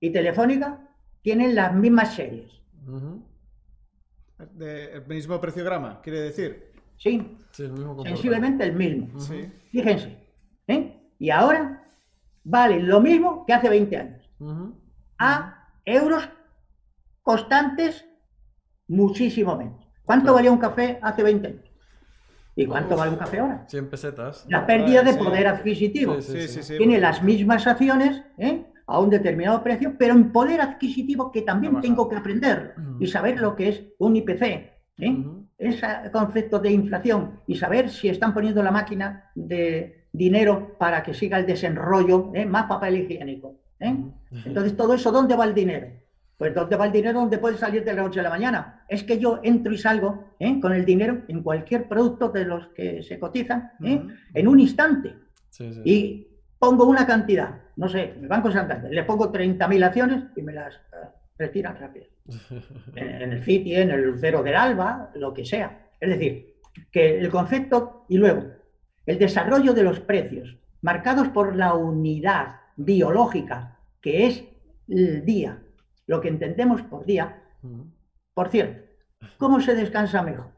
y 0.00 0.10
Telefónica? 0.10 0.80
Tienen 1.22 1.54
las 1.54 1.72
mismas 1.72 2.14
series. 2.14 2.60
De- 4.52 4.92
el 4.92 5.06
mismo 5.06 5.40
preciograma, 5.40 6.00
quiere 6.02 6.20
decir. 6.20 6.72
Sí, 6.96 7.36
Sí, 7.50 7.64
el 7.64 7.72
mismo 7.72 8.02
sensiblemente 8.04 8.64
el 8.64 8.72
mismo. 8.74 9.08
Fíjense. 9.70 10.16
¿eh? 10.68 11.00
Y 11.18 11.30
ahora 11.30 11.82
valen 12.44 12.88
lo 12.88 13.00
mismo 13.00 13.44
que 13.46 13.52
hace 13.52 13.68
20 13.68 13.96
años. 13.96 14.30
A 15.18 15.68
euros 15.84 16.28
constantes, 17.22 18.04
muchísimo 18.88 19.56
menos. 19.56 19.86
¿Cuánto 20.04 20.24
Claro. 20.24 20.34
valía 20.36 20.52
un 20.52 20.58
café 20.58 20.98
hace 21.02 21.22
20 21.22 21.46
años? 21.48 21.64
¿Y 22.56 22.66
cuánto 22.66 22.96
vale 22.96 23.10
un 23.12 23.16
café 23.16 23.38
ahora? 23.40 23.64
100 23.68 23.88
pesetas. 23.90 24.46
La 24.48 24.64
pérdida 24.66 25.02
de 25.02 25.12
sí. 25.14 25.18
poder 25.18 25.46
adquisitivo. 25.48 26.20
Sí, 26.20 26.40
Sí, 26.42 26.48
sí, 26.48 26.62
sí. 26.62 26.78
Tiene 26.78 27.00
las 27.00 27.22
mismas 27.22 27.66
acciones 27.66 28.22
¿eh? 28.38 28.64
A 28.86 29.00
un 29.00 29.10
determinado 29.10 29.62
precio, 29.62 29.94
pero 29.98 30.14
en 30.14 30.30
poder 30.32 30.60
adquisitivo 30.60 31.32
que 31.32 31.42
también 31.42 31.80
tengo 31.80 32.08
que 32.08 32.16
aprender 32.16 32.74
Ujú. 32.76 32.96
y 33.02 33.06
saber 33.06 33.40
lo 33.40 33.56
que 33.56 33.68
es 33.68 33.82
un 33.98 34.16
IPC. 34.16 34.42
¿eh? 34.98 35.24
Ese 35.56 35.86
concepto 36.12 36.58
de 36.58 36.72
inflación 36.72 37.40
y 37.46 37.54
saber 37.56 37.88
si 37.88 38.08
están 38.08 38.34
poniendo 38.34 38.62
la 38.62 38.70
máquina 38.70 39.30
de 39.34 40.06
dinero 40.12 40.76
para 40.78 41.02
que 41.02 41.14
siga 41.14 41.38
el 41.38 41.46
desenrollo, 41.46 42.30
¿eh? 42.34 42.44
más 42.44 42.64
papel 42.66 42.98
higiénico. 42.98 43.60
¿eh? 43.80 43.96
Entonces, 44.44 44.76
todo 44.76 44.94
eso, 44.94 45.10
¿dónde 45.10 45.34
va 45.36 45.44
el 45.44 45.54
dinero? 45.54 45.88
Pues 46.36 46.52
¿dónde 46.54 46.76
va 46.76 46.86
el 46.86 46.92
dinero? 46.92 47.20
¿Dónde 47.20 47.38
puede 47.38 47.56
salir 47.56 47.84
de 47.84 47.94
la 47.94 48.02
noche 48.02 48.20
a 48.20 48.24
la 48.24 48.30
mañana? 48.30 48.84
Es 48.88 49.04
que 49.04 49.18
yo 49.18 49.40
entro 49.42 49.72
y 49.72 49.78
salgo 49.78 50.34
¿eh? 50.40 50.60
con 50.60 50.72
el 50.72 50.84
dinero 50.84 51.22
en 51.28 51.42
cualquier 51.42 51.88
producto 51.88 52.28
de 52.28 52.44
los 52.44 52.66
que 52.74 53.02
se 53.02 53.18
cotizan 53.18 53.70
en 53.80 54.48
un 54.48 54.60
instante 54.60 55.14
Sí, 55.50 55.72
sí. 55.72 55.80
y 55.84 56.26
pongo 56.58 56.84
una 56.84 57.06
cantidad, 57.06 57.62
no 57.76 57.88
sé, 57.88 58.14
en 58.16 58.22
el 58.22 58.28
Banco 58.28 58.50
Santander, 58.50 58.90
le 58.90 59.04
pongo 59.04 59.32
30.000 59.32 59.84
acciones 59.84 60.24
y 60.36 60.42
me 60.42 60.52
las 60.52 60.74
eh, 60.74 61.08
retiran 61.38 61.76
rápido. 61.76 62.06
En, 62.96 63.22
en 63.22 63.32
el 63.32 63.44
Citi, 63.44 63.74
en 63.74 63.90
el 63.90 64.02
Lucero 64.02 64.42
del 64.42 64.56
Alba, 64.56 65.10
lo 65.14 65.34
que 65.34 65.44
sea. 65.44 65.88
Es 66.00 66.08
decir, 66.08 66.54
que 66.90 67.18
el 67.18 67.28
concepto 67.30 68.06
y 68.08 68.16
luego 68.16 68.44
el 69.06 69.18
desarrollo 69.18 69.74
de 69.74 69.82
los 69.82 70.00
precios 70.00 70.56
marcados 70.80 71.28
por 71.28 71.56
la 71.56 71.74
unidad 71.74 72.60
biológica 72.76 73.78
que 74.00 74.26
es 74.26 74.44
el 74.88 75.24
día, 75.24 75.62
lo 76.06 76.20
que 76.20 76.28
entendemos 76.28 76.82
por 76.82 77.06
día, 77.06 77.42
por 78.34 78.50
cierto, 78.50 78.82
¿cómo 79.38 79.60
se 79.60 79.74
descansa 79.74 80.22
mejor? 80.22 80.50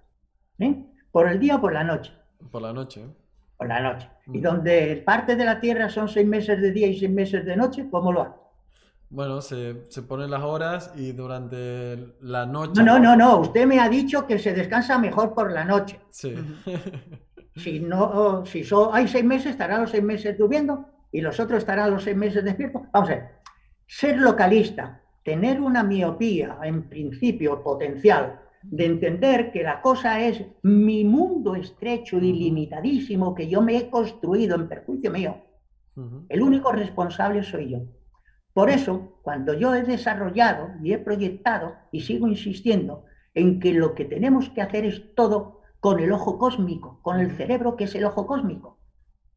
¿Eh? 0.59 0.84
¿Por 1.12 1.28
el 1.28 1.38
día 1.38 1.57
o 1.57 1.61
por 1.61 1.72
la 1.72 1.84
noche? 1.84 2.12
Por 2.51 2.62
la 2.62 2.72
noche. 2.72 3.03
¿eh? 3.03 3.09
Por 3.57 3.68
la 3.68 3.80
noche. 3.80 4.09
Y 4.32 4.40
donde 4.40 5.02
parte 5.04 5.34
de 5.36 5.44
la 5.44 5.61
Tierra 5.61 5.88
son 5.88 6.09
seis 6.09 6.26
meses 6.26 6.61
de 6.61 6.72
día 6.72 6.88
y 6.88 6.98
seis 6.98 7.11
meses 7.11 7.44
de 7.44 7.57
noche, 7.57 7.88
¿cómo 7.90 8.12
lo 8.12 8.22
hago? 8.22 8.46
Bueno, 9.09 9.40
se, 9.40 9.84
se 9.88 10.02
ponen 10.02 10.30
las 10.30 10.42
horas 10.42 10.92
y 10.96 11.12
durante 11.12 12.14
la 12.20 12.44
noche. 12.44 12.82
No, 12.82 12.98
no, 12.98 12.98
no, 12.98 13.16
no. 13.16 13.38
Usted 13.38 13.64
me 13.66 13.78
ha 13.80 13.88
dicho 13.88 14.26
que 14.26 14.38
se 14.38 14.52
descansa 14.52 14.98
mejor 14.98 15.32
por 15.34 15.52
la 15.52 15.64
noche. 15.64 16.00
Sí. 16.11 16.34
Si 17.57 17.80
no, 17.80 18.44
si 18.44 18.62
so- 18.64 18.92
hay 18.92 19.09
seis 19.09 19.24
meses, 19.24 19.52
estará 19.52 19.78
los 19.78 19.90
seis 19.90 20.02
meses 20.02 20.36
durmiendo 20.36 20.84
y 21.11 21.22
los 21.22 21.40
otros 21.40 21.61
estarán 21.61 21.90
los 21.90 22.02
seis 22.02 22.14
meses 22.14 22.44
despiertos. 22.44 22.82
Vamos 22.92 23.09
a 23.09 23.14
ver. 23.14 23.28
Ser 23.86 24.18
localista, 24.18 25.00
tener 25.24 25.62
una 25.62 25.82
miopía, 25.82 26.59
en 26.62 26.82
principio 26.82 27.62
potencial, 27.62 28.38
de 28.70 28.84
entender 28.86 29.52
que 29.52 29.62
la 29.62 29.80
cosa 29.80 30.20
es 30.20 30.44
mi 30.62 31.04
mundo 31.04 31.54
estrecho 31.54 32.18
y 32.18 32.32
limitadísimo 32.32 33.34
que 33.34 33.48
yo 33.48 33.62
me 33.62 33.76
he 33.76 33.88
construido 33.90 34.56
en 34.56 34.68
perjuicio 34.68 35.10
mío. 35.10 35.36
El 36.28 36.42
único 36.42 36.72
responsable 36.72 37.42
soy 37.42 37.70
yo. 37.70 37.78
Por 38.52 38.70
eso, 38.70 39.18
cuando 39.22 39.54
yo 39.54 39.74
he 39.74 39.82
desarrollado 39.82 40.70
y 40.82 40.92
he 40.92 40.98
proyectado 40.98 41.74
y 41.92 42.00
sigo 42.00 42.26
insistiendo 42.28 43.04
en 43.34 43.60
que 43.60 43.72
lo 43.72 43.94
que 43.94 44.04
tenemos 44.04 44.48
que 44.50 44.62
hacer 44.62 44.84
es 44.84 45.14
todo 45.14 45.60
con 45.80 46.00
el 46.00 46.10
ojo 46.10 46.38
cósmico, 46.38 47.00
con 47.02 47.20
el 47.20 47.30
cerebro 47.32 47.76
que 47.76 47.84
es 47.84 47.94
el 47.94 48.04
ojo 48.04 48.26
cósmico. 48.26 48.78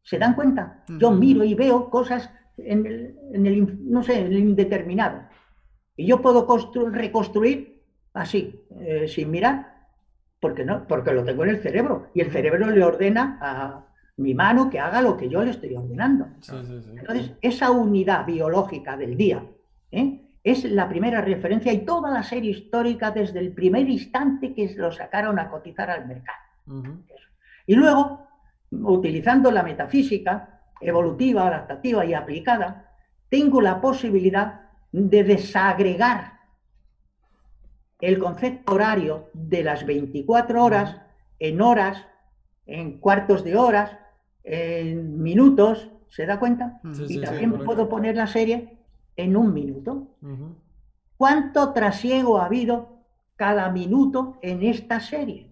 ¿Se 0.02 0.18
dan 0.18 0.34
cuenta? 0.34 0.84
Yo 0.98 1.10
miro 1.10 1.44
y 1.44 1.54
veo 1.54 1.90
cosas 1.90 2.30
en 2.56 2.86
el, 2.86 3.16
en 3.32 3.46
el 3.46 3.90
no 3.90 4.02
sé, 4.02 4.20
en 4.20 4.26
el 4.26 4.38
indeterminado. 4.38 5.22
Y 5.96 6.06
yo 6.06 6.20
puedo 6.22 6.46
constru- 6.46 6.90
reconstruir 6.90 7.79
así, 8.14 8.60
eh, 8.80 9.06
sin 9.08 9.30
mirar, 9.30 9.86
porque 10.40 10.64
no, 10.64 10.86
porque 10.86 11.12
lo 11.12 11.24
tengo 11.24 11.44
en 11.44 11.50
el 11.50 11.62
cerebro 11.62 12.08
y 12.14 12.20
el 12.20 12.30
cerebro 12.30 12.70
le 12.70 12.82
ordena 12.82 13.38
a 13.40 13.86
mi 14.16 14.34
mano 14.34 14.68
que 14.68 14.80
haga 14.80 15.00
lo 15.02 15.16
que 15.16 15.28
yo 15.28 15.42
le 15.42 15.50
estoy 15.50 15.74
ordenando. 15.74 16.28
Sí, 16.40 16.54
sí, 16.66 16.82
sí. 16.82 16.90
Entonces, 16.98 17.32
esa 17.40 17.70
unidad 17.70 18.26
biológica 18.26 18.96
del 18.96 19.16
día 19.16 19.44
¿eh? 19.90 20.20
es 20.44 20.64
la 20.64 20.88
primera 20.88 21.20
referencia 21.20 21.72
y 21.72 21.84
toda 21.84 22.10
la 22.10 22.22
serie 22.22 22.50
histórica 22.50 23.10
desde 23.10 23.40
el 23.40 23.52
primer 23.52 23.88
instante 23.88 24.54
que 24.54 24.74
lo 24.76 24.92
sacaron 24.92 25.38
a 25.38 25.48
cotizar 25.48 25.90
al 25.90 26.06
mercado. 26.06 26.38
Y 27.66 27.74
luego, 27.74 28.26
utilizando 28.70 29.50
la 29.50 29.62
metafísica 29.62 30.60
evolutiva, 30.80 31.46
adaptativa 31.46 32.04
y 32.04 32.14
aplicada, 32.14 32.90
tengo 33.28 33.60
la 33.60 33.80
posibilidad 33.80 34.62
de 34.92 35.24
desagregar 35.24 36.39
el 38.00 38.18
concepto 38.18 38.74
horario 38.74 39.28
de 39.32 39.62
las 39.62 39.84
24 39.84 40.64
horas 40.64 40.96
en 41.38 41.60
horas, 41.60 42.06
en 42.66 42.98
cuartos 42.98 43.44
de 43.44 43.56
horas, 43.56 43.96
en 44.44 45.22
minutos, 45.22 45.90
¿se 46.08 46.26
da 46.26 46.38
cuenta? 46.38 46.80
Sí, 46.92 47.04
y 47.04 47.08
sí, 47.08 47.20
también 47.20 47.52
puedo 47.64 47.88
poner 47.88 48.16
la 48.16 48.26
serie 48.26 48.78
en 49.16 49.36
un 49.36 49.52
minuto. 49.52 50.08
¿Cuánto 51.16 51.72
trasiego 51.72 52.38
ha 52.38 52.46
habido 52.46 53.04
cada 53.36 53.70
minuto 53.70 54.38
en 54.42 54.62
esta 54.62 55.00
serie? 55.00 55.48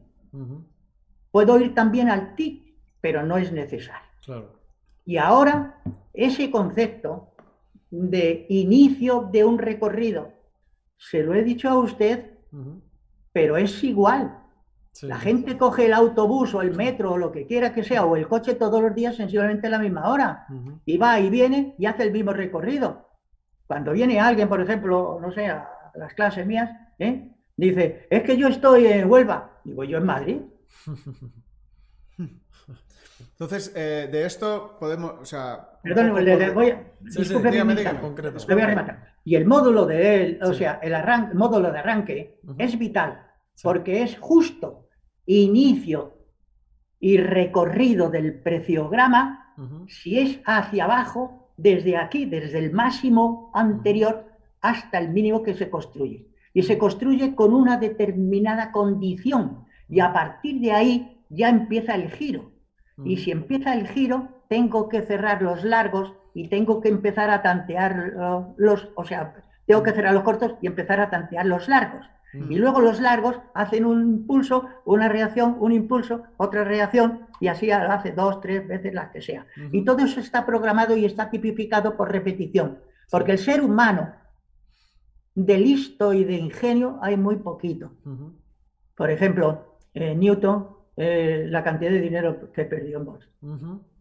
Puedo 1.30 1.58
ir 1.60 1.74
también 1.74 2.08
al 2.08 2.34
TIC, 2.34 2.74
pero 3.00 3.22
no 3.22 3.36
es 3.36 3.52
necesario. 3.52 4.08
Claro. 4.24 4.58
Y 5.04 5.16
ahora, 5.16 5.82
ese 6.12 6.50
concepto 6.50 7.32
de 7.90 8.46
inicio 8.48 9.28
de 9.30 9.44
un 9.44 9.58
recorrido, 9.58 10.32
se 10.96 11.22
lo 11.22 11.34
he 11.34 11.42
dicho 11.42 11.68
a 11.68 11.78
usted, 11.78 12.37
Pero 13.32 13.56
es 13.56 13.82
igual. 13.84 14.38
Sí. 14.92 15.06
La 15.06 15.18
gente 15.18 15.56
coge 15.58 15.86
el 15.86 15.92
autobús 15.92 16.54
o 16.54 16.62
el 16.62 16.74
metro 16.74 17.12
o 17.12 17.18
lo 17.18 17.30
que 17.30 17.46
quiera 17.46 17.72
que 17.72 17.84
sea, 17.84 18.04
o 18.04 18.16
el 18.16 18.26
coche 18.26 18.54
todos 18.54 18.82
los 18.82 18.94
días 18.94 19.14
sensiblemente 19.16 19.66
a 19.68 19.70
la 19.70 19.78
misma 19.78 20.08
hora. 20.10 20.46
Y 20.84 20.96
va 20.98 21.20
y 21.20 21.30
viene 21.30 21.74
y 21.78 21.86
hace 21.86 22.02
el 22.04 22.12
mismo 22.12 22.32
recorrido. 22.32 23.06
Cuando 23.66 23.92
viene 23.92 24.18
alguien, 24.18 24.48
por 24.48 24.60
ejemplo, 24.60 25.18
no 25.20 25.30
sé, 25.30 25.46
a 25.46 25.68
las 25.94 26.14
clases 26.14 26.46
mías, 26.46 26.70
¿eh? 26.98 27.30
dice, 27.56 28.06
es 28.10 28.22
que 28.22 28.36
yo 28.36 28.48
estoy 28.48 28.86
en 28.86 29.10
Huelva. 29.10 29.50
Digo, 29.62 29.84
yo 29.84 29.98
en 29.98 30.04
Madrid. 30.06 30.40
Entonces, 33.32 33.72
eh, 33.76 34.08
de 34.10 34.24
esto 34.26 34.76
podemos, 34.80 35.14
o 35.20 35.24
sea... 35.24 35.78
Perdón, 35.82 36.08
poco 36.08 36.20
le, 36.20 36.32
por- 36.32 36.40
le 36.40 36.50
voy 36.50 36.70
a... 36.70 36.76
Sí, 37.04 37.10
sí, 37.12 37.18
discúlpeme 37.20 37.74
dígame. 37.74 38.00
Concreto. 38.00 38.38
Le 38.48 38.54
voy 38.54 38.62
a 38.62 38.66
rematar. 38.66 39.07
Y 39.28 39.34
el 39.36 39.44
módulo 39.44 39.84
de 39.84 39.98
él, 40.14 40.38
o 40.42 40.52
Sí. 40.54 40.60
sea, 40.60 40.80
el 40.82 40.94
arran- 40.94 41.34
módulo 41.34 41.70
de 41.70 41.78
arranque 41.80 42.40
es 42.56 42.78
vital, 42.78 43.10
Sí. 43.54 43.62
porque 43.64 44.02
es 44.02 44.16
justo 44.18 44.86
inicio 45.26 46.14
y 46.98 47.18
recorrido 47.18 48.08
del 48.08 48.40
preciograma 48.40 49.44
si 49.88 50.18
es 50.18 50.40
hacia 50.46 50.84
abajo, 50.84 51.52
desde 51.58 51.96
aquí, 51.98 52.24
desde 52.24 52.58
el 52.60 52.72
máximo 52.72 53.50
anterior 53.52 54.24
hasta 54.62 54.98
el 54.98 55.10
mínimo 55.10 55.42
que 55.42 55.52
se 55.54 55.68
construye. 55.68 56.28
Y 56.54 56.62
se 56.62 56.78
construye 56.78 57.34
con 57.34 57.52
una 57.52 57.76
determinada 57.76 58.72
condición. 58.72 59.64
Y 59.90 60.00
a 60.00 60.10
partir 60.12 60.60
de 60.60 60.72
ahí 60.72 61.22
ya 61.28 61.48
empieza 61.50 61.94
el 61.96 62.08
giro. 62.10 62.52
Y 63.04 63.16
si 63.18 63.30
empieza 63.32 63.74
el 63.74 63.88
giro, 63.88 64.37
tengo 64.48 64.88
que 64.88 65.02
cerrar 65.02 65.42
los 65.42 65.64
largos 65.64 66.12
y 66.34 66.48
tengo 66.48 66.80
que 66.80 66.88
empezar 66.88 67.30
a 67.30 67.42
tantear 67.42 68.14
los, 68.56 68.88
o 68.94 69.04
sea, 69.04 69.34
tengo 69.66 69.82
que 69.82 69.92
cerrar 69.92 70.14
los 70.14 70.22
cortos 70.22 70.54
y 70.62 70.66
empezar 70.66 71.00
a 71.00 71.10
tantear 71.10 71.46
los 71.46 71.68
largos. 71.68 72.06
Y 72.32 72.56
luego 72.56 72.80
los 72.80 73.00
largos 73.00 73.36
hacen 73.54 73.86
un 73.86 74.02
impulso, 74.02 74.68
una 74.84 75.08
reacción, 75.08 75.56
un 75.60 75.72
impulso, 75.72 76.24
otra 76.36 76.62
reacción, 76.62 77.26
y 77.40 77.48
así 77.48 77.68
lo 77.68 77.90
hace 77.90 78.12
dos, 78.12 78.40
tres 78.42 78.68
veces 78.68 78.92
las 78.92 79.10
que 79.10 79.22
sea. 79.22 79.46
Y 79.72 79.84
todo 79.84 80.04
eso 80.04 80.20
está 80.20 80.44
programado 80.44 80.94
y 80.96 81.06
está 81.06 81.30
tipificado 81.30 81.96
por 81.96 82.12
repetición. 82.12 82.78
Porque 83.10 83.32
el 83.32 83.38
ser 83.38 83.62
humano, 83.62 84.12
de 85.34 85.56
listo 85.56 86.12
y 86.12 86.24
de 86.24 86.34
ingenio, 86.34 86.98
hay 87.00 87.16
muy 87.16 87.36
poquito. 87.36 87.92
Por 88.94 89.10
ejemplo, 89.10 89.78
eh, 89.94 90.14
Newton, 90.14 90.68
eh, 90.96 91.46
la 91.48 91.64
cantidad 91.64 91.90
de 91.90 92.00
dinero 92.00 92.52
que 92.52 92.64
perdió 92.64 92.98
en 92.98 93.04
bolsa. 93.04 93.28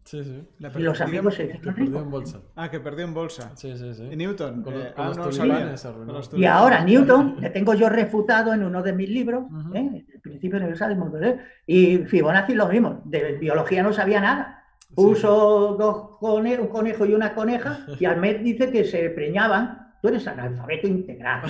Sí, 0.08 0.24
sí. 0.24 0.42
La 0.58 0.72
Y 0.74 0.78
los 0.80 0.98
amigos 1.02 1.34
se 1.34 1.44
hicieron 1.44 1.62
perdió 1.74 1.84
ricos. 1.84 2.02
en 2.02 2.10
bolsa. 2.10 2.38
Ah, 2.56 2.70
que 2.70 2.80
perdió 2.80 3.04
en 3.04 3.12
bolsa. 3.12 3.52
Sí, 3.56 3.76
sí, 3.76 3.92
sí. 3.92 4.08
Y 4.10 4.16
Newton. 4.16 4.62
Con 4.62 4.72
eh, 4.74 4.92
con 4.96 5.04
ah, 5.04 5.08
los 5.08 5.38
no. 5.38 5.94
Con 5.98 6.06
los 6.06 6.30
Y 6.32 6.46
ahora 6.46 6.82
Newton, 6.82 7.36
le 7.40 7.50
tengo 7.50 7.74
yo 7.74 7.90
refutado 7.90 8.54
en 8.54 8.64
uno 8.64 8.82
de 8.82 8.94
mis 8.94 9.10
libros, 9.10 9.44
Ujú. 9.52 9.74
¿eh? 9.76 10.06
El 10.14 10.20
principio 10.22 10.56
universal 10.58 10.88
del 10.88 10.98
mundo. 10.98 11.20
¿eh? 11.20 11.38
Y 11.66 11.98
Fibonacci 11.98 12.54
lo 12.54 12.68
mismo, 12.68 13.02
de 13.04 13.34
biología 13.34 13.82
no 13.82 13.92
sabía 13.92 14.22
nada. 14.22 14.64
Sí. 14.88 14.94
Puso 14.94 15.76
dos 15.78 16.16
cone- 16.18 16.58
un 16.58 16.68
conejo 16.68 17.04
y 17.04 17.12
una 17.12 17.34
coneja 17.34 17.80
y 18.00 18.06
al 18.06 18.16
mes 18.16 18.42
dice 18.42 18.70
que 18.70 18.84
se 18.84 19.10
preñaban. 19.10 19.86
Tú 20.00 20.08
eres 20.08 20.26
analfabeto 20.26 20.86
integral. 20.86 21.42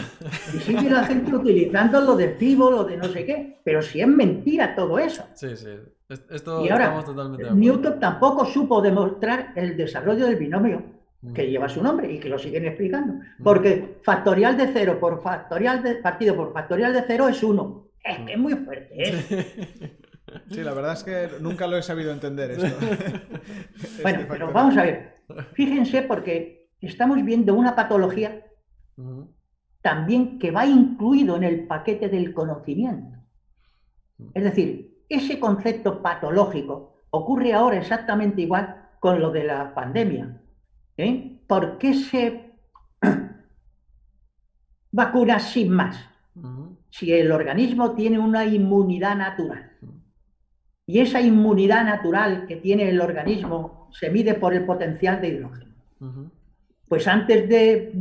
Y 0.53 0.59
sigue 0.59 0.91
la 0.91 1.05
gente 1.05 1.33
utilizando 1.33 2.01
lo 2.01 2.17
de 2.17 2.31
Fibo, 2.31 2.71
lo 2.73 2.83
de 2.83 2.97
no 2.97 3.05
sé 3.05 3.25
qué. 3.25 3.61
Pero 3.63 3.83
si 3.83 4.01
es 4.01 4.09
mentira 4.09 4.75
todo 4.75 4.99
eso. 4.99 5.23
Sí, 5.35 5.55
sí. 5.55 5.69
Es- 6.09 6.25
Esto 6.31 6.65
Y 6.65 6.69
ahora, 6.71 6.85
estamos 6.85 7.05
totalmente 7.05 7.43
de 7.45 7.49
acuerdo. 7.51 7.61
Newton 7.73 8.01
tampoco 8.01 8.45
supo 8.47 8.81
demostrar 8.81 9.53
el 9.57 9.77
desarrollo 9.77 10.27
del 10.27 10.37
binomio 10.37 10.83
Ujú. 11.23 11.35
que 11.35 11.51
lleva 11.51 11.69
su 11.69 11.83
nombre 11.83 12.11
y 12.13 12.19
que 12.19 12.29
lo 12.29 12.39
siguen 12.39 12.65
explicando. 12.67 13.15
Porque 13.43 13.99
factorial 14.03 14.57
de 14.57 14.69
cero 14.73 14.99
por 15.01 15.21
factorial 15.23 15.83
de 15.83 15.97
partido 15.97 16.35
por 16.37 16.53
factorial 16.53 16.93
de 16.93 17.05
cero 17.07 17.29
es 17.29 17.43
uno. 17.43 17.89
Es 18.03 18.19
que 18.21 18.33
es 18.33 18.39
muy 18.39 18.55
fuerte. 18.55 18.89
¿eh? 18.97 19.95
Sí, 20.51 20.63
la 20.63 20.75
verdad 20.75 20.93
es 20.93 21.05
que 21.05 21.29
nunca 21.41 21.67
lo 21.67 21.79
he 21.79 21.83
sabido 21.83 22.13
entender 22.13 22.51
esto. 22.51 22.67
Este 23.83 24.03
Bueno, 24.03 24.27
pero 24.29 24.53
vamos 24.53 24.77
a 24.77 24.83
ver. 24.83 25.15
Fíjense 25.55 26.03
porque 26.03 26.69
estamos 26.83 27.23
viendo 27.25 27.55
una 27.55 27.75
patología 27.75 28.45
también 29.81 30.39
que 30.39 30.51
va 30.51 30.67
incluido 30.67 31.37
en 31.37 31.45
el 31.45 31.67
paquete 31.67 32.09
del 32.11 32.35
conocimiento. 32.35 33.17
Es 34.35 34.45
decir, 34.45 34.98
ese 35.09 35.41
concepto 35.41 36.03
patológico 36.03 37.03
ocurre 37.11 37.53
ahora 37.55 37.79
exactamente 37.79 38.43
igual 38.43 38.89
con 39.01 39.21
lo 39.21 39.31
de 39.31 39.45
la 39.45 39.75
pandemia. 39.75 40.41
¿eh? 40.97 41.41
¿Por 41.47 41.79
qué 41.79 41.95
se 41.95 42.53
vacuna 44.93 45.39
sin 45.39 45.71
más? 45.71 45.97
Si 46.91 47.13
el 47.13 47.33
organismo 47.33 47.95
tiene 47.95 48.19
una 48.19 48.45
inmunidad 48.45 49.17
natural. 49.17 49.73
Y 50.87 51.01
esa 51.01 51.21
inmunidad 51.21 51.85
natural 51.85 52.47
que 52.47 52.57
tiene 52.57 52.89
el 52.89 53.01
organismo 53.01 53.91
se 53.93 54.11
mide 54.11 54.35
por 54.35 54.55
el 54.55 54.65
potencial 54.65 55.21
de 55.21 55.29
hidrógeno. 55.29 55.75
Pues 56.89 57.07
antes 57.07 57.49
de 57.49 57.93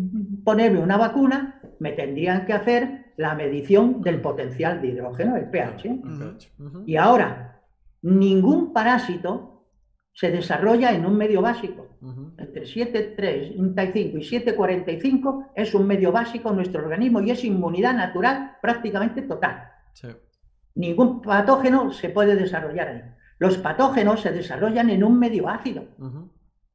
ponerme 0.43 0.79
una 0.79 0.97
vacuna, 0.97 1.59
me 1.79 1.91
tendrían 1.91 2.45
que 2.45 2.53
hacer 2.53 3.06
la 3.17 3.35
medición 3.35 4.01
del 4.01 4.21
potencial 4.21 4.81
de 4.81 4.89
hidrógeno, 4.89 5.35
el 5.35 5.49
pH. 5.49 6.01
Y 6.85 6.95
ahora, 6.95 7.61
ningún 8.01 8.71
parásito 8.73 9.65
se 10.13 10.31
desarrolla 10.31 10.93
en 10.93 11.05
un 11.05 11.17
medio 11.17 11.41
básico. 11.41 11.87
Entre 12.37 12.63
7,35 12.63 13.95
y 13.95 14.39
7,45 14.39 15.47
es 15.55 15.73
un 15.73 15.87
medio 15.87 16.11
básico 16.11 16.49
en 16.49 16.55
nuestro 16.55 16.83
organismo 16.83 17.21
y 17.21 17.31
es 17.31 17.43
inmunidad 17.43 17.95
natural 17.95 18.57
prácticamente 18.61 19.23
total. 19.23 19.63
Sí. 19.93 20.07
Ningún 20.75 21.21
patógeno 21.21 21.91
se 21.91 22.09
puede 22.09 22.35
desarrollar 22.35 22.87
ahí. 22.87 23.01
Los 23.39 23.57
patógenos 23.57 24.21
se 24.21 24.31
desarrollan 24.31 24.89
en 24.89 25.03
un 25.03 25.17
medio 25.19 25.49
ácido. 25.49 25.85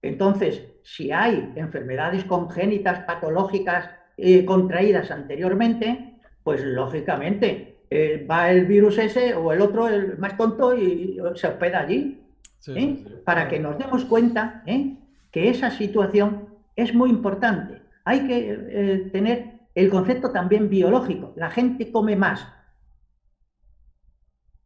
Entonces, 0.03 0.65
si 0.83 1.13
hay 1.13 1.53
enfermedades 1.55 2.25
congénitas, 2.25 3.01
patológicas, 3.01 3.91
eh, 4.17 4.45
contraídas 4.45 5.11
anteriormente, 5.11 6.12
pues 6.43 6.63
lógicamente 6.65 7.85
eh, 7.91 8.27
va 8.29 8.51
el 8.51 8.67
virus 8.67 8.99
ese 8.99 9.35
o 9.35 9.53
el 9.53 9.61
otro, 9.61 9.89
el 9.89 10.19
más 10.19 10.37
tonto, 10.37 10.75
y, 10.77 10.83
y 10.83 11.21
se 11.35 11.49
hospeda 11.49 11.81
allí. 11.81 12.23
Sí, 12.59 12.73
¿eh? 12.73 12.97
sí, 12.97 13.05
sí. 13.07 13.15
Para 13.25 13.49
que 13.49 13.59
nos 13.59 13.79
demos 13.79 14.05
cuenta 14.05 14.63
¿eh? 14.67 14.97
que 15.31 15.49
esa 15.49 15.71
situación 15.71 16.49
es 16.77 16.95
muy 16.95 17.11
importante. 17.11 17.83
Hay 18.05 18.27
que 18.27 18.59
eh, 18.59 19.11
tener 19.13 19.61
el 19.75 19.91
concepto 19.91 20.31
también 20.31 20.69
biológico. 20.69 21.33
La 21.37 21.51
gente 21.51 21.91
come 21.91 22.17
más 22.17 22.47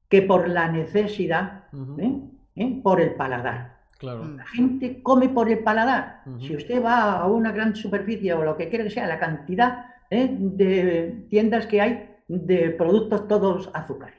que 0.09 0.23
por 0.23 0.49
la 0.49 0.71
necesidad. 0.71 1.65
¿eh? 1.99 2.21
¿eh? 2.57 2.81
por 2.83 3.01
el 3.01 3.15
paladar. 3.15 3.77
Claro. 3.99 4.25
Mm. 4.25 4.37
La 4.37 4.47
gente 4.47 5.03
come 5.03 5.29
por 5.29 5.49
el 5.51 5.61
paladar. 5.61 6.23
Si 6.41 6.57
usted 6.57 6.83
va 6.83 7.19
a 7.19 7.27
una 7.27 7.53
gran 7.53 7.77
superficie 7.77 8.33
o 8.35 8.45
lo 8.45 8.57
que 8.57 8.69
quiera 8.69 8.85
que 8.85 8.91
sea, 8.91 9.07
la 9.07 9.19
cantidad 9.19 9.87
¿eh? 10.11 10.29
de 10.31 11.27
tiendas 11.31 11.67
que 11.67 11.81
hay 11.81 12.17
de 12.29 12.71
productos 12.71 13.29
todos 13.29 13.71
azúcares. 13.73 14.17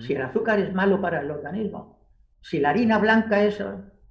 Si 0.00 0.14
el 0.14 0.22
azúcar 0.22 0.58
es 0.58 0.74
malo 0.74 1.00
para 1.00 1.20
el 1.20 1.30
organismo, 1.30 2.00
si 2.40 2.58
la 2.58 2.70
harina 2.70 2.98
blanca 2.98 3.42
es 3.44 3.62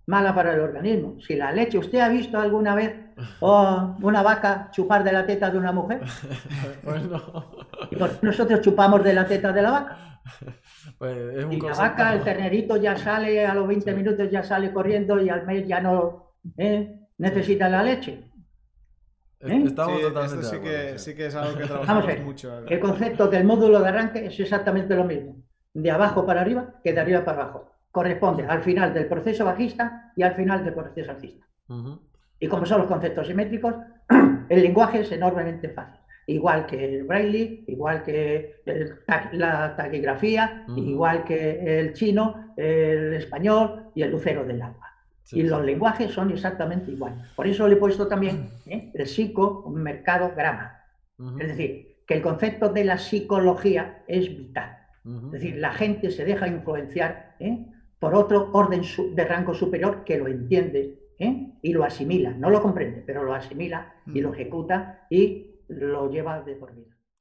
mala 0.07 0.33
para 0.33 0.53
el 0.53 0.61
organismo, 0.61 1.19
si 1.19 1.35
la 1.35 1.51
leche, 1.51 1.77
¿usted 1.77 1.99
ha 1.99 2.07
visto 2.07 2.39
alguna 2.39 2.75
vez 2.75 2.93
oh, 3.41 3.95
una 4.01 4.23
vaca 4.23 4.69
chupar 4.71 5.03
de 5.03 5.11
la 5.11 5.25
teta 5.25 5.49
de 5.49 5.57
una 5.57 5.71
mujer? 5.71 6.01
Bueno. 6.83 7.67
¿Y 7.91 7.95
por 7.97 8.11
qué 8.11 8.25
nosotros 8.25 8.61
chupamos 8.61 9.03
de 9.03 9.13
la 9.13 9.25
teta 9.25 9.51
de 9.51 9.61
la 9.61 9.71
vaca? 9.71 9.97
Pues 10.97 11.17
es 11.35 11.43
un 11.43 11.51
Y 11.51 11.59
la 11.59 11.73
vaca, 11.73 12.13
el 12.13 12.23
ternerito 12.23 12.77
ya 12.77 12.95
sale, 12.95 13.45
a 13.45 13.53
los 13.53 13.67
20 13.67 13.91
Sí. 13.91 13.97
minutos 13.97 14.31
ya 14.31 14.43
sale 14.43 14.71
corriendo 14.71 15.19
y 15.21 15.27
al 15.29 15.45
mes 15.45 15.67
ya 15.67 15.81
no 15.81 16.35
¿eh? 16.57 16.99
necesita 17.17 17.67
la 17.67 17.83
leche. 17.83 18.23
¿Eh? 19.47 19.63
Estamos 19.65 19.95
Sí, 19.97 20.01
totalmente 20.03 20.35
esto 20.45 20.55
sí 20.55 20.61
que, 20.61 20.69
acuerdo, 20.77 20.97
sí 20.99 21.15
que 21.15 21.25
es 21.27 21.35
algo 21.35 21.57
que 21.57 21.63
Vamos 21.63 21.69
a 21.71 21.73
trabajamos 21.85 22.05
ver. 22.07 22.21
mucho. 22.21 22.65
El 22.67 22.79
concepto 22.79 23.27
del 23.27 23.43
módulo 23.45 23.79
de 23.79 23.87
arranque 23.89 24.25
es 24.25 24.39
exactamente 24.39 24.95
lo 24.95 25.03
mismo, 25.03 25.37
de 25.73 25.91
abajo 25.91 26.25
para 26.25 26.41
arriba 26.41 26.75
que 26.83 26.93
de 26.93 26.99
arriba 26.99 27.23
para 27.23 27.43
abajo. 27.43 27.71
Corresponde 27.91 28.45
al 28.45 28.61
final 28.61 28.93
del 28.93 29.07
proceso 29.07 29.45
bajista 29.45 30.11
y 30.15 30.23
al 30.23 30.35
final 30.35 30.63
del 30.65 30.73
proceso 30.73 31.11
alcista. 31.11 31.45
Ujú. 31.69 31.99
Y 32.39 32.47
como 32.47 32.65
son 32.65 32.79
los 32.79 32.87
conceptos 32.87 33.27
simétricos, 33.27 33.73
el 34.49 34.61
lenguaje 34.61 34.99
es 35.01 35.11
enormemente 35.11 35.69
fácil. 35.69 35.99
Igual 36.27 36.65
que 36.65 36.83
el 36.83 37.03
Braille, 37.03 37.63
igual 37.67 38.01
que 38.03 38.61
el 38.65 38.99
ta- 39.05 39.29
la 39.31 39.75
taquigrafía, 39.75 40.65
igual 40.75 41.23
que 41.23 41.79
el 41.79 41.93
chino, 41.93 42.53
el 42.57 43.13
español 43.13 43.91
y 43.93 44.01
el 44.01 44.09
lucero 44.11 44.43
del 44.43 44.59
agua. 44.61 44.91
Sí, 45.25 45.39
y 45.39 45.41
sí. 45.41 45.47
los 45.47 45.65
lenguajes 45.65 46.11
son 46.11 46.31
exactamente 46.31 46.91
iguales. 46.91 47.19
Por 47.35 47.47
eso 47.47 47.67
le 47.67 47.73
he 47.73 47.77
puesto 47.77 48.07
también 48.07 48.49
¿eh? 48.67 48.91
el 48.93 49.07
psico, 49.07 49.69
mercado, 49.69 50.31
grama. 50.35 50.81
Es 51.39 51.47
decir, 51.47 51.97
que 52.05 52.13
el 52.13 52.21
concepto 52.21 52.69
de 52.69 52.83
la 52.83 52.97
psicología 52.97 54.03
es 54.07 54.29
vital. 54.29 54.77
Es 55.05 55.31
decir, 55.31 55.57
la 55.57 55.71
gente 55.71 56.09
se 56.09 56.25
deja 56.25 56.47
influenciar 56.47 57.35
¿eh? 57.39 57.63
por 57.99 58.15
otro 58.15 58.49
orden 58.53 58.81
de 59.13 59.25
rango 59.25 59.53
superior 59.53 60.03
que 60.03 60.17
lo 60.17 60.27
entiende 60.27 60.97
¿eh? 61.19 61.51
y 61.61 61.73
lo 61.73 61.83
asimila. 61.83 62.31
No 62.31 62.49
lo 62.49 62.61
comprende, 62.61 63.03
pero 63.05 63.23
lo 63.23 63.33
asimila 63.33 63.93
y 64.07 64.21
lo 64.21 64.33
ejecuta 64.33 65.05
y 65.09 65.61
lo 65.67 66.09
lleva 66.09 66.41
de 66.41 66.55
por 66.55 66.73
vida. 66.73 66.94